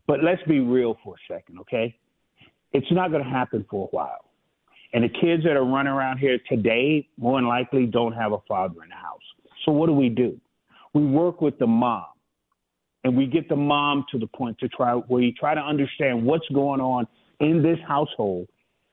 But 0.08 0.24
let's 0.24 0.42
be 0.44 0.60
real 0.60 0.98
for 1.04 1.16
a 1.16 1.34
second, 1.34 1.60
okay? 1.60 1.96
It's 2.72 2.92
not 2.92 3.12
going 3.12 3.24
to 3.24 3.30
happen 3.30 3.66
for 3.70 3.88
a 3.88 3.96
while. 3.96 4.26
And 4.94 5.04
the 5.04 5.10
kids 5.10 5.44
that 5.44 5.56
are 5.58 5.66
running 5.66 5.92
around 5.92 6.18
here 6.18 6.40
today, 6.50 7.08
more 7.18 7.38
than 7.40 7.48
likely, 7.48 7.86
don't 7.86 8.14
have 8.14 8.32
a 8.32 8.40
father 8.48 8.82
in 8.84 8.90
the 8.90 8.96
house. 8.96 9.22
So 9.66 9.72
what 9.72 9.88
do 9.88 9.94
we 9.94 10.10
do? 10.10 10.40
We 10.94 11.06
work 11.06 11.42
with 11.42 11.60
the 11.60 11.68
mom, 11.68 12.06
and 13.04 13.16
we 13.16 13.26
get 13.26 13.48
the 13.50 13.56
mom 13.56 14.06
to 14.12 14.20
the 14.20 14.28
point 14.28 14.58
to 14.60 14.68
try 14.70 14.94
where 14.94 15.22
you 15.22 15.32
try 15.34 15.54
to 15.54 15.62
understand 15.62 16.24
what's 16.26 16.48
going 16.50 16.82
on 16.82 17.08
in 17.40 17.62
this 17.62 17.78
household, 17.88 18.48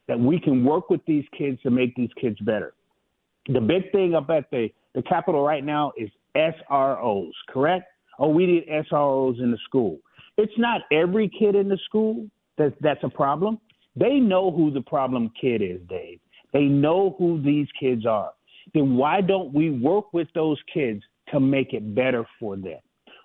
that 0.09 0.19
we 0.19 0.39
can 0.39 0.65
work 0.65 0.91
with 0.91 1.01
these 1.07 1.25
kids 1.37 1.61
to 1.63 1.71
make 1.71 1.95
these 1.97 2.11
kids 2.21 2.39
better. 2.41 2.75
The 3.49 3.61
big 3.61 3.91
thing 3.93 4.15
up 4.15 4.31
at 4.31 4.51
the 4.51 4.69
the 4.95 5.03
Capitol 5.03 5.45
right 5.45 5.65
now 5.65 5.93
is 5.97 6.09
SROs, 6.37 7.33
correct? 7.49 7.87
Oh, 8.19 8.29
we 8.29 8.47
need 8.47 8.67
SROs 8.69 9.43
in 9.43 9.51
the 9.51 9.59
school. 9.65 9.99
It's 10.37 10.53
not 10.57 10.83
every 10.93 11.29
kid 11.29 11.55
in 11.55 11.69
the 11.69 11.79
school 11.85 12.29
that 12.59 12.75
that's 12.81 13.03
a 13.03 13.09
problem. 13.09 13.59
They 13.97 14.21
know 14.21 14.51
who 14.51 14.71
the 14.71 14.81
problem 14.81 15.31
kid 15.41 15.63
is, 15.63 15.81
Dave. 15.89 16.21
They 16.53 16.65
know 16.65 17.17
who 17.19 17.43
these 17.43 17.67
kids 17.79 18.07
are. 18.07 18.33
Then 18.73 18.97
why 18.97 19.21
don't 19.21 19.53
we 19.53 19.71
work 19.71 20.13
with 20.13 20.29
those 20.35 20.59
kids 20.73 21.03
to 21.33 21.41
make 21.41 21.73
it 21.73 21.95
better 21.95 22.25
for 22.39 22.57
them? 22.57 22.79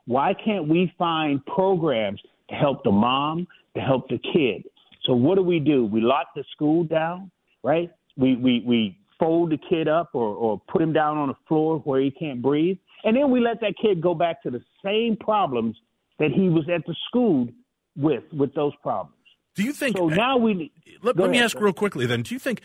Why 0.10 0.34
can't 0.34 0.68
we 0.68 0.92
find 0.98 1.46
programs 1.46 2.20
to 2.50 2.56
help 2.56 2.84
the 2.84 2.92
mom, 2.92 3.46
to 3.76 3.80
help 3.80 4.10
the 4.10 4.18
kid? 4.18 4.64
So 5.06 5.14
what 5.14 5.36
do 5.36 5.44
we 5.44 5.60
do? 5.60 5.86
We 5.86 6.02
lock 6.02 6.30
the 6.36 6.44
school 6.52 6.84
down, 6.84 7.30
right? 7.64 7.92
We 8.18 8.36
we 8.36 8.64
we 8.66 8.98
fold 9.20 9.52
the 9.52 9.60
kid 9.70 9.88
up 9.88 10.10
or, 10.14 10.34
or 10.34 10.60
put 10.68 10.82
him 10.82 10.94
down 10.94 11.18
on 11.18 11.28
the 11.28 11.36
floor 11.48 11.78
where 11.86 12.02
he 12.02 12.10
can't 12.10 12.42
breathe. 12.42 12.80
And 13.04 13.16
then 13.16 13.30
we 13.30 13.40
let 13.40 13.62
that 13.62 13.76
kid 13.80 14.02
go 14.02 14.16
back 14.16 14.42
to 14.42 14.50
the 14.50 14.64
same 14.84 15.16
problems 15.16 15.76
that 16.18 16.32
he 16.32 16.50
was 16.50 16.68
at 16.74 16.84
the 16.88 16.96
school 17.08 17.48
with 17.96 18.24
with 18.34 18.52
those 18.56 18.74
problems. 18.82 19.14
Do 19.54 19.64
you 19.64 19.74
think? 19.74 19.96
So 19.96 20.08
now 20.08 20.38
we 20.38 20.72
let, 21.04 21.18
let 21.18 21.20
ahead, 21.20 21.32
me 21.32 21.40
ask 21.40 21.60
real 21.60 21.72
quickly. 21.72 22.08
Then, 22.08 22.24
do 22.24 22.34
you 22.34 22.40
think? 22.40 22.62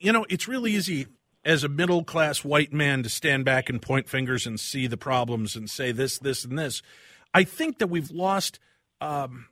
You 0.00 0.12
know, 0.12 0.24
it's 0.30 0.48
really 0.48 0.72
easy 0.72 1.08
as 1.48 1.64
a 1.64 1.68
middle 1.68 2.04
class 2.04 2.44
white 2.44 2.74
man 2.74 3.02
to 3.02 3.08
stand 3.08 3.42
back 3.42 3.70
and 3.70 3.80
point 3.80 4.06
fingers 4.06 4.46
and 4.46 4.60
see 4.60 4.86
the 4.86 4.98
problems 4.98 5.56
and 5.56 5.70
say 5.70 5.90
this, 5.92 6.18
this, 6.18 6.44
and 6.44 6.58
this. 6.58 6.82
I 7.32 7.42
think 7.42 7.78
that 7.78 7.86
we've 7.86 8.10
lost 8.10 8.60
um, 9.00 9.46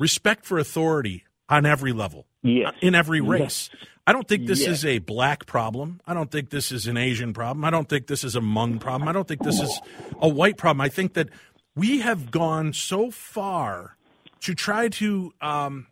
respect 0.00 0.44
for 0.44 0.58
authority 0.58 1.24
on 1.48 1.64
every 1.64 1.92
level, 1.92 2.26
yes. 2.42 2.74
in 2.80 2.96
every 2.96 3.20
race. 3.20 3.70
Yes. 3.72 3.88
I 4.04 4.12
don't 4.12 4.26
think 4.26 4.48
this 4.48 4.62
yes. 4.62 4.68
is 4.68 4.84
a 4.84 4.98
black 4.98 5.46
problem. 5.46 6.00
I 6.08 6.12
don't 6.12 6.28
think 6.28 6.50
this 6.50 6.72
is 6.72 6.88
an 6.88 6.96
Asian 6.96 7.32
problem. 7.32 7.64
I 7.64 7.70
don't 7.70 7.88
think 7.88 8.08
this 8.08 8.24
is 8.24 8.34
a 8.34 8.40
Hmong 8.40 8.80
problem. 8.80 9.08
I 9.08 9.12
don't 9.12 9.28
think 9.28 9.44
this 9.44 9.60
is 9.60 9.80
a 10.20 10.28
white 10.28 10.56
problem. 10.56 10.80
I 10.80 10.88
think 10.88 11.14
that 11.14 11.28
we 11.76 12.00
have 12.00 12.32
gone 12.32 12.72
so 12.72 13.12
far 13.12 13.96
to 14.40 14.56
try 14.56 14.88
to, 14.88 15.32
um, 15.40 15.86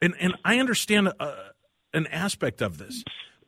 and 0.00 0.14
and 0.18 0.34
I 0.46 0.60
understand 0.60 1.12
uh, 1.20 1.34
an 1.92 2.06
aspect 2.06 2.62
of 2.62 2.78
this, 2.78 3.04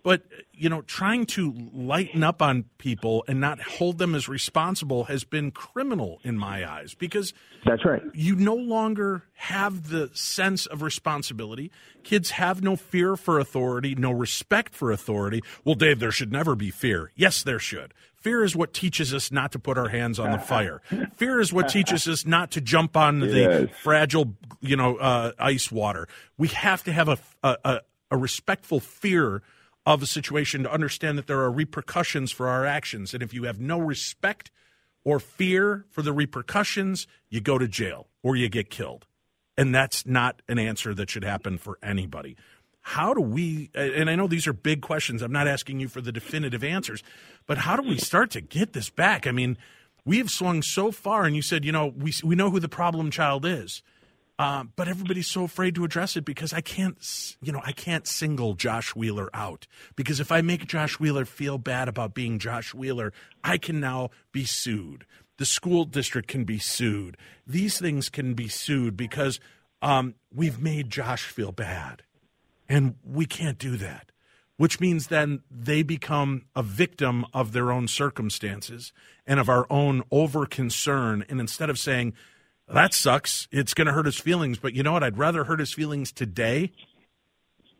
but 0.06 0.22
you 0.52 0.68
know, 0.68 0.82
trying 0.82 1.26
to 1.26 1.52
lighten 1.74 2.22
up 2.22 2.40
on 2.40 2.66
people 2.78 3.24
and 3.26 3.40
not 3.40 3.60
hold 3.60 3.98
them 3.98 4.14
as 4.14 4.28
responsible 4.28 5.04
has 5.04 5.24
been 5.24 5.50
criminal 5.50 6.20
in 6.22 6.38
my 6.38 6.64
eyes 6.64 6.94
because 6.94 7.34
that's 7.64 7.84
right. 7.84 8.00
You 8.14 8.36
no 8.36 8.54
longer 8.54 9.24
have 9.34 9.88
the 9.88 10.08
sense 10.14 10.64
of 10.64 10.80
responsibility. 10.80 11.72
Kids 12.04 12.30
have 12.30 12.62
no 12.62 12.76
fear 12.76 13.16
for 13.16 13.40
authority, 13.40 13.96
no 13.96 14.12
respect 14.12 14.76
for 14.76 14.92
authority. 14.92 15.42
Well, 15.64 15.74
Dave, 15.74 15.98
there 15.98 16.12
should 16.12 16.30
never 16.30 16.54
be 16.54 16.70
fear. 16.70 17.10
Yes, 17.16 17.42
there 17.42 17.58
should. 17.58 17.92
Fear 18.14 18.44
is 18.44 18.54
what 18.54 18.72
teaches 18.72 19.12
us 19.12 19.32
not 19.32 19.50
to 19.52 19.58
put 19.58 19.76
our 19.76 19.88
hands 19.88 20.20
on 20.20 20.30
the 20.30 20.38
fire. 20.52 20.82
Fear 21.16 21.40
is 21.40 21.52
what 21.52 21.68
teaches 21.68 22.06
us 22.06 22.24
not 22.24 22.52
to 22.52 22.60
jump 22.60 22.96
on 22.96 23.18
the 23.18 23.68
fragile, 23.82 24.34
you 24.60 24.76
know, 24.76 24.98
uh, 24.98 25.32
ice 25.40 25.72
water. 25.72 26.06
We 26.38 26.46
have 26.48 26.84
to 26.84 26.92
have 26.92 27.08
a, 27.08 27.18
a, 27.42 27.80
a 28.12 28.16
respectful 28.16 28.78
fear 28.78 29.42
of 29.86 30.02
a 30.02 30.06
situation 30.06 30.64
to 30.64 30.72
understand 30.72 31.16
that 31.16 31.28
there 31.28 31.40
are 31.40 31.50
repercussions 31.50 32.32
for 32.32 32.48
our 32.48 32.66
actions. 32.66 33.14
And 33.14 33.22
if 33.22 33.32
you 33.32 33.44
have 33.44 33.60
no 33.60 33.78
respect 33.78 34.50
or 35.04 35.20
fear 35.20 35.86
for 35.88 36.02
the 36.02 36.12
repercussions, 36.12 37.06
you 37.30 37.40
go 37.40 37.56
to 37.56 37.68
jail 37.68 38.08
or 38.22 38.34
you 38.34 38.48
get 38.48 38.68
killed. 38.68 39.06
And 39.56 39.72
that's 39.72 40.04
not 40.04 40.42
an 40.48 40.58
answer 40.58 40.92
that 40.94 41.08
should 41.08 41.24
happen 41.24 41.56
for 41.56 41.78
anybody. 41.82 42.36
How 42.80 43.14
do 43.14 43.20
we, 43.20 43.70
and 43.74 44.10
I 44.10 44.16
know 44.16 44.26
these 44.26 44.46
are 44.46 44.52
big 44.52 44.82
questions, 44.82 45.22
I'm 45.22 45.32
not 45.32 45.48
asking 45.48 45.80
you 45.80 45.88
for 45.88 46.00
the 46.00 46.12
definitive 46.12 46.62
answers, 46.62 47.02
but 47.46 47.58
how 47.58 47.76
do 47.76 47.88
we 47.88 47.96
start 47.96 48.30
to 48.32 48.40
get 48.40 48.74
this 48.74 48.90
back? 48.90 49.26
I 49.26 49.32
mean, 49.32 49.56
we 50.04 50.18
have 50.18 50.30
swung 50.30 50.62
so 50.62 50.92
far, 50.92 51.24
and 51.24 51.34
you 51.34 51.42
said, 51.42 51.64
you 51.64 51.72
know, 51.72 51.86
we, 51.86 52.12
we 52.22 52.36
know 52.36 52.50
who 52.50 52.60
the 52.60 52.68
problem 52.68 53.10
child 53.10 53.44
is. 53.44 53.82
Um, 54.38 54.72
but 54.76 54.86
everybody's 54.86 55.28
so 55.28 55.44
afraid 55.44 55.74
to 55.76 55.84
address 55.84 56.14
it 56.14 56.26
because 56.26 56.52
I 56.52 56.60
can't, 56.60 56.98
you 57.40 57.52
know, 57.52 57.62
I 57.64 57.72
can't 57.72 58.06
single 58.06 58.52
Josh 58.52 58.94
Wheeler 58.94 59.30
out 59.32 59.66
because 59.96 60.20
if 60.20 60.30
I 60.30 60.42
make 60.42 60.66
Josh 60.66 61.00
Wheeler 61.00 61.24
feel 61.24 61.56
bad 61.56 61.88
about 61.88 62.12
being 62.12 62.38
Josh 62.38 62.74
Wheeler, 62.74 63.14
I 63.42 63.56
can 63.56 63.80
now 63.80 64.10
be 64.32 64.44
sued. 64.44 65.06
The 65.38 65.46
school 65.46 65.84
district 65.84 66.28
can 66.28 66.44
be 66.44 66.58
sued. 66.58 67.16
These 67.46 67.78
things 67.78 68.10
can 68.10 68.34
be 68.34 68.48
sued 68.48 68.96
because 68.96 69.40
um, 69.80 70.14
we've 70.34 70.60
made 70.60 70.90
Josh 70.90 71.24
feel 71.24 71.52
bad, 71.52 72.02
and 72.68 72.96
we 73.04 73.26
can't 73.26 73.58
do 73.58 73.76
that. 73.76 74.12
Which 74.58 74.80
means 74.80 75.08
then 75.08 75.42
they 75.50 75.82
become 75.82 76.46
a 76.54 76.62
victim 76.62 77.26
of 77.34 77.52
their 77.52 77.70
own 77.70 77.88
circumstances 77.88 78.90
and 79.26 79.38
of 79.38 79.50
our 79.50 79.66
own 79.68 80.02
over 80.10 80.46
concern. 80.46 81.26
And 81.28 81.40
instead 81.40 81.68
of 81.68 81.78
saying, 81.78 82.14
that 82.72 82.94
sucks. 82.94 83.48
It's 83.52 83.74
going 83.74 83.86
to 83.86 83.92
hurt 83.92 84.06
his 84.06 84.18
feelings. 84.18 84.58
But 84.58 84.74
you 84.74 84.82
know 84.82 84.92
what? 84.92 85.02
I'd 85.02 85.18
rather 85.18 85.44
hurt 85.44 85.60
his 85.60 85.72
feelings 85.72 86.12
today 86.12 86.72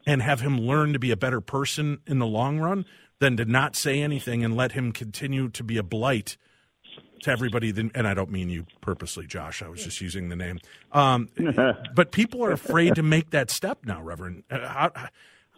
and 0.07 0.23
have 0.23 0.41
him 0.41 0.61
learn 0.61 0.93
to 0.93 0.99
be 0.99 1.11
a 1.11 1.17
better 1.17 1.41
person 1.41 1.99
in 2.07 2.19
the 2.19 2.27
long 2.27 2.59
run 2.59 2.85
than 3.19 3.37
to 3.39 3.45
not 3.45 3.75
say 3.75 4.01
anything 4.01 4.45
and 4.45 4.57
let 4.57 4.73
him 4.73 4.93
continue 4.93 5.49
to 5.49 5.65
be 5.65 5.79
a 5.79 5.83
blight 5.83 6.37
to 7.23 7.31
everybody. 7.31 7.71
And 7.95 8.07
I 8.07 8.15
don't 8.15 8.31
mean 8.31 8.49
you 8.49 8.67
purposely, 8.81 9.27
Josh. 9.27 9.63
I 9.63 9.69
was 9.69 9.83
just 9.83 10.01
using 10.01 10.29
the 10.29 10.37
name. 10.37 10.61
Um, 10.93 11.29
but 11.95 12.13
people 12.13 12.45
are 12.45 12.53
afraid 12.53 12.95
to 12.95 13.03
make 13.03 13.31
that 13.31 13.51
step 13.51 13.79
now, 13.85 14.03
Reverend. 14.03 14.45
Uh, 14.51 14.69
how, 14.69 14.93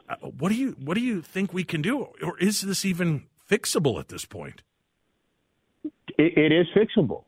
uh, 0.08 0.14
what 0.22 0.48
do 0.48 0.54
you 0.54 0.74
what 0.82 0.94
do 0.94 1.02
you 1.02 1.20
think 1.20 1.52
we 1.52 1.64
can 1.64 1.82
do, 1.82 2.08
or 2.22 2.38
is 2.38 2.62
this 2.62 2.86
even 2.86 3.26
fixable 3.50 4.00
at 4.00 4.08
this 4.08 4.24
point? 4.24 4.62
it, 6.18 6.36
it 6.36 6.52
is 6.52 6.66
fixable, 6.76 7.24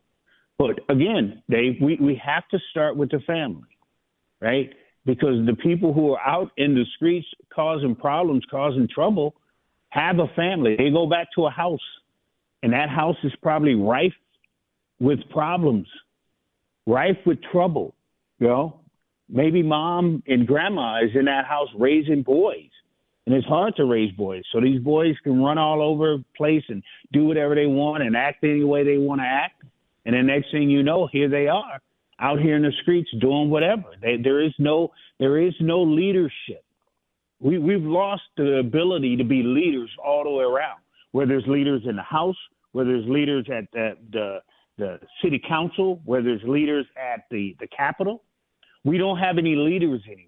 but 0.60 0.78
again, 0.90 1.42
Dave, 1.48 1.76
we 1.80 1.96
we 1.98 2.20
have 2.22 2.46
to 2.50 2.58
start 2.70 2.94
with 2.94 3.10
the 3.10 3.20
family, 3.20 3.78
right? 4.42 4.68
Because 5.06 5.46
the 5.46 5.56
people 5.56 5.94
who 5.94 6.12
are 6.12 6.20
out 6.20 6.50
in 6.58 6.74
the 6.74 6.84
streets 6.96 7.26
causing 7.50 7.94
problems, 7.94 8.44
causing 8.50 8.86
trouble, 8.86 9.34
have 9.88 10.18
a 10.18 10.26
family. 10.36 10.76
They 10.76 10.90
go 10.90 11.06
back 11.08 11.28
to 11.36 11.46
a 11.46 11.50
house, 11.50 11.80
and 12.62 12.74
that 12.74 12.90
house 12.90 13.16
is 13.24 13.32
probably 13.42 13.74
rife 13.74 14.12
with 15.00 15.20
problems, 15.30 15.86
rife 16.86 17.16
with 17.24 17.38
trouble. 17.50 17.94
You 18.38 18.48
know, 18.48 18.80
maybe 19.30 19.62
mom 19.62 20.22
and 20.26 20.46
grandma 20.46 20.98
is 21.02 21.12
in 21.14 21.24
that 21.24 21.46
house 21.46 21.70
raising 21.74 22.22
boys, 22.22 22.68
and 23.24 23.34
it's 23.34 23.46
hard 23.46 23.76
to 23.76 23.86
raise 23.86 24.12
boys. 24.12 24.42
So 24.52 24.60
these 24.60 24.82
boys 24.82 25.14
can 25.24 25.42
run 25.42 25.56
all 25.56 25.80
over 25.80 26.18
place 26.36 26.64
and 26.68 26.82
do 27.14 27.24
whatever 27.24 27.54
they 27.54 27.66
want 27.66 28.02
and 28.02 28.14
act 28.14 28.44
any 28.44 28.62
way 28.62 28.84
they 28.84 28.98
want 28.98 29.22
to 29.22 29.26
act. 29.26 29.54
And 30.06 30.14
the 30.14 30.22
next 30.22 30.50
thing 30.50 30.70
you 30.70 30.82
know, 30.82 31.08
here 31.12 31.28
they 31.28 31.48
are 31.48 31.80
out 32.18 32.38
here 32.38 32.56
in 32.56 32.62
the 32.62 32.72
streets 32.82 33.08
doing 33.20 33.48
whatever. 33.48 33.84
They, 34.02 34.16
there 34.22 34.42
is 34.42 34.52
no 34.58 34.92
there 35.18 35.38
is 35.38 35.54
no 35.60 35.82
leadership 35.82 36.64
we, 37.40 37.58
we've 37.58 37.82
lost 37.82 38.22
the 38.36 38.58
ability 38.58 39.16
to 39.16 39.24
be 39.24 39.42
leaders 39.42 39.90
all 40.04 40.24
the 40.24 40.30
way 40.30 40.44
around, 40.44 40.80
where 41.12 41.26
there's 41.26 41.44
leaders 41.46 41.82
in 41.88 41.96
the 41.96 42.02
House, 42.02 42.36
where 42.72 42.84
there's 42.84 43.06
leaders 43.08 43.46
at 43.52 43.64
the, 43.72 43.96
the, 44.12 44.38
the 44.78 45.00
city 45.22 45.40
council, 45.48 46.00
where 46.04 46.22
there's 46.22 46.42
leaders 46.44 46.86
at 46.96 47.24
the, 47.30 47.56
the 47.58 47.66
Capitol. 47.68 48.22
We 48.84 48.98
don't 48.98 49.18
have 49.18 49.38
any 49.38 49.56
leaders 49.56 50.02
anymore. 50.06 50.26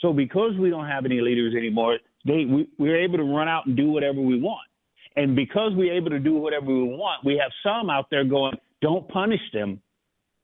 So 0.00 0.12
because 0.12 0.56
we 0.58 0.68
don't 0.70 0.86
have 0.86 1.04
any 1.06 1.20
leaders 1.20 1.54
anymore, 1.54 1.98
they, 2.26 2.44
we, 2.44 2.68
we're 2.78 3.00
able 3.00 3.18
to 3.18 3.24
run 3.24 3.48
out 3.48 3.66
and 3.66 3.76
do 3.76 3.90
whatever 3.90 4.20
we 4.20 4.38
want. 4.38 4.66
And 5.16 5.36
because 5.36 5.72
we're 5.74 5.92
able 5.92 6.10
to 6.10 6.18
do 6.18 6.34
whatever 6.34 6.66
we 6.66 6.84
want, 6.84 7.24
we 7.24 7.36
have 7.36 7.50
some 7.62 7.90
out 7.90 8.06
there 8.10 8.24
going, 8.24 8.54
don't 8.80 9.08
punish 9.08 9.40
them 9.52 9.80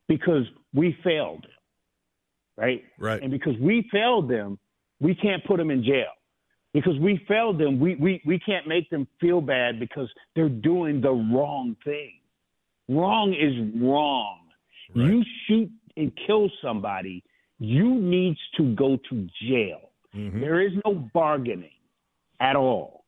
because 0.08 0.44
we 0.74 0.96
failed. 1.02 1.46
Right? 2.56 2.84
Right. 2.98 3.22
And 3.22 3.30
because 3.30 3.54
we 3.60 3.88
failed 3.92 4.28
them, 4.28 4.58
we 5.00 5.14
can't 5.14 5.44
put 5.44 5.58
them 5.58 5.70
in 5.70 5.82
jail 5.84 6.10
because 6.74 6.98
we 6.98 7.24
failed 7.28 7.58
them. 7.58 7.78
We, 7.78 7.94
we, 7.96 8.20
we 8.26 8.38
can't 8.38 8.66
make 8.66 8.90
them 8.90 9.06
feel 9.20 9.40
bad 9.40 9.78
because 9.78 10.08
they're 10.34 10.48
doing 10.48 11.00
the 11.00 11.10
wrong 11.10 11.76
thing. 11.84 12.14
Wrong 12.88 13.32
is 13.32 13.80
wrong. 13.80 14.40
Right. 14.94 15.06
You 15.06 15.24
shoot 15.46 15.70
and 15.96 16.12
kill 16.26 16.50
somebody, 16.62 17.22
you 17.58 17.94
needs 17.94 18.38
to 18.56 18.74
go 18.74 18.98
to 19.10 19.28
jail. 19.42 19.90
Mm-hmm. 20.14 20.40
There 20.40 20.60
is 20.60 20.72
no 20.84 20.94
bargaining 20.94 21.70
at 22.40 22.56
all. 22.56 23.04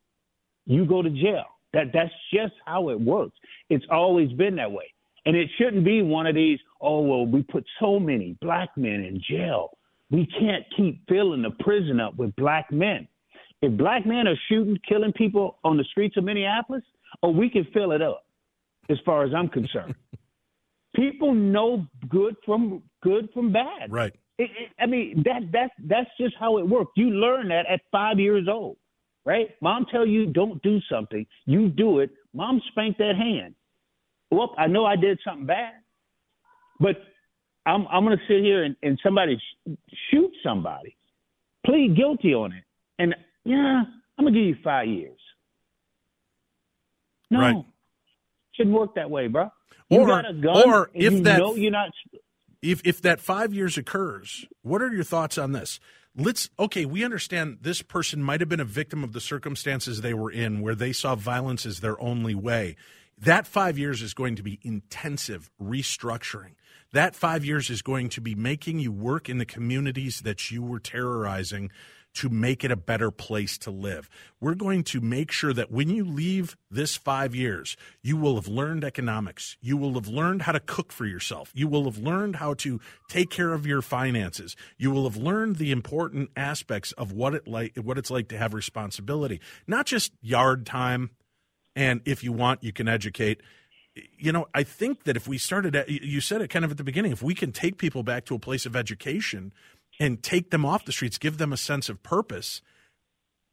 You 0.71 0.87
go 0.87 1.03
to 1.03 1.11
jail. 1.11 1.47
That 1.73 1.87
that's 1.93 2.13
just 2.33 2.55
how 2.65 2.91
it 2.91 3.01
works. 3.01 3.37
It's 3.71 3.85
always 3.91 4.31
been 4.33 4.55
that 4.57 4.71
way. 4.71 4.93
And 5.27 5.37
it 5.37 5.49
shouldn't 5.59 5.85
be 5.85 6.01
one 6.01 6.27
of 6.27 6.35
these, 6.37 6.61
oh 6.81 7.01
well, 7.01 7.27
we 7.27 7.43
put 7.43 7.65
so 7.81 7.99
many 7.99 8.37
black 8.41 8.71
men 8.77 9.05
in 9.05 9.21
jail. 9.29 9.71
We 10.11 10.27
can't 10.39 10.65
keep 10.77 11.07
filling 11.09 11.43
the 11.43 11.51
prison 11.59 11.99
up 11.99 12.17
with 12.17 12.35
black 12.37 12.71
men. 12.71 13.09
If 13.63 13.77
black 13.77 14.07
men 14.07 14.29
are 14.29 14.37
shooting, 14.49 14.79
killing 14.89 15.13
people 15.13 15.59
on 15.65 15.77
the 15.77 15.85
streets 15.85 16.17
of 16.17 16.25
Minneapolis, 16.25 16.83
oh, 17.23 17.31
we 17.31 17.51
can 17.51 17.67
fill 17.75 17.91
it 17.93 18.01
up, 18.01 18.25
as 18.89 18.99
far 19.05 19.25
as 19.25 19.33
I'm 19.35 19.49
concerned. 19.49 19.95
people 20.95 21.35
know 21.35 21.85
good 22.09 22.37
from 22.47 22.83
good 23.03 23.29
from 23.35 23.53
bad. 23.53 23.91
Right. 23.91 24.13
It, 24.39 24.51
it, 24.57 24.71
I 24.79 24.87
mean 24.87 25.23
that 25.25 25.51
that's 25.53 25.75
that's 25.85 26.11
just 26.19 26.37
how 26.39 26.59
it 26.59 26.69
works. 26.69 26.93
You 26.97 27.11
learn 27.11 27.49
that 27.49 27.67
at 27.67 27.81
five 27.91 28.21
years 28.21 28.47
old, 28.49 28.77
right? 29.25 29.49
Mom 29.61 29.87
tell 29.91 30.07
you 30.07 30.27
don't 30.27 30.63
do 30.63 30.79
something, 30.91 31.27
you 31.47 31.69
do 31.69 32.01
it. 32.01 32.11
Mom 32.33 32.61
spanked 32.71 32.99
that 32.99 33.17
hand. 33.17 33.55
Well, 34.31 34.55
I 34.57 34.67
know 34.67 34.85
I 34.85 34.97
did 34.97 35.19
something 35.25 35.47
bad, 35.47 35.75
but 36.79 36.97
I'm 37.67 37.87
I'm 37.89 38.05
going 38.05 38.17
to 38.17 38.25
sit 38.29 38.43
here 38.43 38.65
and, 38.65 38.77
and 38.83 38.99
somebody 39.03 39.37
sh- 39.37 39.71
shoot 40.11 40.31
somebody, 40.43 40.97
plead 41.67 41.97
guilty 41.97 42.35
on 42.35 42.53
it, 42.53 42.65
and 42.99 43.15
yeah, 43.45 43.83
I'm 44.19 44.25
going 44.25 44.35
to 44.35 44.41
give 44.41 44.49
you 44.49 44.57
five 44.63 44.89
years. 44.89 45.19
No, 47.31 47.41
right. 47.41 47.65
shouldn't 48.55 48.75
work 48.75 48.95
that 48.97 49.11
way, 49.11 49.29
bro. 49.29 49.51
You 49.89 50.01
or, 50.01 50.07
got 50.07 50.31
a 50.31 50.35
gun, 50.35 50.69
or 50.69 50.91
if 50.95 51.13
you 51.13 51.23
that 51.23 51.39
know 51.39 51.55
you're 51.55 51.71
not. 51.71 51.91
If 52.63 52.83
if 52.85 53.03
that 53.03 53.21
five 53.21 53.55
years 53.55 53.79
occurs, 53.79 54.47
what 54.63 54.83
are 54.83 54.93
your 54.93 55.05
thoughts 55.05 55.39
on 55.39 55.53
this? 55.53 55.81
Let's 56.16 56.51
okay. 56.59 56.85
We 56.85 57.05
understand 57.05 57.59
this 57.62 57.83
person 57.83 58.23
might 58.23 58.40
have 58.40 58.49
been 58.49 58.61
a 58.61 58.64
victim 58.64 59.05
of 59.05 59.12
the 59.12 59.20
circumstances 59.20 60.01
they 60.01 60.14
were 60.14 60.31
in, 60.31 60.61
where 60.61 60.75
they 60.75 60.92
saw 60.92 61.14
violence 61.14 61.64
as 61.64 61.81
their 61.81 62.01
only 62.01 62.35
way. 62.35 62.77
That 63.16 63.46
five 63.46 63.79
years 63.79 64.03
is 64.03 64.14
going 64.14 64.37
to 64.37 64.42
be 64.42 64.59
intensive 64.62 65.51
restructuring 65.62 66.55
that 66.92 67.14
five 67.14 67.44
years 67.44 67.70
is 67.70 67.83
going 67.83 68.09
to 68.11 68.20
be 68.20 68.35
making 68.35 68.79
you 68.79 68.92
work 68.92 69.29
in 69.29 69.38
the 69.38 69.44
communities 69.44 70.23
that 70.23 70.51
you 70.51 70.62
were 70.62 70.81
terrorizing 70.81 71.70
to 72.14 72.29
make 72.29 72.64
it 72.64 72.70
a 72.70 72.77
better 72.77 73.11
place 73.11 73.57
to 73.59 73.70
live. 73.70 74.09
We're 74.40 74.55
going 74.55 74.85
to 74.85 75.01
make 75.01 75.31
sure 75.31 75.53
that 75.53 75.70
when 75.70 75.88
you 75.88 76.05
leave 76.05 76.57
this 76.70 76.96
five 76.96 77.35
years, 77.35 77.77
you 78.03 78.16
will 78.16 78.35
have 78.35 78.49
learned 78.49 78.85
economics. 78.85 79.57
You 79.61 79.77
will 79.77 79.94
have 79.94 80.09
learned 80.09 80.42
how 80.42 80.53
to 80.53 80.61
cook 80.61 80.92
for 80.92 81.07
yourself. 81.07 81.53
You 81.55 81.68
will 81.68 81.85
have 81.85 81.99
learned 81.99 82.37
how 82.37 82.55
to 82.55 82.81
take 83.09 83.31
care 83.31 83.53
of 83.53 83.66
your 83.66 83.83
finances. 83.83 84.57
You 84.77 84.90
will 84.90 85.05
have 85.05 85.16
learned 85.16 85.57
the 85.57 85.70
important 85.70 86.31
aspects 86.37 86.92
of 86.92 87.12
what 87.12 87.35
it 87.35 87.46
like 87.46 87.77
what 87.77 87.99
it's 87.99 88.11
like 88.11 88.29
to 88.29 88.38
have 88.38 88.55
responsibility. 88.55 89.40
Not 89.66 89.87
just 89.87 90.12
yard 90.20 90.66
time 90.66 91.11
and 91.77 92.01
if 92.05 92.25
you 92.25 92.33
want 92.33 92.64
you 92.64 92.73
can 92.73 92.88
educate 92.88 93.40
you 94.16 94.33
know, 94.33 94.46
I 94.55 94.62
think 94.62 95.05
that 95.05 95.16
if 95.16 95.27
we 95.27 95.38
started, 95.38 95.75
at, 95.75 95.88
you 95.88 96.20
said 96.20 96.40
it 96.40 96.49
kind 96.49 96.64
of 96.64 96.70
at 96.70 96.77
the 96.77 96.85
beginning, 96.85 97.12
if 97.12 97.23
we 97.23 97.35
can 97.35 97.53
take 97.53 97.77
people 97.77 98.03
back 98.03 98.25
to 98.27 98.35
a 98.35 98.38
place 98.38 98.66
of 98.66 98.77
education 98.77 99.53
and 100.01 100.23
take 100.23 100.51
them 100.51 100.65
off 100.65 100.87
the 100.87 100.93
streets, 100.93 101.19
give 101.19 101.39
them 101.39 101.53
a 101.53 101.59
sense 101.59 101.91
of 101.91 102.03
purpose, 102.03 102.63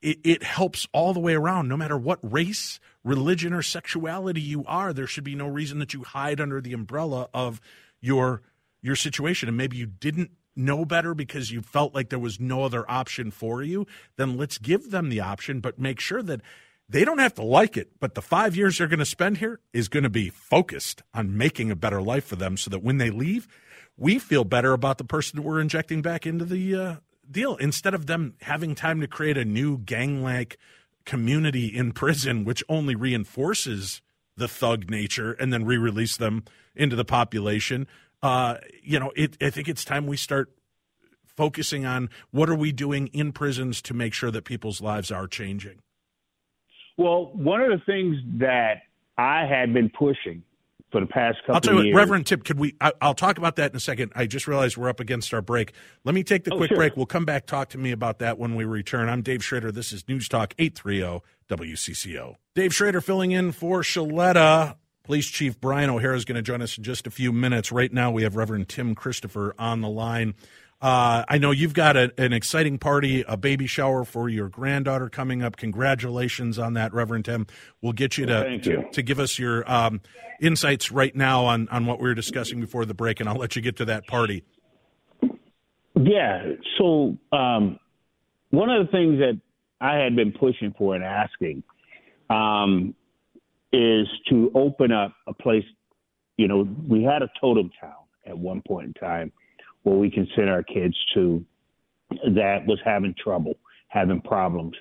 it, 0.01 0.17
it 0.23 0.43
helps 0.43 0.87
all 0.93 1.13
the 1.13 1.19
way 1.19 1.33
around. 1.33 1.67
No 1.67 1.75
matter 1.75 1.97
what 1.97 2.19
race, 2.21 2.79
religion, 3.03 3.51
or 3.51 3.61
sexuality 3.61 4.41
you 4.41 4.63
are, 4.65 4.93
there 4.93 5.05
should 5.05 5.25
be 5.25 5.35
no 5.35 5.47
reason 5.47 5.79
that 5.79 5.93
you 5.93 6.03
hide 6.03 6.39
under 6.39 6.61
the 6.61 6.73
umbrella 6.73 7.27
of 7.33 7.59
your 7.99 8.41
your 8.81 8.95
situation. 8.95 9.49
And 9.49 9.57
maybe 9.57 9.75
you 9.75 9.87
didn't 9.87 10.31
know 10.55 10.85
better 10.85 11.13
because 11.13 11.51
you 11.51 11.61
felt 11.61 11.93
like 11.93 12.09
there 12.09 12.17
was 12.17 12.39
no 12.39 12.63
other 12.63 12.89
option 12.89 13.31
for 13.31 13.61
you. 13.61 13.85
Then 14.15 14.37
let's 14.37 14.57
give 14.57 14.91
them 14.91 15.09
the 15.09 15.19
option, 15.19 15.59
but 15.59 15.77
make 15.77 15.99
sure 15.99 16.23
that 16.23 16.41
they 16.89 17.03
don't 17.03 17.19
have 17.19 17.33
to 17.35 17.43
like 17.43 17.75
it, 17.75 17.99
but 17.99 18.15
the 18.15 18.21
five 18.21 18.55
years 18.55 18.77
they're 18.77 18.87
going 18.87 18.99
to 18.99 19.05
spend 19.05 19.39
here 19.39 19.59
is 19.73 19.89
going 19.89 20.03
to 20.03 20.09
be 20.09 20.29
focused 20.29 21.03
on 21.13 21.37
making 21.37 21.69
a 21.69 21.75
better 21.75 22.01
life 22.01 22.25
for 22.25 22.37
them 22.37 22.55
so 22.55 22.69
that 22.69 22.81
when 22.81 22.97
they 22.97 23.09
leave, 23.09 23.45
we 23.97 24.19
feel 24.19 24.43
better 24.43 24.73
about 24.73 24.97
the 24.97 25.03
person 25.03 25.43
we're 25.43 25.59
injecting 25.59 26.01
back 26.01 26.25
into 26.25 26.45
the 26.45 26.75
uh, 26.75 26.95
deal 27.29 27.55
instead 27.57 27.93
of 27.93 28.05
them 28.05 28.35
having 28.41 28.75
time 28.75 29.01
to 29.01 29.07
create 29.07 29.37
a 29.37 29.45
new 29.45 29.77
gang 29.79 30.23
like 30.23 30.57
community 31.05 31.67
in 31.67 31.91
prison, 31.91 32.45
which 32.45 32.63
only 32.69 32.95
reinforces 32.95 34.01
the 34.35 34.47
thug 34.47 34.89
nature 34.89 35.33
and 35.33 35.51
then 35.51 35.65
re 35.65 35.77
release 35.77 36.15
them 36.15 36.43
into 36.75 36.95
the 36.95 37.05
population. 37.05 37.87
Uh, 38.21 38.57
you 38.83 38.99
know, 38.99 39.11
it, 39.15 39.35
I 39.41 39.49
think 39.49 39.67
it's 39.67 39.83
time 39.83 40.05
we 40.05 40.17
start 40.17 40.51
focusing 41.25 41.85
on 41.85 42.09
what 42.31 42.49
are 42.49 42.55
we 42.55 42.71
doing 42.71 43.07
in 43.07 43.31
prisons 43.31 43.81
to 43.83 43.93
make 43.93 44.13
sure 44.13 44.31
that 44.31 44.43
people's 44.43 44.81
lives 44.81 45.11
are 45.11 45.27
changing. 45.27 45.79
Well, 46.97 47.31
one 47.33 47.61
of 47.61 47.69
the 47.69 47.83
things 47.85 48.17
that 48.39 48.81
I 49.17 49.45
had 49.45 49.73
been 49.73 49.89
pushing 49.89 50.43
for 50.97 51.05
the 51.05 51.11
past 51.11 51.37
couple 51.41 51.55
I'll 51.55 51.61
tell 51.61 51.73
you 51.75 51.83
years, 51.83 51.93
what, 51.93 51.99
Reverend 51.99 52.25
Tim, 52.25 52.41
could 52.41 52.59
we? 52.59 52.75
I, 52.81 52.91
will 53.01 53.13
talk 53.13 53.37
about 53.37 53.57
that 53.57 53.71
in 53.71 53.77
a 53.77 53.79
second. 53.79 54.11
I 54.15 54.25
just 54.25 54.47
realized 54.47 54.77
we're 54.77 54.89
up 54.89 54.99
against 54.99 55.33
our 55.33 55.41
break. 55.41 55.73
Let 56.03 56.15
me 56.15 56.23
take 56.23 56.43
the 56.43 56.53
oh, 56.53 56.57
quick 56.57 56.69
sure. 56.69 56.77
break. 56.77 56.97
We'll 56.97 57.05
come 57.05 57.25
back, 57.25 57.45
talk 57.45 57.69
to 57.69 57.77
me 57.77 57.91
about 57.91 58.19
that 58.19 58.37
when 58.37 58.55
we 58.55 58.65
return. 58.65 59.09
I'm 59.09 59.21
Dave 59.21 59.43
Schrader. 59.43 59.71
This 59.71 59.91
is 59.91 60.07
News 60.07 60.27
Talk 60.27 60.53
830 60.57 61.23
WCCO. 61.49 62.35
Dave 62.55 62.73
Schrader 62.73 63.01
filling 63.01 63.31
in 63.31 63.51
for 63.51 63.81
Sheletta. 63.81 64.75
Police 65.03 65.27
Chief 65.27 65.59
Brian 65.61 65.89
O'Hara 65.89 66.17
is 66.17 66.25
going 66.25 66.35
to 66.35 66.41
join 66.41 66.61
us 66.61 66.77
in 66.77 66.83
just 66.83 67.07
a 67.07 67.11
few 67.11 67.31
minutes. 67.31 67.71
Right 67.71 67.93
now, 67.93 68.11
we 68.11 68.23
have 68.23 68.35
Reverend 68.35 68.67
Tim 68.67 68.93
Christopher 68.93 69.55
on 69.57 69.81
the 69.81 69.87
line. 69.87 70.33
Uh, 70.79 71.23
I 71.27 71.39
know 71.39 71.49
you've 71.49 71.73
got 71.73 71.97
a, 71.97 72.13
an 72.19 72.33
exciting 72.33 72.77
party, 72.77 73.25
a 73.27 73.35
baby 73.35 73.65
shower 73.65 74.03
for 74.03 74.29
your 74.29 74.47
granddaughter 74.47 75.09
coming 75.09 75.41
up. 75.41 75.57
Congratulations 75.57 76.59
on 76.59 76.73
that, 76.73 76.93
Reverend 76.93 77.25
Tim. 77.25 77.47
We'll 77.81 77.93
get 77.93 78.17
you 78.17 78.27
to 78.27 78.59
you. 78.63 78.85
to, 78.91 79.01
give 79.01 79.19
us 79.19 79.39
your 79.39 79.69
um, 79.71 80.01
insights 80.39 80.91
right 80.91 81.15
now 81.15 81.45
on, 81.45 81.67
on 81.69 81.87
what 81.87 81.99
we 81.99 82.07
were 82.07 82.13
discussing 82.13 82.61
before 82.61 82.85
the 82.85 82.93
break, 82.93 83.19
and 83.19 83.27
I'll 83.27 83.37
let 83.37 83.55
you 83.55 83.61
get 83.63 83.77
to 83.77 83.85
that 83.85 84.05
party. 84.05 84.43
Yeah. 85.95 86.43
So 86.77 87.17
um, 87.31 87.79
one 88.51 88.69
of 88.69 88.85
the 88.85 88.91
things 88.91 89.17
that 89.17 89.41
I 89.81 89.95
had 89.95 90.15
been 90.15 90.31
pushing 90.31 90.75
for 90.77 90.93
and 90.93 91.03
asking 91.03 91.63
um, 92.29 92.93
is 93.73 94.07
to 94.29 94.51
open 94.53 94.91
up 94.91 95.13
a 95.25 95.33
place. 95.33 95.65
You 96.37 96.47
know, 96.47 96.67
we 96.87 97.01
had 97.01 97.23
a 97.23 97.29
totem 97.41 97.71
town 97.81 97.93
at 98.27 98.37
one 98.37 98.61
point 98.61 98.87
in 98.87 98.93
time 98.93 99.31
where 99.83 99.95
we 99.95 100.09
can 100.09 100.27
send 100.35 100.49
our 100.49 100.63
kids 100.63 100.95
to 101.13 101.43
that 102.35 102.65
was 102.65 102.79
having 102.85 103.13
trouble, 103.21 103.53
having 103.89 104.21
problems, 104.21 104.75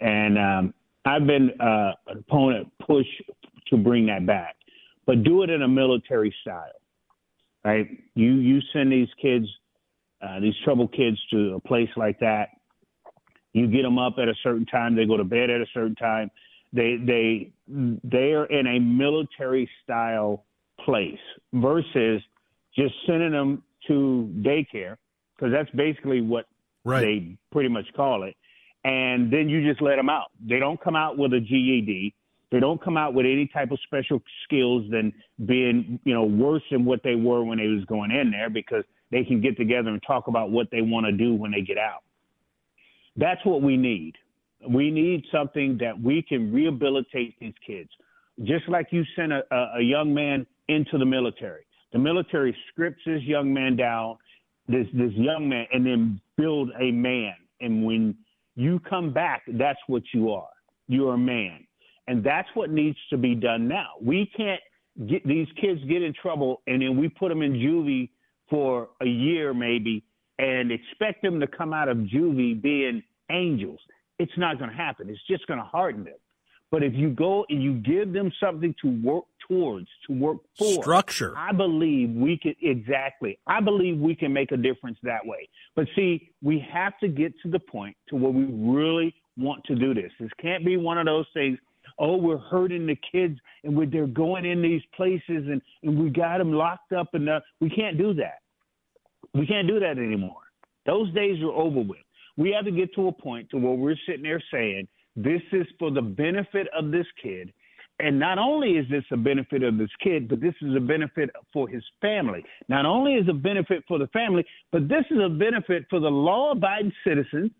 and 0.00 0.38
um, 0.38 0.74
I've 1.04 1.26
been 1.26 1.50
uh, 1.60 1.92
an 2.08 2.18
opponent 2.18 2.68
push 2.86 3.06
to 3.68 3.76
bring 3.76 4.06
that 4.06 4.26
back, 4.26 4.56
but 5.06 5.22
do 5.22 5.42
it 5.42 5.50
in 5.50 5.62
a 5.62 5.68
military 5.68 6.34
style, 6.42 6.72
right? 7.64 7.86
You 8.14 8.34
you 8.34 8.60
send 8.72 8.92
these 8.92 9.08
kids, 9.20 9.46
uh, 10.22 10.40
these 10.40 10.54
troubled 10.64 10.92
kids, 10.92 11.18
to 11.30 11.54
a 11.54 11.60
place 11.60 11.88
like 11.96 12.18
that. 12.20 12.48
You 13.52 13.66
get 13.66 13.82
them 13.82 13.98
up 13.98 14.14
at 14.18 14.28
a 14.28 14.34
certain 14.42 14.66
time. 14.66 14.94
They 14.94 15.06
go 15.06 15.16
to 15.16 15.24
bed 15.24 15.50
at 15.50 15.60
a 15.60 15.66
certain 15.72 15.96
time. 15.96 16.30
They 16.72 16.96
they 16.96 17.52
they 18.04 18.32
are 18.32 18.46
in 18.46 18.66
a 18.66 18.78
military 18.78 19.68
style 19.82 20.44
place 20.84 21.18
versus 21.52 22.22
just 22.76 22.94
sending 23.06 23.32
them 23.32 23.62
to 23.88 24.32
daycare 24.40 24.96
because 25.36 25.52
that's 25.52 25.70
basically 25.70 26.20
what 26.20 26.46
Right. 26.84 27.00
they 27.00 27.36
pretty 27.52 27.68
much 27.68 27.86
call 27.94 28.22
it. 28.22 28.36
And 28.84 29.30
then 29.30 29.48
you 29.48 29.66
just 29.68 29.82
let 29.82 29.96
them 29.96 30.08
out. 30.08 30.30
They 30.40 30.58
don't 30.58 30.80
come 30.80 30.96
out 30.96 31.18
with 31.18 31.34
a 31.34 31.40
GED. 31.40 32.14
They 32.50 32.58
don't 32.58 32.82
come 32.82 32.96
out 32.96 33.14
with 33.14 33.26
any 33.26 33.46
type 33.46 33.70
of 33.70 33.78
special 33.84 34.22
skills 34.44 34.90
than 34.90 35.12
being, 35.44 36.00
you 36.04 36.14
know, 36.14 36.24
worse 36.24 36.62
than 36.70 36.84
what 36.84 37.02
they 37.04 37.14
were 37.14 37.44
when 37.44 37.58
they 37.58 37.68
was 37.68 37.84
going 37.84 38.10
in 38.10 38.30
there 38.30 38.50
because 38.50 38.84
they 39.10 39.24
can 39.24 39.40
get 39.40 39.56
together 39.56 39.90
and 39.90 40.02
talk 40.06 40.26
about 40.28 40.50
what 40.50 40.68
they 40.70 40.80
want 40.80 41.06
to 41.06 41.12
do 41.12 41.34
when 41.34 41.50
they 41.50 41.60
get 41.60 41.78
out. 41.78 42.02
That's 43.16 43.44
what 43.44 43.62
we 43.62 43.76
need. 43.76 44.14
We 44.68 44.90
need 44.90 45.24
something 45.30 45.78
that 45.78 46.00
we 46.00 46.22
can 46.22 46.52
rehabilitate 46.52 47.38
these 47.38 47.54
kids. 47.64 47.90
Just 48.42 48.68
like 48.68 48.88
you 48.90 49.04
send 49.14 49.32
a, 49.32 49.42
a, 49.50 49.78
a 49.78 49.82
young 49.82 50.14
man 50.14 50.46
into 50.68 50.96
the 50.98 51.04
military. 51.06 51.66
The 51.92 51.98
military 51.98 52.56
scripts 52.68 53.02
this 53.04 53.22
young 53.22 53.52
man 53.52 53.76
down, 53.76 54.16
this 54.68 54.86
this 54.94 55.12
young 55.14 55.48
man, 55.48 55.66
and 55.72 55.84
then 55.84 56.20
build 56.36 56.70
a 56.80 56.90
man. 56.90 57.34
And 57.60 57.84
when 57.84 58.16
you 58.56 58.80
come 58.88 59.12
back, 59.12 59.42
that's 59.54 59.80
what 59.86 60.02
you 60.14 60.30
are. 60.30 60.48
You're 60.88 61.14
a 61.14 61.18
man. 61.18 61.66
And 62.06 62.24
that's 62.24 62.48
what 62.54 62.70
needs 62.70 62.98
to 63.10 63.16
be 63.16 63.34
done 63.34 63.68
now. 63.68 63.90
We 64.00 64.30
can't 64.36 64.60
get 65.06 65.26
these 65.26 65.46
kids 65.60 65.80
get 65.88 66.02
in 66.02 66.12
trouble 66.12 66.62
and 66.66 66.82
then 66.82 66.96
we 66.98 67.08
put 67.08 67.28
them 67.28 67.42
in 67.42 67.52
juvie 67.52 68.10
for 68.48 68.88
a 69.00 69.06
year 69.06 69.54
maybe 69.54 70.04
and 70.38 70.72
expect 70.72 71.22
them 71.22 71.38
to 71.40 71.46
come 71.46 71.72
out 71.72 71.88
of 71.88 71.98
juvie 71.98 72.60
being 72.60 73.02
angels. 73.30 73.78
It's 74.18 74.36
not 74.36 74.58
going 74.58 74.70
to 74.70 74.76
happen. 74.76 75.08
It's 75.08 75.20
just 75.28 75.46
going 75.46 75.58
to 75.60 75.64
harden 75.64 76.04
them. 76.04 76.16
But 76.70 76.84
if 76.84 76.94
you 76.94 77.10
go 77.10 77.44
and 77.48 77.62
you 77.62 77.74
give 77.74 78.12
them 78.12 78.32
something 78.40 78.74
to 78.82 78.88
work 79.02 79.24
towards, 79.48 79.88
to 80.06 80.12
work 80.12 80.38
for, 80.56 80.80
Structure. 80.82 81.34
I 81.36 81.52
believe 81.52 82.10
we 82.10 82.38
can 82.38 82.54
exactly. 82.62 83.38
I 83.46 83.60
believe 83.60 83.98
we 83.98 84.14
can 84.14 84.32
make 84.32 84.52
a 84.52 84.56
difference 84.56 84.98
that 85.02 85.24
way. 85.24 85.48
But 85.74 85.86
see, 85.96 86.30
we 86.42 86.64
have 86.72 86.96
to 87.00 87.08
get 87.08 87.32
to 87.42 87.50
the 87.50 87.58
point 87.58 87.96
to 88.08 88.16
where 88.16 88.30
we 88.30 88.44
really 88.44 89.14
want 89.36 89.64
to 89.64 89.74
do 89.74 89.94
this. 89.94 90.12
This 90.20 90.30
can't 90.40 90.64
be 90.64 90.76
one 90.76 90.98
of 90.98 91.06
those 91.06 91.26
things. 91.34 91.58
Oh, 91.98 92.16
we're 92.16 92.38
hurting 92.38 92.86
the 92.86 92.96
kids, 93.12 93.38
and 93.64 93.76
we're, 93.76 93.86
they're 93.86 94.06
going 94.06 94.44
in 94.44 94.62
these 94.62 94.82
places, 94.96 95.22
and, 95.28 95.60
and 95.82 95.98
we 95.98 96.08
got 96.08 96.38
them 96.38 96.52
locked 96.52 96.92
up, 96.92 97.08
and 97.14 97.28
uh, 97.28 97.40
we 97.60 97.68
can't 97.68 97.98
do 97.98 98.14
that. 98.14 98.38
We 99.34 99.46
can't 99.46 99.68
do 99.68 99.80
that 99.80 99.98
anymore. 99.98 100.40
Those 100.86 101.12
days 101.14 101.42
are 101.42 101.52
over 101.52 101.80
with. 101.80 101.98
We 102.36 102.52
have 102.52 102.64
to 102.64 102.70
get 102.70 102.94
to 102.94 103.08
a 103.08 103.12
point 103.12 103.50
to 103.50 103.58
where 103.58 103.74
we're 103.74 103.96
sitting 104.06 104.22
there 104.22 104.42
saying, 104.52 104.88
this 105.16 105.42
is 105.52 105.66
for 105.78 105.90
the 105.90 106.02
benefit 106.02 106.68
of 106.76 106.90
this 106.90 107.06
kid. 107.22 107.52
And 107.98 108.18
not 108.18 108.38
only 108.38 108.72
is 108.72 108.86
this 108.90 109.04
a 109.12 109.16
benefit 109.16 109.62
of 109.62 109.76
this 109.76 109.90
kid, 110.02 110.28
but 110.28 110.40
this 110.40 110.54
is 110.62 110.74
a 110.74 110.80
benefit 110.80 111.28
for 111.52 111.68
his 111.68 111.84
family. 112.00 112.42
Not 112.68 112.86
only 112.86 113.14
is 113.14 113.28
a 113.28 113.34
benefit 113.34 113.84
for 113.86 113.98
the 113.98 114.06
family, 114.08 114.44
but 114.72 114.88
this 114.88 115.04
is 115.10 115.18
a 115.22 115.28
benefit 115.28 115.84
for 115.90 116.00
the 116.00 116.08
law 116.08 116.52
abiding 116.52 116.92
citizen 117.06 117.50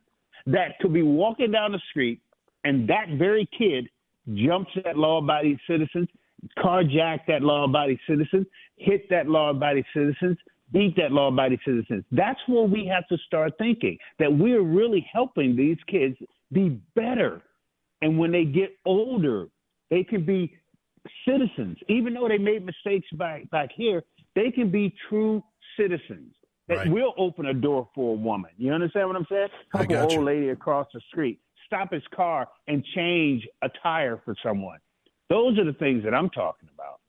that 0.46 0.78
could 0.80 0.94
be 0.94 1.02
walking 1.02 1.50
down 1.50 1.72
the 1.72 1.80
street 1.90 2.22
and 2.64 2.88
that 2.88 3.06
very 3.18 3.48
kid 3.56 3.88
jumps 4.34 4.70
that 4.84 4.96
law 4.96 5.18
abiding 5.18 5.58
citizen, 5.68 6.08
carjack 6.58 7.20
that 7.26 7.42
law 7.42 7.64
abiding 7.64 7.98
citizen, 8.08 8.46
hit 8.76 9.08
that 9.10 9.26
law 9.26 9.50
abiding 9.50 9.84
citizen, 9.94 10.36
beat 10.72 10.96
that 10.96 11.12
law 11.12 11.28
abiding 11.28 11.58
citizen. 11.64 12.04
That's 12.12 12.40
where 12.46 12.64
we 12.64 12.86
have 12.86 13.06
to 13.08 13.18
start 13.26 13.52
thinking 13.58 13.98
that 14.18 14.32
we're 14.32 14.62
really 14.62 15.06
helping 15.12 15.56
these 15.56 15.78
kids 15.88 16.16
be 16.52 16.80
better. 16.94 17.42
And 18.02 18.18
when 18.18 18.32
they 18.32 18.44
get 18.44 18.76
older, 18.84 19.48
they 19.90 20.04
can 20.04 20.24
be 20.24 20.56
citizens. 21.26 21.76
Even 21.88 22.14
though 22.14 22.28
they 22.28 22.38
made 22.38 22.64
mistakes 22.64 23.08
back 23.12 23.48
back 23.50 23.70
here, 23.74 24.02
they 24.34 24.50
can 24.50 24.70
be 24.70 24.94
true 25.08 25.42
citizens. 25.76 26.34
That 26.68 26.76
Right. 26.78 26.90
will 26.90 27.14
open 27.16 27.46
a 27.46 27.54
door 27.54 27.88
for 27.94 28.12
a 28.12 28.16
woman. 28.16 28.52
You 28.56 28.72
understand 28.72 29.08
what 29.08 29.16
I'm 29.16 29.26
saying? 29.26 29.48
Help 29.72 29.82
an 29.86 29.88
got 29.96 30.08
you. 30.08 30.16
old 30.18 30.24
lady 30.24 30.50
across 30.50 30.86
the 30.92 31.00
street, 31.00 31.40
stop 31.66 31.92
his 31.92 32.06
car 32.14 32.48
and 32.68 32.84
change 32.94 33.46
a 33.62 33.68
tire 33.82 34.18
for 34.18 34.36
someone. 34.40 34.78
Those 35.28 35.58
are 35.58 35.64
the 35.64 35.72
things 35.72 36.04
that 36.04 36.14
I'm 36.14 36.30
talking 36.30 36.68
about. 36.72 36.99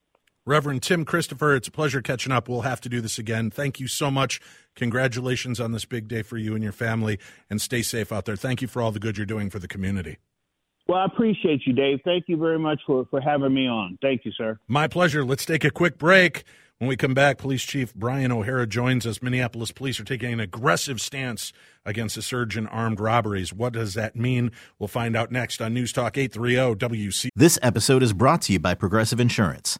Reverend 0.51 0.83
Tim 0.83 1.05
Christopher, 1.05 1.55
it's 1.55 1.69
a 1.69 1.71
pleasure 1.71 2.01
catching 2.01 2.33
up. 2.33 2.49
We'll 2.49 2.63
have 2.63 2.81
to 2.81 2.89
do 2.89 2.99
this 2.99 3.17
again. 3.17 3.51
Thank 3.51 3.79
you 3.79 3.87
so 3.87 4.11
much. 4.11 4.41
Congratulations 4.75 5.61
on 5.61 5.71
this 5.71 5.85
big 5.85 6.09
day 6.09 6.23
for 6.23 6.35
you 6.35 6.55
and 6.55 6.61
your 6.61 6.73
family, 6.73 7.19
and 7.49 7.61
stay 7.61 7.81
safe 7.81 8.11
out 8.11 8.25
there. 8.25 8.35
Thank 8.35 8.61
you 8.61 8.67
for 8.67 8.81
all 8.81 8.91
the 8.91 8.99
good 8.99 9.15
you're 9.15 9.25
doing 9.25 9.49
for 9.49 9.59
the 9.59 9.67
community. 9.69 10.17
Well, 10.89 10.99
I 10.99 11.05
appreciate 11.05 11.61
you, 11.65 11.71
Dave. 11.71 11.99
Thank 12.03 12.25
you 12.27 12.35
very 12.35 12.59
much 12.59 12.81
for, 12.85 13.05
for 13.05 13.21
having 13.21 13.53
me 13.53 13.65
on. 13.65 13.97
Thank 14.01 14.25
you, 14.25 14.33
sir. 14.33 14.59
My 14.67 14.89
pleasure. 14.89 15.23
Let's 15.23 15.45
take 15.45 15.63
a 15.63 15.71
quick 15.71 15.97
break. 15.97 16.43
When 16.79 16.89
we 16.89 16.97
come 16.97 17.13
back, 17.13 17.37
Police 17.37 17.63
Chief 17.63 17.93
Brian 17.95 18.33
O'Hara 18.33 18.67
joins 18.67 19.05
us. 19.07 19.21
Minneapolis 19.21 19.71
police 19.71 20.01
are 20.01 20.03
taking 20.03 20.33
an 20.33 20.41
aggressive 20.41 20.99
stance 20.99 21.53
against 21.85 22.17
a 22.17 22.21
surge 22.21 22.57
in 22.57 22.67
armed 22.67 22.99
robberies. 22.99 23.53
What 23.53 23.71
does 23.71 23.93
that 23.93 24.17
mean? 24.17 24.51
We'll 24.79 24.89
find 24.89 25.15
out 25.15 25.31
next 25.31 25.61
on 25.61 25.73
News 25.73 25.93
Talk 25.93 26.17
830 26.17 26.75
WC. 26.75 27.29
This 27.37 27.57
episode 27.61 28.03
is 28.03 28.11
brought 28.11 28.41
to 28.41 28.51
you 28.51 28.59
by 28.59 28.73
Progressive 28.73 29.21
Insurance. 29.21 29.79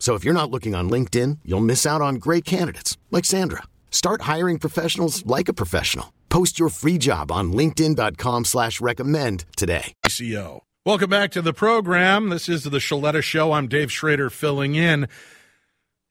So 0.00 0.14
if 0.14 0.24
you're 0.24 0.34
not 0.34 0.50
looking 0.50 0.74
on 0.74 0.90
LinkedIn, 0.90 1.38
you'll 1.44 1.60
miss 1.60 1.86
out 1.86 2.00
on 2.00 2.16
great 2.16 2.44
candidates 2.44 2.98
like 3.12 3.24
Sandra. 3.24 3.62
Start 3.90 4.22
hiring 4.22 4.58
professionals 4.58 5.24
like 5.24 5.48
a 5.48 5.52
professional. 5.52 6.12
Post 6.30 6.58
your 6.58 6.70
free 6.70 6.96
job 6.98 7.30
on 7.30 7.52
linkedin.com 7.52 8.46
slash 8.46 8.80
recommend 8.80 9.44
today. 9.56 9.92
CO. 10.08 10.62
Welcome 10.86 11.10
back 11.10 11.30
to 11.32 11.42
the 11.42 11.52
program. 11.52 12.30
This 12.30 12.48
is 12.48 12.64
the 12.64 12.78
Sheletta 12.78 13.22
Show. 13.22 13.52
I'm 13.52 13.68
Dave 13.68 13.92
Schrader 13.92 14.30
filling 14.30 14.76
in. 14.76 15.08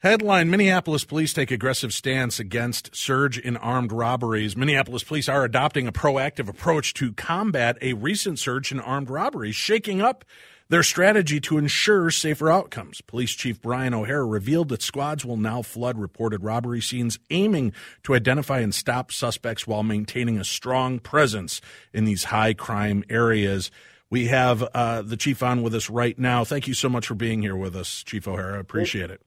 Headline 0.01 0.49
Minneapolis 0.49 1.03
police 1.03 1.33
take 1.33 1.51
aggressive 1.51 1.91
stance 1.91 2.39
against 2.39 2.95
surge 2.95 3.37
in 3.37 3.57
armed 3.57 3.91
robberies. 3.91 4.55
Minneapolis 4.55 5.03
police 5.03 5.27
are 5.27 5.43
adopting 5.43 5.87
a 5.87 5.91
proactive 5.91 6.47
approach 6.47 6.93
to 6.93 7.13
combat 7.13 7.77
a 7.81 7.93
recent 7.93 8.39
surge 8.39 8.71
in 8.71 8.79
armed 8.79 9.09
robberies, 9.09 9.55
shaking 9.55 10.01
up 10.01 10.23
their 10.69 10.83
strategy 10.83 11.39
to 11.41 11.57
ensure 11.57 12.11
safer 12.11 12.49
outcomes. 12.49 13.01
Police 13.01 13.31
Chief 13.31 13.61
Brian 13.61 13.93
O'Hara 13.93 14.25
revealed 14.25 14.69
that 14.69 14.83
squads 14.83 15.25
will 15.25 15.37
now 15.37 15.61
flood 15.61 15.97
reported 15.97 16.43
robbery 16.43 16.81
scenes, 16.81 17.19
aiming 17.29 17.73
to 18.03 18.13
identify 18.13 18.59
and 18.59 18.73
stop 18.73 19.11
suspects 19.11 19.65
while 19.65 19.83
maintaining 19.83 20.37
a 20.37 20.43
strong 20.43 20.99
presence 20.99 21.59
in 21.93 22.05
these 22.05 22.25
high 22.25 22.53
crime 22.53 23.03
areas. 23.09 23.71
We 24.11 24.27
have 24.27 24.63
uh, 24.73 25.01
the 25.01 25.17
chief 25.17 25.43
on 25.43 25.61
with 25.61 25.75
us 25.75 25.89
right 25.89 26.17
now. 26.17 26.43
Thank 26.43 26.67
you 26.67 26.73
so 26.73 26.89
much 26.89 27.07
for 27.07 27.15
being 27.15 27.41
here 27.41 27.55
with 27.55 27.75
us, 27.75 28.03
Chief 28.03 28.27
O'Hara. 28.27 28.59
Appreciate 28.59 29.11
it. 29.11 29.21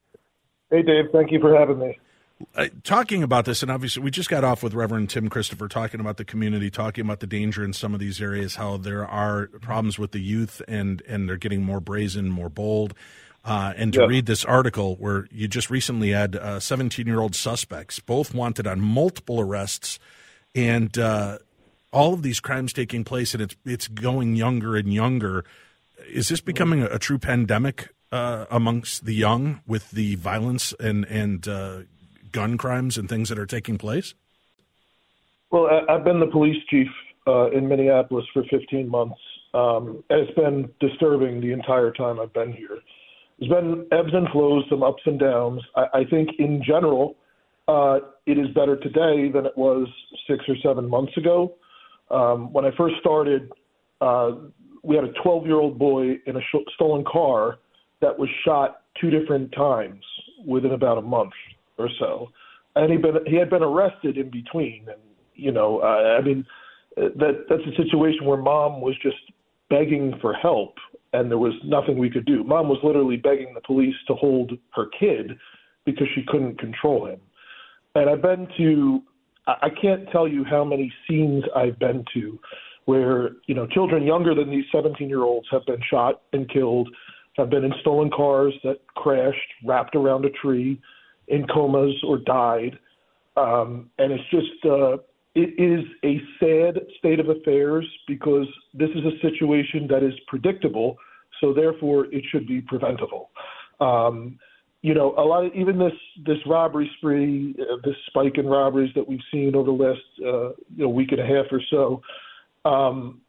Hey, 0.70 0.82
Dave. 0.82 1.06
Thank 1.12 1.30
you 1.30 1.40
for 1.40 1.56
having 1.56 1.78
me. 1.78 1.98
Uh, 2.54 2.68
talking 2.84 3.22
about 3.22 3.44
this, 3.44 3.62
and 3.62 3.70
obviously 3.70 4.02
we 4.02 4.10
just 4.10 4.28
got 4.28 4.44
off 4.44 4.62
with 4.62 4.74
Reverend 4.74 5.10
Tim 5.10 5.28
Christopher 5.28 5.68
talking 5.68 6.00
about 6.00 6.16
the 6.16 6.24
community, 6.24 6.70
talking 6.70 7.04
about 7.04 7.20
the 7.20 7.26
danger 7.26 7.64
in 7.64 7.72
some 7.72 7.94
of 7.94 8.00
these 8.00 8.20
areas, 8.20 8.56
how 8.56 8.76
there 8.76 9.06
are 9.06 9.48
problems 9.60 9.98
with 9.98 10.12
the 10.12 10.20
youth, 10.20 10.62
and 10.68 11.02
and 11.08 11.28
they're 11.28 11.36
getting 11.36 11.62
more 11.62 11.80
brazen, 11.80 12.30
more 12.30 12.48
bold. 12.48 12.94
Uh, 13.44 13.72
and 13.76 13.92
to 13.92 14.00
yeah. 14.00 14.06
read 14.06 14.26
this 14.26 14.44
article 14.44 14.94
where 14.96 15.26
you 15.32 15.48
just 15.48 15.68
recently 15.68 16.10
had 16.10 16.38
17 16.62 17.06
uh, 17.06 17.10
year 17.10 17.20
old 17.20 17.34
suspects, 17.34 17.98
both 17.98 18.32
wanted 18.32 18.68
on 18.68 18.80
multiple 18.80 19.40
arrests, 19.40 19.98
and 20.54 20.96
uh, 20.96 21.38
all 21.92 22.14
of 22.14 22.22
these 22.22 22.38
crimes 22.38 22.72
taking 22.72 23.04
place, 23.04 23.34
and 23.34 23.42
it's 23.42 23.56
it's 23.64 23.88
going 23.88 24.36
younger 24.36 24.76
and 24.76 24.92
younger. 24.92 25.44
Is 26.08 26.28
this 26.28 26.40
becoming 26.40 26.82
a, 26.82 26.86
a 26.86 26.98
true 26.98 27.18
pandemic 27.18 27.88
uh, 28.12 28.46
amongst 28.50 29.06
the 29.06 29.14
young 29.14 29.60
with 29.66 29.90
the 29.90 30.14
violence 30.16 30.72
and 30.78 31.04
and 31.06 31.48
uh, 31.48 31.78
gun 32.32 32.58
crimes 32.58 32.98
and 32.98 33.08
things 33.08 33.28
that 33.28 33.38
are 33.38 33.46
taking 33.46 33.78
place? 33.78 34.14
Well, 35.50 35.68
I've 35.88 36.04
been 36.04 36.18
the 36.18 36.26
police 36.26 36.56
chief 36.70 36.88
uh, 37.26 37.50
in 37.50 37.68
Minneapolis 37.68 38.24
for 38.32 38.42
15 38.50 38.88
months, 38.88 39.20
um, 39.54 40.02
and 40.08 40.20
it's 40.20 40.34
been 40.34 40.70
disturbing 40.80 41.40
the 41.40 41.52
entire 41.52 41.92
time 41.92 42.18
I've 42.18 42.32
been 42.32 42.52
here. 42.52 42.78
There's 43.38 43.50
been 43.50 43.86
ebbs 43.92 44.12
and 44.12 44.28
flows, 44.30 44.64
some 44.70 44.82
ups 44.82 45.02
and 45.04 45.20
downs. 45.20 45.60
I, 45.76 45.86
I 45.94 46.04
think 46.04 46.30
in 46.38 46.62
general, 46.66 47.16
uh, 47.68 47.98
it 48.26 48.38
is 48.38 48.48
better 48.54 48.76
today 48.76 49.30
than 49.30 49.46
it 49.46 49.56
was 49.56 49.88
six 50.26 50.44
or 50.48 50.56
seven 50.62 50.88
months 50.88 51.16
ago. 51.16 51.54
Um, 52.10 52.52
when 52.52 52.64
I 52.64 52.70
first 52.76 52.96
started, 53.00 53.50
uh, 54.00 54.32
we 54.82 54.96
had 54.96 55.04
a 55.04 55.12
12 55.22 55.46
year 55.46 55.56
old 55.56 55.78
boy 55.78 56.18
in 56.26 56.36
a 56.36 56.40
sh- 56.40 56.72
stolen 56.74 57.04
car 57.04 57.58
that 58.00 58.18
was 58.18 58.28
shot 58.44 58.82
two 59.00 59.10
different 59.10 59.52
times 59.52 60.04
within 60.44 60.72
about 60.72 60.98
a 60.98 61.02
month 61.02 61.32
or 61.82 61.90
so, 61.98 62.28
and 62.76 62.90
he 62.90 62.98
been 62.98 63.24
he 63.26 63.36
had 63.36 63.50
been 63.50 63.62
arrested 63.62 64.16
in 64.16 64.30
between. 64.30 64.86
And 64.88 65.00
you 65.34 65.52
know, 65.52 65.80
uh, 65.80 66.18
I 66.18 66.22
mean, 66.22 66.44
that 66.96 67.46
that's 67.48 67.62
a 67.62 67.82
situation 67.82 68.24
where 68.24 68.38
mom 68.38 68.80
was 68.80 68.94
just 69.02 69.16
begging 69.70 70.14
for 70.20 70.34
help, 70.34 70.74
and 71.12 71.30
there 71.30 71.38
was 71.38 71.54
nothing 71.64 71.98
we 71.98 72.10
could 72.10 72.26
do. 72.26 72.44
Mom 72.44 72.68
was 72.68 72.78
literally 72.82 73.16
begging 73.16 73.54
the 73.54 73.60
police 73.60 73.96
to 74.06 74.14
hold 74.14 74.52
her 74.74 74.86
kid 74.98 75.32
because 75.84 76.06
she 76.14 76.22
couldn't 76.28 76.58
control 76.58 77.06
him. 77.06 77.20
And 77.94 78.08
I've 78.08 78.22
been 78.22 78.46
to 78.58 79.02
I 79.46 79.68
can't 79.80 80.08
tell 80.10 80.28
you 80.28 80.44
how 80.44 80.64
many 80.64 80.92
scenes 81.06 81.44
I've 81.56 81.78
been 81.78 82.04
to 82.14 82.38
where 82.84 83.30
you 83.46 83.54
know 83.54 83.66
children 83.66 84.04
younger 84.04 84.34
than 84.34 84.50
these 84.50 84.64
17 84.72 85.08
year 85.08 85.22
olds 85.22 85.46
have 85.50 85.64
been 85.66 85.80
shot 85.90 86.22
and 86.32 86.48
killed, 86.50 86.88
have 87.36 87.50
been 87.50 87.64
in 87.64 87.72
stolen 87.80 88.10
cars 88.10 88.54
that 88.64 88.80
crashed, 88.94 89.38
wrapped 89.64 89.94
around 89.94 90.24
a 90.24 90.30
tree, 90.30 90.80
in 91.32 91.46
comas 91.46 91.94
or 92.06 92.18
died, 92.18 92.78
um, 93.36 93.90
and 93.98 94.12
it's 94.12 94.30
just 94.30 94.64
uh, 94.64 94.98
it 95.34 95.54
is 95.58 95.84
a 96.04 96.20
sad 96.38 96.80
state 96.98 97.18
of 97.18 97.30
affairs 97.30 97.86
because 98.06 98.46
this 98.74 98.90
is 98.90 99.02
a 99.04 99.18
situation 99.22 99.88
that 99.88 100.02
is 100.02 100.12
predictable, 100.28 100.98
so 101.40 101.54
therefore 101.54 102.06
it 102.12 102.22
should 102.30 102.46
be 102.46 102.60
preventable. 102.60 103.30
Um, 103.80 104.38
you 104.82 104.94
know, 104.94 105.14
a 105.16 105.22
lot 105.22 105.46
of 105.46 105.54
even 105.54 105.78
this 105.78 105.92
this 106.26 106.38
robbery 106.46 106.90
spree, 106.98 107.54
uh, 107.58 107.76
this 107.82 107.96
spike 108.08 108.36
in 108.36 108.46
robberies 108.46 108.92
that 108.94 109.08
we've 109.08 109.20
seen 109.32 109.54
over 109.56 109.66
the 109.66 109.84
last 109.84 110.00
uh, 110.20 110.50
you 110.76 110.84
know 110.84 110.88
week 110.90 111.12
and 111.12 111.20
a 111.20 111.26
half 111.26 111.46
or 111.50 111.62
so. 111.70 112.02
Um, 112.68 113.22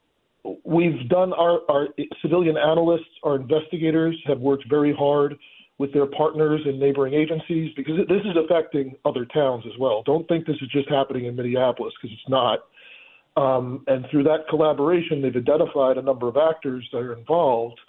we've 0.66 1.08
done 1.08 1.32
our 1.32 1.60
our 1.70 1.88
civilian 2.22 2.58
analysts, 2.58 3.06
our 3.24 3.38
investigators 3.38 4.22
have 4.28 4.40
worked 4.40 4.66
very 4.70 4.94
hard 4.94 5.38
with 5.80 5.92
their 5.94 6.06
partners 6.06 6.62
and 6.66 6.80
neighboring 6.80 7.14
agencies 7.14 7.72
because 7.76 7.96
this 8.08 8.22
is 8.22 8.38
affecting 8.44 8.96
other 9.06 9.26
towns 9.26 9.64
as 9.66 9.78
well. 9.80 10.04
Don't 10.06 10.28
think 10.28 10.46
this 10.46 10.58
is 10.62 10.70
just 10.70 10.90
happening 10.90 11.26
in 11.26 11.36
Minneapolis 11.36 11.94
because 12.02 12.16
it's 12.16 12.30
not. 12.30 12.60
Um, 13.36 13.84
and 13.88 14.06
through 14.12 14.24
that 14.24 14.48
collaboration, 14.50 15.22
they've 15.22 15.36
identified 15.36 15.98
a 15.98 16.02
number 16.02 16.28
of 16.28 16.38
actors 16.38 16.88
that 16.92 17.00
are 17.00 17.14
involved 17.14 17.80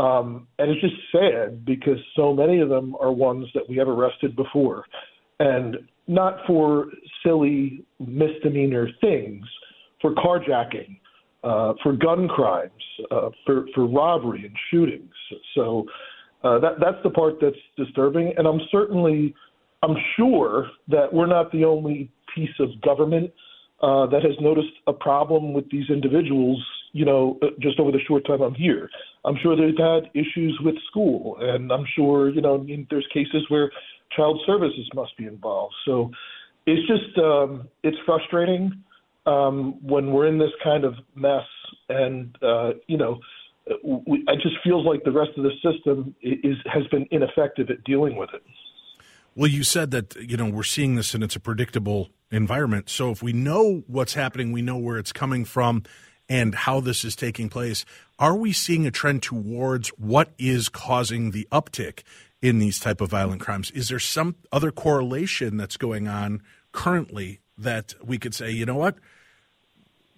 um, 0.00 0.46
and 0.58 0.70
it's 0.70 0.80
just 0.80 0.94
sad 1.12 1.64
because 1.66 1.98
so 2.16 2.32
many 2.32 2.60
of 2.60 2.70
them 2.70 2.96
are 3.00 3.12
ones 3.12 3.46
that 3.54 3.68
we 3.68 3.76
have 3.76 3.88
arrested 3.88 4.34
before, 4.34 4.84
and 5.40 5.76
not 6.06 6.38
for 6.46 6.86
silly 7.22 7.84
misdemeanor 7.98 8.88
things, 9.02 9.44
for 10.00 10.14
carjacking, 10.14 10.98
uh, 11.44 11.74
for 11.82 11.92
gun 11.92 12.28
crimes, 12.28 12.72
uh, 13.10 13.28
for 13.44 13.66
for 13.74 13.86
robbery 13.86 14.46
and 14.46 14.56
shootings. 14.70 15.12
So 15.54 15.84
uh, 16.42 16.58
that 16.58 16.72
that's 16.80 16.96
the 17.02 17.10
part 17.10 17.34
that's 17.40 17.56
disturbing, 17.76 18.32
and 18.36 18.46
I'm 18.46 18.60
certainly, 18.70 19.34
I'm 19.82 19.96
sure 20.16 20.68
that 20.88 21.12
we're 21.12 21.26
not 21.26 21.52
the 21.52 21.64
only 21.64 22.10
piece 22.34 22.54
of 22.58 22.68
government 22.80 23.30
uh, 23.82 24.06
that 24.06 24.22
has 24.22 24.32
noticed 24.40 24.72
a 24.86 24.92
problem 24.92 25.52
with 25.52 25.70
these 25.70 25.90
individuals. 25.90 26.64
You 26.92 27.04
know, 27.04 27.38
uh, 27.42 27.48
just 27.60 27.78
over 27.78 27.92
the 27.92 28.00
short 28.08 28.26
time 28.26 28.40
I'm 28.40 28.54
here. 28.54 28.88
I'm 29.24 29.36
sure 29.42 29.54
they've 29.54 29.76
had 29.78 30.10
issues 30.14 30.58
with 30.64 30.74
school, 30.90 31.36
and 31.40 31.70
I'm 31.70 31.84
sure 31.94 32.30
you 32.30 32.40
know 32.40 32.66
there's 32.88 33.06
cases 33.12 33.44
where 33.48 33.70
child 34.16 34.40
services 34.46 34.88
must 34.94 35.16
be 35.18 35.26
involved. 35.26 35.74
So 35.84 36.10
it's 36.66 36.86
just 36.88 37.18
um, 37.18 37.68
it's 37.82 37.98
frustrating 38.06 38.72
um, 39.26 39.78
when 39.86 40.10
we're 40.10 40.26
in 40.26 40.38
this 40.38 40.50
kind 40.64 40.84
of 40.84 40.94
mess, 41.14 41.44
and 41.90 42.34
uh, 42.42 42.70
you 42.86 42.96
know. 42.96 43.18
It 43.70 44.40
just 44.42 44.56
feels 44.64 44.84
like 44.84 45.04
the 45.04 45.12
rest 45.12 45.30
of 45.36 45.44
the 45.44 45.52
system 45.62 46.14
is 46.22 46.56
has 46.66 46.86
been 46.88 47.06
ineffective 47.10 47.70
at 47.70 47.84
dealing 47.84 48.16
with 48.16 48.30
it. 48.34 48.42
Well, 49.34 49.50
you 49.50 49.62
said 49.62 49.90
that 49.92 50.16
you 50.16 50.36
know 50.36 50.50
we're 50.50 50.62
seeing 50.62 50.96
this 50.96 51.14
and 51.14 51.22
it's 51.22 51.36
a 51.36 51.40
predictable 51.40 52.10
environment. 52.30 52.90
So 52.90 53.10
if 53.10 53.22
we 53.22 53.32
know 53.32 53.84
what's 53.86 54.14
happening, 54.14 54.52
we 54.52 54.62
know 54.62 54.76
where 54.76 54.98
it's 54.98 55.12
coming 55.12 55.44
from 55.44 55.84
and 56.28 56.54
how 56.54 56.80
this 56.80 57.04
is 57.04 57.16
taking 57.16 57.48
place. 57.48 57.84
Are 58.18 58.36
we 58.36 58.52
seeing 58.52 58.86
a 58.86 58.90
trend 58.90 59.22
towards 59.22 59.88
what 59.90 60.32
is 60.38 60.68
causing 60.68 61.32
the 61.32 61.46
uptick 61.50 62.02
in 62.40 62.58
these 62.58 62.78
type 62.78 63.00
of 63.00 63.10
violent 63.10 63.40
crimes? 63.40 63.70
Is 63.72 63.88
there 63.88 63.98
some 63.98 64.36
other 64.52 64.70
correlation 64.70 65.56
that's 65.56 65.76
going 65.76 66.06
on 66.06 66.42
currently 66.72 67.40
that 67.58 67.94
we 68.02 68.18
could 68.18 68.34
say, 68.34 68.50
you 68.50 68.64
know 68.64 68.76
what? 68.76 68.96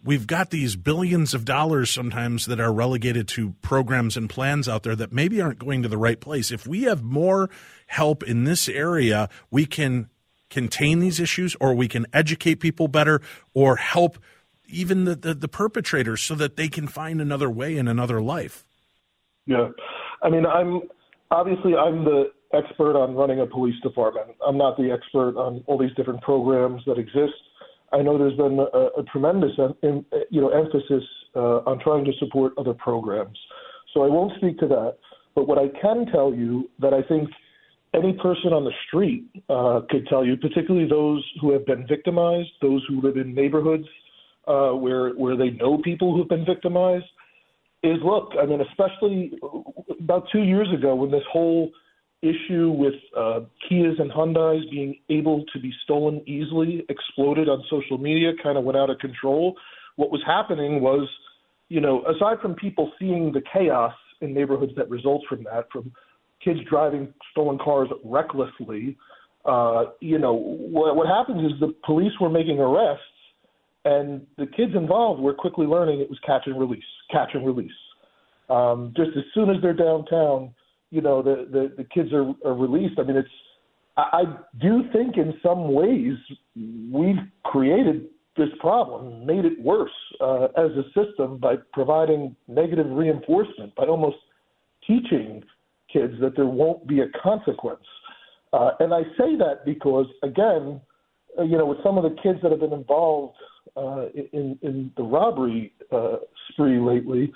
We've 0.04 0.26
got 0.26 0.50
these 0.50 0.74
billions 0.74 1.32
of 1.32 1.44
dollars 1.44 1.90
sometimes 1.90 2.46
that 2.46 2.58
are 2.58 2.72
relegated 2.72 3.28
to 3.28 3.54
programs 3.62 4.16
and 4.16 4.28
plans 4.28 4.68
out 4.68 4.82
there 4.82 4.96
that 4.96 5.12
maybe 5.12 5.40
aren't 5.40 5.60
going 5.60 5.82
to 5.82 5.88
the 5.88 5.98
right 5.98 6.20
place. 6.20 6.50
If 6.50 6.66
we 6.66 6.82
have 6.84 7.02
more 7.02 7.48
help 7.86 8.24
in 8.24 8.44
this 8.44 8.68
area, 8.68 9.28
we 9.50 9.64
can 9.64 10.08
contain 10.50 10.98
these 10.98 11.20
issues 11.20 11.56
or 11.60 11.74
we 11.74 11.88
can 11.88 12.06
educate 12.12 12.56
people 12.56 12.88
better 12.88 13.20
or 13.54 13.76
help 13.76 14.18
even 14.66 15.04
the, 15.04 15.14
the, 15.14 15.34
the 15.34 15.48
perpetrators 15.48 16.20
so 16.20 16.34
that 16.34 16.56
they 16.56 16.68
can 16.68 16.88
find 16.88 17.20
another 17.20 17.50
way 17.50 17.76
in 17.76 17.86
another 17.86 18.20
life. 18.20 18.64
Yeah. 19.46 19.68
I 20.22 20.30
mean, 20.30 20.46
I'm 20.46 20.82
obviously 21.30 21.74
I'm 21.74 22.04
the 22.04 22.32
expert 22.52 22.96
on 22.96 23.14
running 23.14 23.40
a 23.40 23.46
police 23.46 23.80
department. 23.82 24.28
I'm 24.46 24.58
not 24.58 24.76
the 24.76 24.90
expert 24.90 25.36
on 25.36 25.62
all 25.66 25.78
these 25.78 25.94
different 25.96 26.22
programs 26.22 26.82
that 26.86 26.98
exist. 26.98 27.34
I 27.92 28.02
know 28.02 28.16
there's 28.18 28.36
been 28.36 28.58
a, 28.58 29.00
a 29.00 29.02
tremendous, 29.12 29.52
in, 29.82 30.04
you 30.30 30.40
know, 30.40 30.48
emphasis 30.48 31.04
uh, 31.36 31.58
on 31.66 31.78
trying 31.80 32.04
to 32.04 32.12
support 32.18 32.52
other 32.58 32.74
programs. 32.74 33.38
So 33.92 34.02
I 34.02 34.08
won't 34.08 34.32
speak 34.36 34.58
to 34.58 34.66
that. 34.68 34.96
But 35.34 35.46
what 35.46 35.58
I 35.58 35.68
can 35.80 36.06
tell 36.06 36.32
you 36.34 36.70
that 36.80 36.94
I 36.94 37.02
think 37.02 37.28
any 37.94 38.12
person 38.14 38.52
on 38.52 38.64
the 38.64 38.72
street 38.86 39.24
uh, 39.48 39.80
could 39.90 40.06
tell 40.06 40.24
you, 40.24 40.36
particularly 40.36 40.88
those 40.88 41.24
who 41.40 41.52
have 41.52 41.66
been 41.66 41.86
victimized, 41.86 42.48
those 42.60 42.82
who 42.88 43.00
live 43.00 43.16
in 43.16 43.34
neighborhoods 43.34 43.86
uh, 44.48 44.70
where 44.70 45.10
where 45.10 45.36
they 45.36 45.50
know 45.50 45.78
people 45.78 46.14
who've 46.14 46.28
been 46.28 46.44
victimized, 46.44 47.04
is 47.82 47.98
look. 48.04 48.32
I 48.40 48.46
mean, 48.46 48.60
especially 48.60 49.32
about 50.00 50.26
two 50.32 50.42
years 50.42 50.68
ago 50.72 50.94
when 50.94 51.10
this 51.10 51.22
whole 51.30 51.70
issue 52.22 52.70
with 52.70 52.94
uh, 53.16 53.40
Kias 53.68 54.00
and 54.00 54.10
Hyundai's 54.10 54.68
being 54.70 54.96
able 55.10 55.44
to 55.52 55.60
be 55.60 55.72
stolen 55.84 56.22
easily 56.26 56.84
exploded 56.88 57.48
on 57.48 57.64
social 57.68 57.98
media, 57.98 58.32
kind 58.42 58.56
of 58.56 58.64
went 58.64 58.78
out 58.78 58.90
of 58.90 58.98
control. 58.98 59.56
What 59.96 60.10
was 60.10 60.22
happening 60.24 60.80
was 60.80 61.08
you 61.72 61.80
know, 61.80 62.04
aside 62.04 62.38
from 62.42 62.54
people 62.54 62.92
seeing 62.98 63.32
the 63.32 63.40
chaos 63.50 63.94
in 64.20 64.34
neighborhoods 64.34 64.72
that 64.76 64.90
results 64.90 65.24
from 65.26 65.42
that, 65.44 65.68
from 65.72 65.90
kids 66.44 66.60
driving 66.68 67.14
stolen 67.30 67.56
cars 67.56 67.88
recklessly, 68.04 68.94
uh, 69.46 69.84
you 70.00 70.18
know, 70.18 70.34
what, 70.34 70.96
what 70.96 71.06
happens 71.06 71.50
is 71.50 71.58
the 71.60 71.74
police 71.86 72.12
were 72.20 72.28
making 72.28 72.58
arrests, 72.58 73.02
and 73.86 74.26
the 74.36 74.44
kids 74.46 74.72
involved 74.74 75.22
were 75.22 75.32
quickly 75.32 75.64
learning 75.64 76.00
it 76.00 76.10
was 76.10 76.18
catch 76.26 76.42
and 76.44 76.60
release, 76.60 76.84
catch 77.10 77.30
and 77.32 77.46
release. 77.46 77.72
Um, 78.50 78.92
just 78.94 79.16
as 79.16 79.24
soon 79.32 79.48
as 79.48 79.56
they're 79.62 79.72
downtown, 79.72 80.54
you 80.92 81.00
know, 81.00 81.22
the 81.22 81.48
the, 81.50 81.72
the 81.78 81.84
kids 81.84 82.12
are, 82.12 82.32
are 82.44 82.54
released. 82.54 83.00
I 83.00 83.02
mean, 83.02 83.16
it's 83.16 83.28
I, 83.96 84.02
I 84.12 84.22
do 84.60 84.84
think 84.92 85.16
in 85.16 85.34
some 85.42 85.72
ways 85.72 86.14
we've 86.92 87.24
created 87.44 88.06
this 88.36 88.48
problem, 88.60 89.26
made 89.26 89.44
it 89.44 89.60
worse 89.60 89.90
uh, 90.20 90.44
as 90.56 90.70
a 90.72 90.84
system 90.94 91.38
by 91.38 91.56
providing 91.72 92.36
negative 92.46 92.86
reinforcement, 92.90 93.74
by 93.74 93.84
almost 93.84 94.16
teaching 94.86 95.42
kids 95.92 96.14
that 96.20 96.34
there 96.36 96.46
won't 96.46 96.86
be 96.86 97.00
a 97.00 97.06
consequence. 97.22 97.84
Uh, 98.52 98.70
and 98.80 98.94
I 98.94 99.02
say 99.18 99.36
that 99.36 99.64
because, 99.64 100.06
again, 100.22 100.80
uh, 101.38 101.42
you 101.42 101.56
know, 101.58 101.66
with 101.66 101.78
some 101.82 101.96
of 101.98 102.04
the 102.04 102.16
kids 102.22 102.38
that 102.42 102.50
have 102.50 102.60
been 102.60 102.72
involved 102.72 103.36
uh, 103.76 104.06
in 104.32 104.58
in 104.60 104.90
the 104.98 105.02
robbery 105.02 105.72
uh, 105.90 106.16
spree 106.50 106.78
lately, 106.78 107.32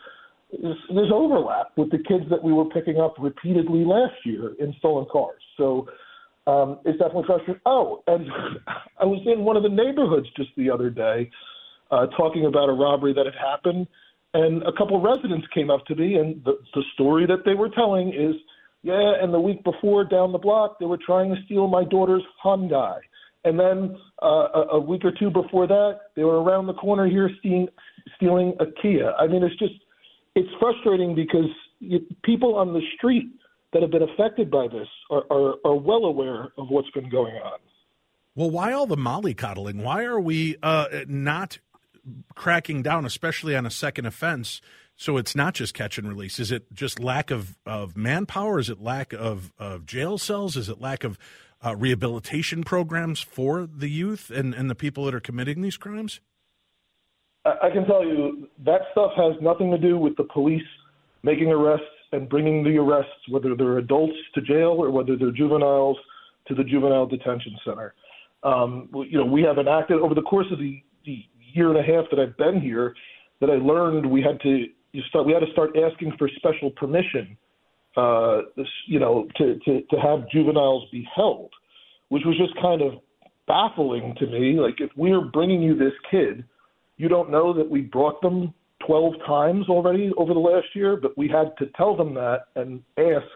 there's, 0.63 1.13
overlap 1.13 1.73
with 1.77 1.91
the 1.91 1.99
kids 1.99 2.25
that 2.31 2.43
we 2.43 2.53
were 2.53 2.67
picking 2.67 3.01
up 3.01 3.15
repeatedly 3.19 3.85
last 3.85 4.15
year 4.25 4.55
in 4.59 4.75
stolen 4.79 5.07
cars. 5.11 5.43
So 5.57 5.89
um, 6.47 6.79
it's 6.85 6.99
definitely 6.99 7.25
frustrating. 7.27 7.61
Oh, 7.67 8.03
and 8.07 8.27
I 9.01 9.05
was 9.05 9.23
in 9.27 9.45
one 9.45 9.57
of 9.57 9.63
the 9.63 9.69
neighborhoods 9.69 10.27
just 10.37 10.51
the 10.57 10.71
other 10.71 10.91
day 10.91 11.31
uh, 11.91 12.07
talking 12.17 12.47
about 12.47 12.69
a 12.69 12.73
robbery 12.73 13.13
that 13.15 13.27
had 13.27 13.35
happened, 13.35 13.87
and 14.35 14.63
a 14.63 14.73
couple 14.73 14.97
of 14.97 15.03
residents 15.03 15.47
came 15.55 15.71
up 15.71 15.85
to 15.87 15.95
me, 15.95 16.17
and 16.17 16.45
the, 16.45 16.59
the 16.75 16.83
story 16.95 17.27
that 17.27 17.45
they 17.45 17.55
were 17.55 17.69
telling 17.69 18.09
is, 18.09 18.35
yeah, 18.83 19.15
and 19.21 19.33
the 19.33 19.41
week 19.41 19.65
before 19.65 20.05
down 20.05 20.33
the 20.33 20.39
block, 20.39 20.79
they 20.79 20.87
were 20.87 20.99
trying 21.05 21.35
to 21.35 21.41
steal 21.45 21.67
my 21.67 21.85
daughter's 21.85 22.23
Hyundai. 22.45 22.99
And 23.45 23.59
then 23.59 23.97
uh, 24.23 24.49
a, 24.55 24.67
a 24.73 24.81
week 24.81 25.05
or 25.05 25.13
two 25.13 25.31
before 25.31 25.67
that, 25.69 26.01
they 26.17 26.25
were 26.25 26.43
around 26.43 26.67
the 26.67 26.75
corner 26.75 27.09
here 27.09 27.31
stealing, 27.39 27.69
stealing 28.17 28.55
a 28.61 28.67
Kia. 28.83 29.13
I 29.19 29.27
mean, 29.27 29.43
it's 29.43 29.57
just, 29.57 29.75
it's 30.37 30.49
frustrating 30.61 31.17
because 31.17 31.51
you, 31.81 31.99
people 32.23 32.55
on 32.55 32.73
the 32.73 32.83
street– 32.97 33.29
that 33.77 33.83
have 33.83 33.91
been 33.91 34.03
affected 34.03 34.51
by 34.51 34.67
this 34.69 34.89
are, 35.11 35.25
are, 35.31 35.55
are 35.65 35.75
well 35.75 36.05
aware 36.07 36.49
of 36.57 36.69
what's 36.71 36.91
been 36.93 37.11
going 37.11 37.35
on. 37.35 37.59
Well, 38.35 38.51
why 38.51 38.73
all 38.73 38.87
the 38.87 38.97
mollycoddling? 38.97 39.83
Why 39.83 40.05
are 40.05 40.21
we 40.21 40.57
uh, 40.63 40.87
not 41.07 41.59
cracking 42.35 42.83
down, 42.83 43.05
especially 43.05 43.55
on 43.55 43.67
a 43.67 43.71
second 43.71 44.07
offense? 44.07 44.63
So 44.97 45.19
it's 45.19 45.35
not 45.35 45.53
just 45.53 45.75
catch 45.75 45.99
and 45.99 46.09
release. 46.09 46.39
Is 46.39 46.51
it 46.51 46.73
just 46.73 46.99
lack 46.99 47.31
of, 47.31 47.59
of 47.67 47.99
manpower? 47.99 48.59
Is 48.59 48.71
it 48.71 48.81
lack 48.81 49.13
of, 49.13 49.53
of 49.59 49.85
jail 49.85 50.17
cells? 50.17 50.57
Is 50.57 50.71
it 50.71 50.81
lack 50.81 51.05
of 51.05 51.19
uh, 51.63 51.77
rehabilitation 51.77 52.65
programs 52.65 53.21
for 53.21 53.67
the 53.67 53.89
youth 53.89 54.31
and, 54.31 54.55
and 54.55 54.71
the 54.71 54.75
people 54.75 55.05
that 55.05 55.15
are 55.15 55.21
committing 55.21 55.61
these 55.61 55.77
crimes? 55.77 56.21
I 57.63 57.71
can 57.71 57.87
tell 57.87 58.05
you 58.05 58.49
that 58.65 58.83
stuff 58.93 59.13
has 59.17 59.35
nothing 59.41 59.71
to 59.71 59.79
do 59.79 59.99
with 59.99 60.17
the 60.17 60.25
police 60.25 60.63
making 61.23 61.49
arrests 61.49 61.87
and 62.13 62.29
bringing 62.29 62.63
the 62.63 62.77
arrests, 62.77 63.13
whether 63.29 63.55
they're 63.57 63.79
adults 63.79 64.15
to 64.35 64.41
jail 64.41 64.77
or 64.79 64.91
whether 64.91 65.17
they're 65.17 65.33
juveniles 65.33 65.97
to 66.49 66.55
the 66.55 66.65
juvenile 66.65 67.07
detention 67.07 67.57
center. 67.65 67.95
Um, 68.43 68.89
you 69.09 69.19
know, 69.19 69.25
we 69.25 69.43
have 69.43 69.59
enacted 69.59 69.99
over 69.99 70.15
the 70.15 70.23
course 70.23 70.47
of 70.53 70.59
the, 70.59 70.83
the 71.05 71.25
year 71.53 71.69
and 71.69 71.79
a 71.79 71.83
half 71.83 72.05
that 72.11 72.21
I've 72.21 72.37
been 72.37 72.61
here 72.61 72.95
that 73.41 73.51
I 73.51 73.55
learned 73.55 74.07
we 74.07 74.23
had 74.23 74.41
to 74.43 74.67
you 74.93 75.03
start 75.09 75.27
we 75.27 75.33
had 75.33 75.41
to 75.41 75.53
start 75.53 75.71
asking 75.77 76.13
for 76.19 76.29
special 76.37 76.71
permission, 76.71 77.37
uh, 77.97 78.43
you 78.87 78.99
know, 78.99 79.27
to, 79.37 79.59
to 79.65 79.83
to 79.83 79.97
have 79.97 80.29
juveniles 80.31 80.85
be 80.91 81.07
held, 81.15 81.51
which 82.09 82.23
was 82.25 82.37
just 82.39 82.55
kind 82.63 82.83
of 82.83 82.95
baffling 83.47 84.15
to 84.19 84.27
me. 84.27 84.59
Like 84.59 84.77
if 84.79 84.91
we're 84.97 85.21
bringing 85.21 85.61
you 85.61 85.77
this 85.77 85.93
kid, 86.11 86.45
you 86.97 87.09
don't 87.09 87.31
know 87.31 87.53
that 87.53 87.69
we 87.69 87.83
brought 87.83 88.21
them 88.23 88.55
12 88.87 89.15
times 89.27 89.69
already 89.69 90.11
over 90.17 90.33
the 90.33 90.41
last 90.41 90.69
year, 90.75 90.97
but 90.97 91.17
we 91.17 91.29
had 91.29 91.57
to 91.59 91.67
tell 91.77 91.97
them 91.97 92.15
that 92.15 92.47
and 92.57 92.83
ask, 92.99 93.27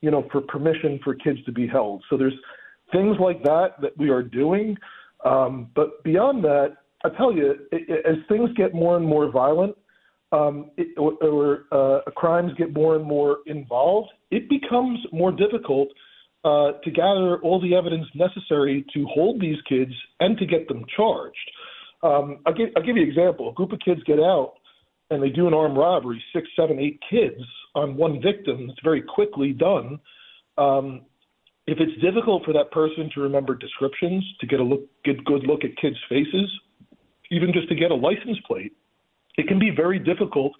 you 0.00 0.10
know, 0.10 0.26
for 0.30 0.40
permission 0.42 1.00
for 1.02 1.14
kids 1.14 1.38
to 1.46 1.52
be 1.52 1.66
held. 1.66 2.02
So 2.08 2.16
there's 2.16 2.34
things 2.92 3.16
like 3.20 3.42
that 3.44 3.80
that 3.82 3.96
we 3.98 4.10
are 4.10 4.22
doing. 4.22 4.76
Um, 5.24 5.68
but 5.74 6.02
beyond 6.04 6.44
that, 6.44 6.76
I 7.04 7.10
tell 7.10 7.32
you, 7.32 7.50
it, 7.50 7.68
it, 7.72 8.06
as 8.06 8.16
things 8.28 8.50
get 8.56 8.74
more 8.74 8.96
and 8.96 9.06
more 9.06 9.30
violent, 9.30 9.76
um, 10.32 10.70
it, 10.76 10.88
or, 10.98 11.14
or 11.22 11.64
uh, 11.72 12.10
crimes 12.12 12.52
get 12.58 12.72
more 12.72 12.96
and 12.96 13.04
more 13.04 13.38
involved, 13.46 14.10
it 14.30 14.48
becomes 14.48 14.98
more 15.12 15.32
difficult 15.32 15.88
uh, 16.44 16.72
to 16.84 16.90
gather 16.90 17.38
all 17.42 17.60
the 17.60 17.74
evidence 17.74 18.06
necessary 18.14 18.84
to 18.94 19.06
hold 19.06 19.40
these 19.40 19.56
kids 19.68 19.92
and 20.20 20.38
to 20.38 20.46
get 20.46 20.68
them 20.68 20.84
charged. 20.94 21.36
Um, 22.02 22.38
I'll, 22.46 22.54
give, 22.54 22.68
I'll 22.76 22.82
give 22.82 22.96
you 22.96 23.02
an 23.02 23.08
example. 23.08 23.50
A 23.50 23.52
group 23.52 23.72
of 23.72 23.80
kids 23.84 24.00
get 24.04 24.18
out 24.18 24.54
and 25.10 25.22
they 25.22 25.30
do 25.30 25.46
an 25.46 25.54
armed 25.54 25.76
robbery, 25.76 26.22
six, 26.32 26.48
seven, 26.56 26.78
eight 26.78 27.00
kids 27.08 27.42
on 27.74 27.96
one 27.96 28.20
victim, 28.20 28.68
it's 28.70 28.80
very 28.82 29.02
quickly 29.02 29.52
done. 29.52 29.98
Um, 30.56 31.02
if 31.66 31.78
it's 31.80 32.00
difficult 32.00 32.44
for 32.44 32.52
that 32.54 32.70
person 32.72 33.10
to 33.14 33.20
remember 33.20 33.54
descriptions, 33.54 34.24
to 34.40 34.46
get 34.46 34.60
a 34.60 34.62
look, 34.62 34.82
get 35.04 35.24
good 35.24 35.46
look 35.46 35.64
at 35.64 35.76
kids' 35.76 35.96
faces, 36.08 36.50
even 37.30 37.52
just 37.52 37.68
to 37.68 37.74
get 37.74 37.90
a 37.90 37.94
license 37.94 38.38
plate, 38.46 38.72
it 39.36 39.46
can 39.46 39.58
be 39.58 39.70
very 39.70 39.98
difficult 39.98 40.52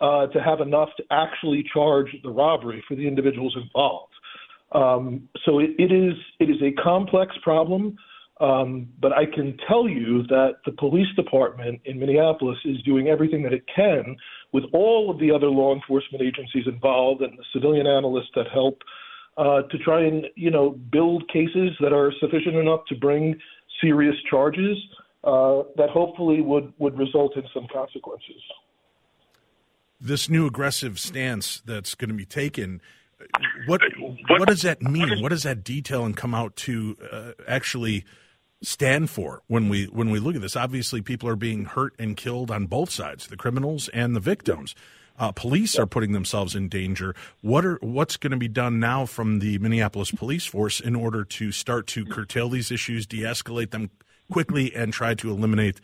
uh, 0.00 0.26
to 0.28 0.42
have 0.42 0.60
enough 0.60 0.90
to 0.98 1.04
actually 1.10 1.64
charge 1.72 2.08
the 2.22 2.30
robbery 2.30 2.84
for 2.86 2.94
the 2.94 3.06
individuals 3.06 3.56
involved. 3.60 4.12
Um, 4.72 5.28
so 5.44 5.58
it, 5.58 5.70
it 5.78 5.92
is 5.92 6.14
it 6.38 6.48
is 6.48 6.56
a 6.62 6.72
complex 6.82 7.34
problem. 7.42 7.96
Um, 8.42 8.88
but 9.00 9.12
I 9.12 9.24
can 9.24 9.56
tell 9.68 9.88
you 9.88 10.24
that 10.24 10.54
the 10.66 10.72
police 10.72 11.06
department 11.14 11.80
in 11.84 12.00
Minneapolis 12.00 12.58
is 12.64 12.82
doing 12.82 13.06
everything 13.06 13.44
that 13.44 13.52
it 13.52 13.62
can 13.72 14.16
with 14.50 14.64
all 14.72 15.10
of 15.12 15.20
the 15.20 15.30
other 15.30 15.46
law 15.46 15.72
enforcement 15.72 16.24
agencies 16.24 16.64
involved 16.66 17.22
and 17.22 17.38
the 17.38 17.44
civilian 17.52 17.86
analysts 17.86 18.30
that 18.34 18.46
help 18.52 18.82
uh, 19.36 19.62
to 19.62 19.78
try 19.78 20.02
and 20.02 20.26
you 20.34 20.50
know 20.50 20.70
build 20.90 21.26
cases 21.28 21.70
that 21.78 21.92
are 21.92 22.12
sufficient 22.18 22.56
enough 22.56 22.80
to 22.88 22.96
bring 22.96 23.38
serious 23.80 24.16
charges 24.28 24.76
uh, 25.22 25.62
that 25.76 25.88
hopefully 25.90 26.40
would 26.40 26.72
would 26.78 26.98
result 26.98 27.36
in 27.36 27.44
some 27.54 27.68
consequences. 27.72 28.42
This 30.00 30.28
new 30.28 30.48
aggressive 30.48 30.98
stance 30.98 31.62
that's 31.64 31.94
going 31.94 32.10
to 32.10 32.16
be 32.16 32.26
taken 32.26 32.82
what 33.66 33.80
what 34.28 34.48
does 34.48 34.62
that 34.62 34.82
mean? 34.82 35.22
What 35.22 35.28
does 35.28 35.44
that 35.44 35.62
detail 35.62 36.04
and 36.04 36.16
come 36.16 36.34
out 36.34 36.56
to 36.56 36.96
uh, 37.12 37.32
actually 37.46 38.04
stand 38.62 39.10
for 39.10 39.42
when 39.48 39.68
we 39.68 39.86
when 39.86 40.10
we 40.10 40.18
look 40.18 40.34
at 40.34 40.40
this. 40.40 40.56
Obviously, 40.56 41.02
people 41.02 41.28
are 41.28 41.36
being 41.36 41.64
hurt 41.64 41.94
and 41.98 42.16
killed 42.16 42.50
on 42.50 42.66
both 42.66 42.90
sides, 42.90 43.26
the 43.26 43.36
criminals 43.36 43.88
and 43.88 44.16
the 44.16 44.20
victims. 44.20 44.74
Uh, 45.18 45.30
police 45.30 45.78
are 45.78 45.86
putting 45.86 46.12
themselves 46.12 46.56
in 46.56 46.68
danger. 46.68 47.14
What 47.42 47.66
are 47.66 47.78
what's 47.82 48.16
going 48.16 48.30
to 48.30 48.36
be 48.36 48.48
done 48.48 48.80
now 48.80 49.04
from 49.04 49.40
the 49.40 49.58
Minneapolis 49.58 50.10
police 50.10 50.46
force 50.46 50.80
in 50.80 50.96
order 50.96 51.24
to 51.24 51.52
start 51.52 51.86
to 51.88 52.04
curtail 52.06 52.48
these 52.48 52.70
issues, 52.70 53.06
de-escalate 53.06 53.70
them 53.70 53.90
quickly, 54.30 54.74
and 54.74 54.92
try 54.92 55.14
to 55.14 55.30
eliminate, 55.30 55.80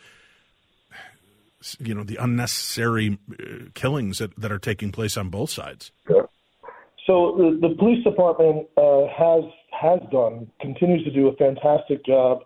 you 1.79 1.95
know, 1.95 2.05
the 2.05 2.17
unnecessary 2.17 3.19
uh, 3.31 3.69
killings 3.75 4.19
that, 4.19 4.35
that 4.41 4.51
are 4.51 4.59
taking 4.59 4.91
place 4.91 5.17
on 5.17 5.29
both 5.29 5.51
sides? 5.51 5.93
Yeah. 6.09 6.23
So 7.07 7.35
the, 7.37 7.69
the 7.69 7.75
police 7.77 8.03
department 8.05 8.67
uh, 8.77 9.07
has 9.17 9.45
has 9.79 10.01
done 10.11 10.51
continues 10.61 11.05
to 11.05 11.11
do 11.11 11.29
a 11.29 11.37
fantastic 11.37 12.05
job 12.05 12.41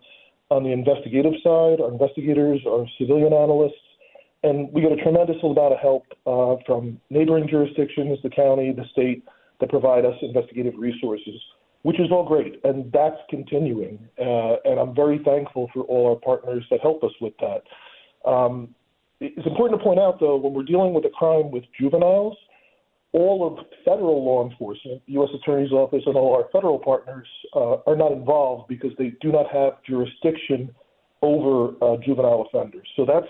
on 0.49 0.63
the 0.63 0.71
investigative 0.71 1.33
side, 1.43 1.81
our 1.81 1.91
investigators, 1.91 2.61
our 2.67 2.85
civilian 2.97 3.33
analysts, 3.33 3.73
and 4.43 4.71
we 4.73 4.81
get 4.81 4.91
a 4.91 4.97
tremendous 4.97 5.37
amount 5.41 5.73
of 5.73 5.79
help 5.79 6.05
uh, 6.27 6.61
from 6.65 6.99
neighboring 7.09 7.47
jurisdictions, 7.47 8.19
the 8.23 8.29
county, 8.29 8.73
the 8.73 8.85
state, 8.91 9.23
that 9.59 9.69
provide 9.69 10.05
us 10.05 10.15
investigative 10.21 10.73
resources, 10.77 11.39
which 11.83 11.99
is 11.99 12.11
all 12.11 12.25
great, 12.27 12.59
and 12.65 12.91
that's 12.91 13.17
continuing. 13.29 13.97
Uh, 14.19 14.55
and 14.65 14.79
I'm 14.79 14.93
very 14.93 15.19
thankful 15.23 15.69
for 15.73 15.83
all 15.83 16.09
our 16.09 16.17
partners 16.17 16.65
that 16.69 16.81
help 16.81 17.03
us 17.03 17.11
with 17.21 17.33
that. 17.39 18.29
Um, 18.29 18.75
it's 19.21 19.47
important 19.47 19.79
to 19.79 19.83
point 19.83 19.99
out, 19.99 20.19
though, 20.19 20.35
when 20.35 20.53
we're 20.53 20.63
dealing 20.63 20.93
with 20.93 21.05
a 21.05 21.09
crime 21.09 21.49
with 21.49 21.63
juveniles, 21.79 22.35
all 23.13 23.47
of 23.47 23.65
federal 23.85 24.25
law 24.25 24.49
enforcement, 24.49 25.01
U.S. 25.05 25.29
Attorney's 25.35 25.71
Office, 25.71 26.01
and 26.05 26.15
all 26.15 26.35
our 26.35 26.49
federal 26.51 26.79
partners 26.79 27.27
uh, 27.55 27.77
are 27.85 27.95
not 27.95 28.11
involved 28.11 28.67
because 28.67 28.91
they 28.97 29.13
do 29.21 29.31
not 29.31 29.45
have 29.51 29.73
jurisdiction 29.87 30.73
over 31.21 31.69
uh, 31.81 31.97
juvenile 32.03 32.47
offenders. 32.47 32.87
So 32.95 33.05
that's 33.05 33.27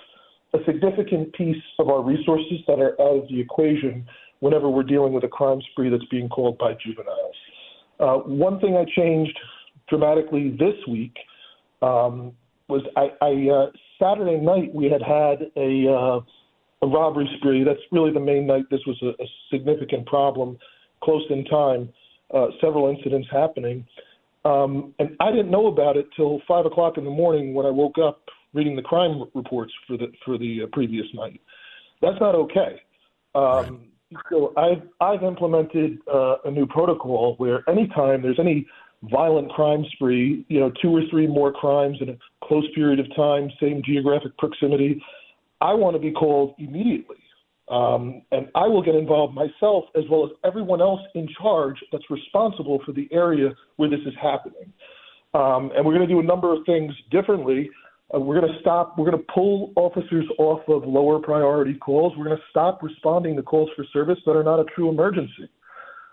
a 0.54 0.66
significant 0.66 1.34
piece 1.34 1.62
of 1.80 1.90
our 1.90 2.02
resources 2.02 2.60
that 2.68 2.80
are 2.80 3.00
out 3.02 3.24
of 3.24 3.28
the 3.28 3.40
equation 3.40 4.06
whenever 4.40 4.70
we're 4.70 4.84
dealing 4.84 5.14
with 5.14 5.24
a 5.24 5.28
crime 5.28 5.60
spree 5.72 5.90
that's 5.90 6.06
being 6.10 6.30
called 6.30 6.58
by 6.58 6.74
juveniles. 6.74 7.36
Uh, 8.00 8.16
one 8.26 8.60
thing 8.60 8.76
I 8.76 8.86
changed 9.00 9.38
dramatically 9.90 10.50
this 10.52 10.76
week 10.90 11.16
um, 11.82 12.34
was 12.68 12.82
I, 12.96 13.10
I 13.22 13.50
uh, 13.50 13.72
Saturday 14.02 14.38
night 14.38 14.74
we 14.74 14.86
had 14.90 15.02
had 15.02 15.52
a 15.56 15.92
uh, 15.92 16.20
a 16.84 16.88
robbery 16.88 17.30
spree. 17.38 17.64
That's 17.64 17.80
really 17.92 18.12
the 18.12 18.20
main 18.20 18.46
night. 18.46 18.66
This 18.70 18.82
was 18.86 19.02
a, 19.02 19.10
a 19.22 19.28
significant 19.52 20.06
problem, 20.06 20.58
close 21.02 21.24
in 21.30 21.46
time. 21.46 21.90
Uh, 22.34 22.48
several 22.60 22.90
incidents 22.90 23.28
happening, 23.32 23.86
um, 24.44 24.94
and 24.98 25.16
I 25.20 25.30
didn't 25.32 25.52
know 25.52 25.68
about 25.68 25.98
it 25.98 26.08
till 26.16 26.42
five 26.48 26.66
o'clock 26.66 26.98
in 26.98 27.04
the 27.04 27.12
morning 27.12 27.54
when 27.54 27.66
I 27.66 27.70
woke 27.70 27.98
up 28.00 28.22
reading 28.54 28.76
the 28.76 28.82
crime 28.82 29.24
reports 29.36 29.72
for 29.88 29.98
the 29.98 30.12
for 30.26 30.38
the 30.38 30.64
uh, 30.64 30.66
previous 30.74 31.06
night. 31.14 31.40
That's 32.02 32.20
not 32.20 32.36
okay. 32.36 32.82
Um, 33.36 33.44
right. 33.44 34.24
So 34.32 34.54
I've 34.58 34.82
I've 35.00 35.24
implemented 35.24 36.00
uh, 36.12 36.38
a 36.46 36.52
new 36.52 36.66
protocol 36.66 37.36
where 37.38 37.68
anytime 37.70 38.22
there's 38.24 38.40
any 38.40 38.66
violent 39.04 39.52
crime 39.52 39.86
spree, 39.94 40.46
you 40.50 40.60
know, 40.60 40.72
two 40.82 40.96
or 40.96 41.02
three 41.12 41.28
more 41.28 41.52
crimes 41.52 41.98
in 42.02 42.10
a 42.10 42.18
close 42.44 42.66
period 42.74 43.00
of 43.00 43.16
time, 43.16 43.52
same 43.62 43.82
geographic 43.86 44.36
proximity, 44.38 45.02
I 45.64 45.74
want 45.74 45.96
to 45.96 46.00
be 46.00 46.12
called 46.12 46.56
immediately. 46.60 47.18
Um, 47.70 48.22
and 48.32 48.50
I 48.54 48.68
will 48.68 48.84
get 48.84 48.96
involved 48.96 49.34
myself 49.34 49.86
as 49.96 50.04
well 50.12 50.26
as 50.26 50.32
everyone 50.44 50.82
else 50.82 51.00
in 51.16 51.28
charge 51.42 51.78
that's 51.94 52.04
responsible 52.10 52.82
for 52.86 52.92
the 52.92 53.08
area 53.14 53.52
where 53.78 53.90
this 53.90 54.02
is 54.06 54.14
happening. 54.22 54.72
Um, 55.34 55.72
and 55.74 55.86
we're 55.86 55.96
going 55.96 56.08
to 56.08 56.14
do 56.14 56.20
a 56.20 56.24
number 56.24 56.54
of 56.54 56.60
things 56.66 56.94
differently. 57.10 57.70
Uh, 58.14 58.20
we're 58.20 58.40
going 58.40 58.52
to 58.52 58.60
stop, 58.60 58.98
we're 58.98 59.10
going 59.10 59.18
to 59.18 59.32
pull 59.34 59.72
officers 59.78 60.26
off 60.38 60.60
of 60.68 60.84
lower 60.84 61.20
priority 61.20 61.76
calls. 61.76 62.14
We're 62.18 62.26
going 62.26 62.38
to 62.38 62.44
stop 62.50 62.84
responding 62.84 63.38
to 63.38 63.42
calls 63.42 63.70
for 63.76 63.86
service 63.94 64.20
that 64.26 64.34
are 64.34 64.44
not 64.44 64.60
a 64.60 64.66
true 64.76 64.90
emergency. 64.90 65.50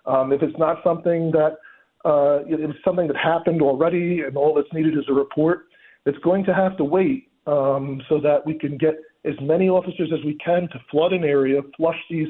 Um, 0.07 0.33
if 0.33 0.43
it's 0.43 0.57
not 0.57 0.79
something 0.85 1.33
that 1.33 1.57
uh, 2.05 2.47
it 2.49 2.67
was 2.67 2.77
something 2.85 3.09
that 3.09 3.17
happened 3.17 3.61
already, 3.61 4.23
and 4.23 4.37
all 4.37 4.55
that's 4.55 4.73
needed 4.73 4.97
is 4.97 5.05
a 5.09 5.13
report. 5.13 5.67
It's 6.07 6.19
going 6.19 6.45
to 6.45 6.55
have 6.55 6.79
to 6.79 6.85
wait 6.85 7.29
um, 7.47 8.01
so 8.09 8.19
that 8.21 8.47
we 8.47 8.55
can 8.55 8.79
get 8.79 8.95
as 9.25 9.35
many 9.41 9.69
officers 9.69 10.11
as 10.13 10.25
we 10.25 10.35
can 10.45 10.63
to 10.69 10.81
flood 10.91 11.13
an 11.13 11.25
area, 11.25 11.61
flush 11.77 11.99
these 12.09 12.29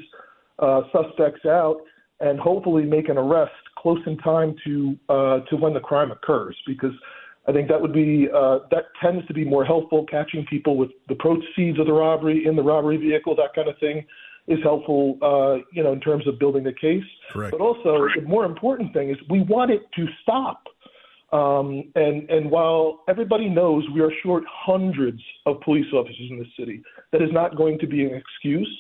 uh, 0.59 0.83
suspects 0.93 1.45
out, 1.47 1.77
and 2.21 2.39
hopefully 2.39 2.85
make 2.85 3.09
an 3.09 3.17
arrest 3.17 3.53
close 3.79 4.01
in 4.07 4.17
time 4.19 4.55
to 4.65 4.97
uh, 5.09 5.41
to 5.49 5.57
when 5.57 5.73
the 5.73 5.81
crime 5.81 6.11
occurs. 6.11 6.57
Because 6.67 6.93
I 7.47 7.53
think 7.53 7.69
that 7.69 7.81
would 7.81 7.93
be 7.93 8.29
uh, 8.35 8.61
that 8.71 8.85
tends 9.01 9.27
to 9.29 9.35
be 9.35 9.45
more 9.45 9.65
helpful, 9.65 10.05
catching 10.11 10.45
people 10.47 10.77
with 10.77 10.91
the 11.09 11.15
proceeds 11.15 11.79
of 11.79 11.87
the 11.87 11.93
robbery 11.93 12.47
in 12.47 12.57
the 12.57 12.63
robbery 12.63 12.97
vehicle, 12.97 13.35
that 13.37 13.55
kind 13.55 13.69
of 13.69 13.79
thing 13.79 14.05
is 14.49 14.59
helpful, 14.63 15.17
uh, 15.23 15.63
you 15.73 15.83
know, 15.83 15.93
in 15.93 16.01
terms 16.01 16.27
of 16.27 16.39
building 16.39 16.65
the 16.65 16.73
case. 16.73 17.05
Correct. 17.31 17.53
But 17.53 17.61
also, 17.61 17.99
Correct. 17.99 18.21
the 18.21 18.29
more 18.29 18.45
important 18.45 18.93
thing 18.93 19.11
is 19.11 19.17
we 19.29 19.43
want 19.43 19.71
it 19.71 19.83
to 19.97 20.07
stop. 20.23 20.65
Um, 21.33 21.85
and 21.95 22.29
and 22.29 22.51
while 22.51 23.05
everybody 23.09 23.49
knows 23.49 23.85
we 23.95 24.01
are 24.01 24.11
short 24.23 24.43
hundreds 24.49 25.23
of 25.47 25.61
police 25.61 25.87
officers 25.93 26.29
in 26.29 26.39
the 26.39 26.47
city, 26.59 26.83
that 27.13 27.23
is 27.23 27.31
not 27.33 27.57
going 27.57 27.79
to 27.79 27.87
be 27.87 28.05
an 28.05 28.15
excuse. 28.15 28.71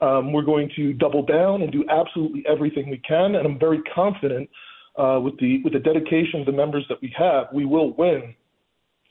Um, 0.00 0.32
we're 0.32 0.42
going 0.42 0.70
to 0.74 0.94
double 0.94 1.24
down 1.24 1.62
and 1.62 1.70
do 1.70 1.84
absolutely 1.90 2.44
everything 2.48 2.90
we 2.90 2.98
can, 3.06 3.36
and 3.36 3.46
I'm 3.46 3.58
very 3.58 3.80
confident 3.94 4.48
uh, 4.96 5.20
with 5.22 5.38
the 5.38 5.62
with 5.64 5.74
the 5.74 5.78
dedication 5.78 6.40
of 6.40 6.46
the 6.46 6.52
members 6.52 6.84
that 6.88 7.00
we 7.02 7.14
have, 7.16 7.46
we 7.52 7.66
will 7.66 7.92
win, 7.92 8.34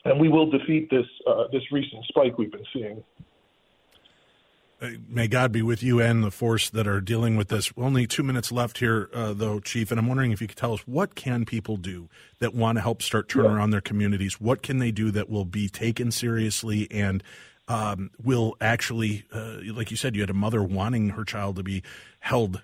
and 0.04 0.20
we 0.20 0.28
will 0.28 0.50
defeat 0.50 0.90
this 0.90 1.06
uh, 1.26 1.44
this 1.52 1.62
recent 1.70 2.04
spike 2.06 2.36
we've 2.36 2.52
been 2.52 2.66
seeing. 2.72 3.02
Uh, 4.82 4.88
may 5.08 5.28
God 5.28 5.52
be 5.52 5.62
with 5.62 5.80
you 5.80 6.00
and 6.00 6.24
the 6.24 6.30
force 6.32 6.68
that 6.70 6.88
are 6.88 7.00
dealing 7.00 7.36
with 7.36 7.48
this. 7.48 7.72
Only 7.76 8.08
two 8.08 8.24
minutes 8.24 8.50
left 8.50 8.78
here, 8.78 9.08
uh, 9.14 9.32
though, 9.32 9.60
Chief, 9.60 9.92
and 9.92 10.00
I'm 10.00 10.08
wondering 10.08 10.32
if 10.32 10.40
you 10.40 10.48
could 10.48 10.56
tell 10.56 10.72
us 10.72 10.80
what 10.86 11.14
can 11.14 11.44
people 11.44 11.76
do 11.76 12.08
that 12.40 12.52
want 12.52 12.78
to 12.78 12.82
help 12.82 13.00
start 13.00 13.28
turn 13.28 13.44
yeah. 13.44 13.52
around 13.52 13.70
their 13.70 13.80
communities? 13.80 14.40
What 14.40 14.60
can 14.60 14.78
they 14.78 14.90
do 14.90 15.12
that 15.12 15.30
will 15.30 15.44
be 15.44 15.68
taken 15.68 16.10
seriously 16.10 16.88
and 16.90 17.22
um, 17.68 18.10
will 18.20 18.56
actually, 18.60 19.24
uh, 19.32 19.58
like 19.72 19.92
you 19.92 19.96
said, 19.96 20.16
you 20.16 20.22
had 20.22 20.30
a 20.30 20.34
mother 20.34 20.64
wanting 20.64 21.10
her 21.10 21.24
child 21.24 21.56
to 21.56 21.62
be 21.62 21.84
held 22.18 22.60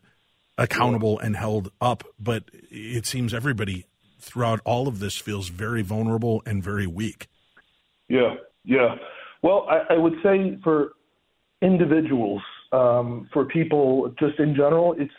accountable 0.56 1.20
and 1.20 1.36
held 1.36 1.70
up, 1.80 2.02
but 2.18 2.50
it 2.52 3.06
seems 3.06 3.32
everybody 3.32 3.86
throughout 4.18 4.60
all 4.64 4.88
of 4.88 4.98
this 4.98 5.16
feels 5.16 5.50
very 5.50 5.82
vulnerable 5.82 6.42
and 6.44 6.64
very 6.64 6.86
weak. 6.86 7.28
Yeah, 8.08 8.34
yeah. 8.64 8.96
Well, 9.40 9.68
I, 9.70 9.94
I 9.94 9.96
would 9.96 10.14
say 10.20 10.58
for 10.64 10.94
individuals, 11.62 12.42
um, 12.72 13.28
for 13.32 13.44
people 13.44 14.12
just 14.18 14.38
in 14.38 14.54
general, 14.54 14.94
it's 14.98 15.12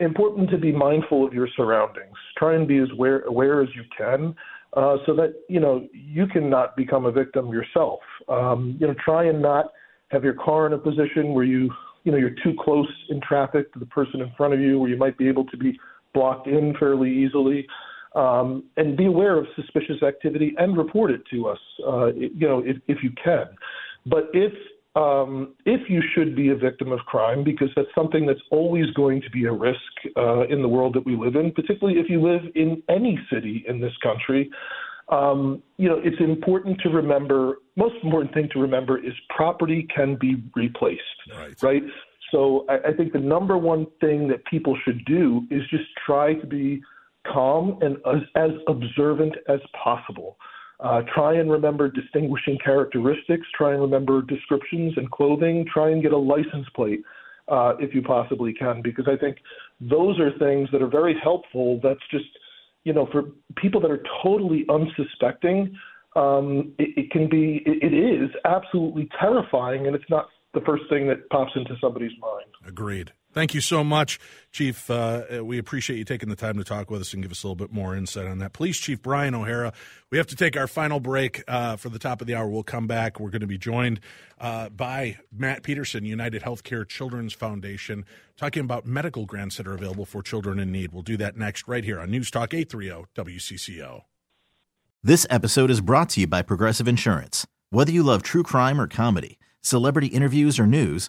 important 0.00 0.50
to 0.50 0.58
be 0.58 0.72
mindful 0.72 1.26
of 1.26 1.32
your 1.32 1.48
surroundings. 1.56 2.16
Try 2.36 2.54
and 2.54 2.66
be 2.66 2.78
as 2.78 2.88
aware, 2.92 3.20
aware 3.22 3.62
as 3.62 3.68
you 3.74 3.82
can, 3.96 4.34
uh, 4.76 4.96
so 5.06 5.14
that 5.14 5.34
you 5.48 5.60
know 5.60 5.86
you 5.92 6.26
cannot 6.26 6.76
become 6.76 7.04
a 7.06 7.12
victim 7.12 7.48
yourself. 7.48 8.00
Um, 8.28 8.76
you 8.80 8.86
know, 8.86 8.94
try 9.04 9.24
and 9.24 9.40
not 9.40 9.72
have 10.08 10.24
your 10.24 10.34
car 10.34 10.66
in 10.66 10.72
a 10.72 10.78
position 10.78 11.34
where 11.34 11.44
you 11.44 11.70
you 12.04 12.12
know 12.12 12.18
you're 12.18 12.36
too 12.42 12.54
close 12.58 12.90
in 13.10 13.20
traffic 13.20 13.72
to 13.74 13.78
the 13.78 13.86
person 13.86 14.20
in 14.20 14.32
front 14.36 14.54
of 14.54 14.60
you, 14.60 14.78
where 14.78 14.90
you 14.90 14.96
might 14.96 15.16
be 15.18 15.28
able 15.28 15.44
to 15.46 15.56
be 15.56 15.78
blocked 16.14 16.46
in 16.46 16.74
fairly 16.78 17.10
easily. 17.10 17.66
Um, 18.16 18.64
and 18.76 18.96
be 18.96 19.06
aware 19.06 19.38
of 19.38 19.46
suspicious 19.54 20.02
activity 20.02 20.52
and 20.58 20.76
report 20.76 21.12
it 21.12 21.22
to 21.30 21.46
us, 21.46 21.60
uh, 21.86 22.06
you 22.06 22.48
know, 22.48 22.60
if, 22.66 22.76
if 22.88 23.04
you 23.04 23.12
can. 23.22 23.44
But 24.04 24.30
if 24.32 24.52
um, 24.96 25.54
if 25.66 25.88
you 25.88 26.02
should 26.14 26.34
be 26.34 26.48
a 26.48 26.56
victim 26.56 26.90
of 26.90 26.98
crime, 27.00 27.44
because 27.44 27.68
that's 27.76 27.88
something 27.94 28.26
that's 28.26 28.40
always 28.50 28.86
going 28.94 29.22
to 29.22 29.30
be 29.30 29.44
a 29.44 29.52
risk 29.52 29.78
uh, 30.16 30.46
in 30.48 30.62
the 30.62 30.68
world 30.68 30.94
that 30.94 31.06
we 31.06 31.16
live 31.16 31.36
in, 31.36 31.52
particularly 31.52 32.00
if 32.00 32.08
you 32.08 32.20
live 32.20 32.42
in 32.54 32.82
any 32.88 33.18
city 33.32 33.64
in 33.68 33.80
this 33.80 33.92
country. 34.02 34.50
Um, 35.08 35.62
you 35.76 35.88
know, 35.88 36.00
it's 36.02 36.20
important 36.20 36.80
to 36.82 36.88
remember. 36.88 37.58
Most 37.76 37.96
important 38.02 38.32
thing 38.34 38.48
to 38.52 38.60
remember 38.60 38.98
is 38.98 39.12
property 39.34 39.86
can 39.94 40.16
be 40.20 40.42
replaced. 40.54 41.02
Right. 41.36 41.62
Right. 41.62 41.82
So 42.30 42.64
I, 42.68 42.90
I 42.90 42.92
think 42.96 43.12
the 43.12 43.18
number 43.18 43.58
one 43.58 43.86
thing 44.00 44.28
that 44.28 44.44
people 44.46 44.76
should 44.84 45.04
do 45.04 45.42
is 45.50 45.62
just 45.70 45.84
try 46.06 46.34
to 46.34 46.46
be 46.46 46.80
calm 47.26 47.78
and 47.80 47.96
as, 48.06 48.22
as 48.36 48.50
observant 48.68 49.34
as 49.48 49.60
possible. 49.84 50.36
Uh, 50.82 51.02
try 51.14 51.34
and 51.34 51.50
remember 51.50 51.90
distinguishing 51.90 52.58
characteristics. 52.64 53.46
Try 53.56 53.72
and 53.72 53.82
remember 53.82 54.22
descriptions 54.22 54.94
and 54.96 55.10
clothing. 55.10 55.66
Try 55.72 55.90
and 55.90 56.02
get 56.02 56.12
a 56.12 56.18
license 56.18 56.66
plate 56.74 57.02
uh, 57.48 57.74
if 57.78 57.94
you 57.94 58.02
possibly 58.02 58.52
can, 58.54 58.80
because 58.82 59.06
I 59.06 59.16
think 59.16 59.36
those 59.80 60.18
are 60.18 60.30
things 60.38 60.68
that 60.72 60.80
are 60.80 60.88
very 60.88 61.16
helpful. 61.22 61.80
That's 61.82 62.00
just, 62.10 62.26
you 62.84 62.92
know, 62.92 63.08
for 63.12 63.24
people 63.56 63.80
that 63.82 63.90
are 63.90 64.02
totally 64.22 64.64
unsuspecting, 64.68 65.76
um, 66.16 66.72
it, 66.78 66.96
it 66.96 67.10
can 67.10 67.28
be, 67.28 67.62
it, 67.66 67.92
it 67.92 67.94
is 67.94 68.30
absolutely 68.44 69.08
terrifying, 69.20 69.86
and 69.86 69.94
it's 69.94 70.08
not 70.08 70.28
the 70.54 70.60
first 70.62 70.84
thing 70.88 71.06
that 71.08 71.28
pops 71.30 71.52
into 71.56 71.74
somebody's 71.80 72.16
mind. 72.20 72.46
Agreed. 72.66 73.12
Thank 73.32 73.54
you 73.54 73.60
so 73.60 73.84
much, 73.84 74.18
Chief. 74.50 74.90
Uh, 74.90 75.42
we 75.44 75.58
appreciate 75.58 75.98
you 75.98 76.04
taking 76.04 76.28
the 76.28 76.36
time 76.36 76.56
to 76.58 76.64
talk 76.64 76.90
with 76.90 77.00
us 77.00 77.12
and 77.12 77.22
give 77.22 77.30
us 77.30 77.44
a 77.44 77.46
little 77.46 77.54
bit 77.54 77.72
more 77.72 77.94
insight 77.94 78.26
on 78.26 78.38
that. 78.38 78.52
Police 78.52 78.78
Chief 78.78 79.00
Brian 79.00 79.36
O'Hara. 79.36 79.72
We 80.10 80.18
have 80.18 80.26
to 80.28 80.36
take 80.36 80.56
our 80.56 80.66
final 80.66 80.98
break 80.98 81.44
uh, 81.46 81.76
for 81.76 81.90
the 81.90 82.00
top 82.00 82.20
of 82.20 82.26
the 82.26 82.34
hour. 82.34 82.48
We'll 82.48 82.64
come 82.64 82.88
back. 82.88 83.20
We're 83.20 83.30
going 83.30 83.42
to 83.42 83.46
be 83.46 83.58
joined 83.58 84.00
uh, 84.40 84.70
by 84.70 85.18
Matt 85.32 85.62
Peterson, 85.62 86.04
United 86.04 86.42
Healthcare 86.42 86.86
Children's 86.88 87.32
Foundation, 87.32 88.04
talking 88.36 88.64
about 88.64 88.84
medical 88.84 89.26
grants 89.26 89.58
that 89.58 89.68
are 89.68 89.74
available 89.74 90.06
for 90.06 90.22
children 90.22 90.58
in 90.58 90.72
need. 90.72 90.92
We'll 90.92 91.02
do 91.02 91.16
that 91.18 91.36
next, 91.36 91.68
right 91.68 91.84
here 91.84 92.00
on 92.00 92.10
News 92.10 92.32
Talk 92.32 92.52
830 92.52 93.06
WCCO. 93.14 94.02
This 95.04 95.26
episode 95.30 95.70
is 95.70 95.80
brought 95.80 96.10
to 96.10 96.20
you 96.20 96.26
by 96.26 96.42
Progressive 96.42 96.88
Insurance. 96.88 97.46
Whether 97.70 97.92
you 97.92 98.02
love 98.02 98.24
true 98.24 98.42
crime 98.42 98.80
or 98.80 98.88
comedy, 98.88 99.38
celebrity 99.62 100.08
interviews 100.08 100.58
or 100.58 100.66
news, 100.66 101.08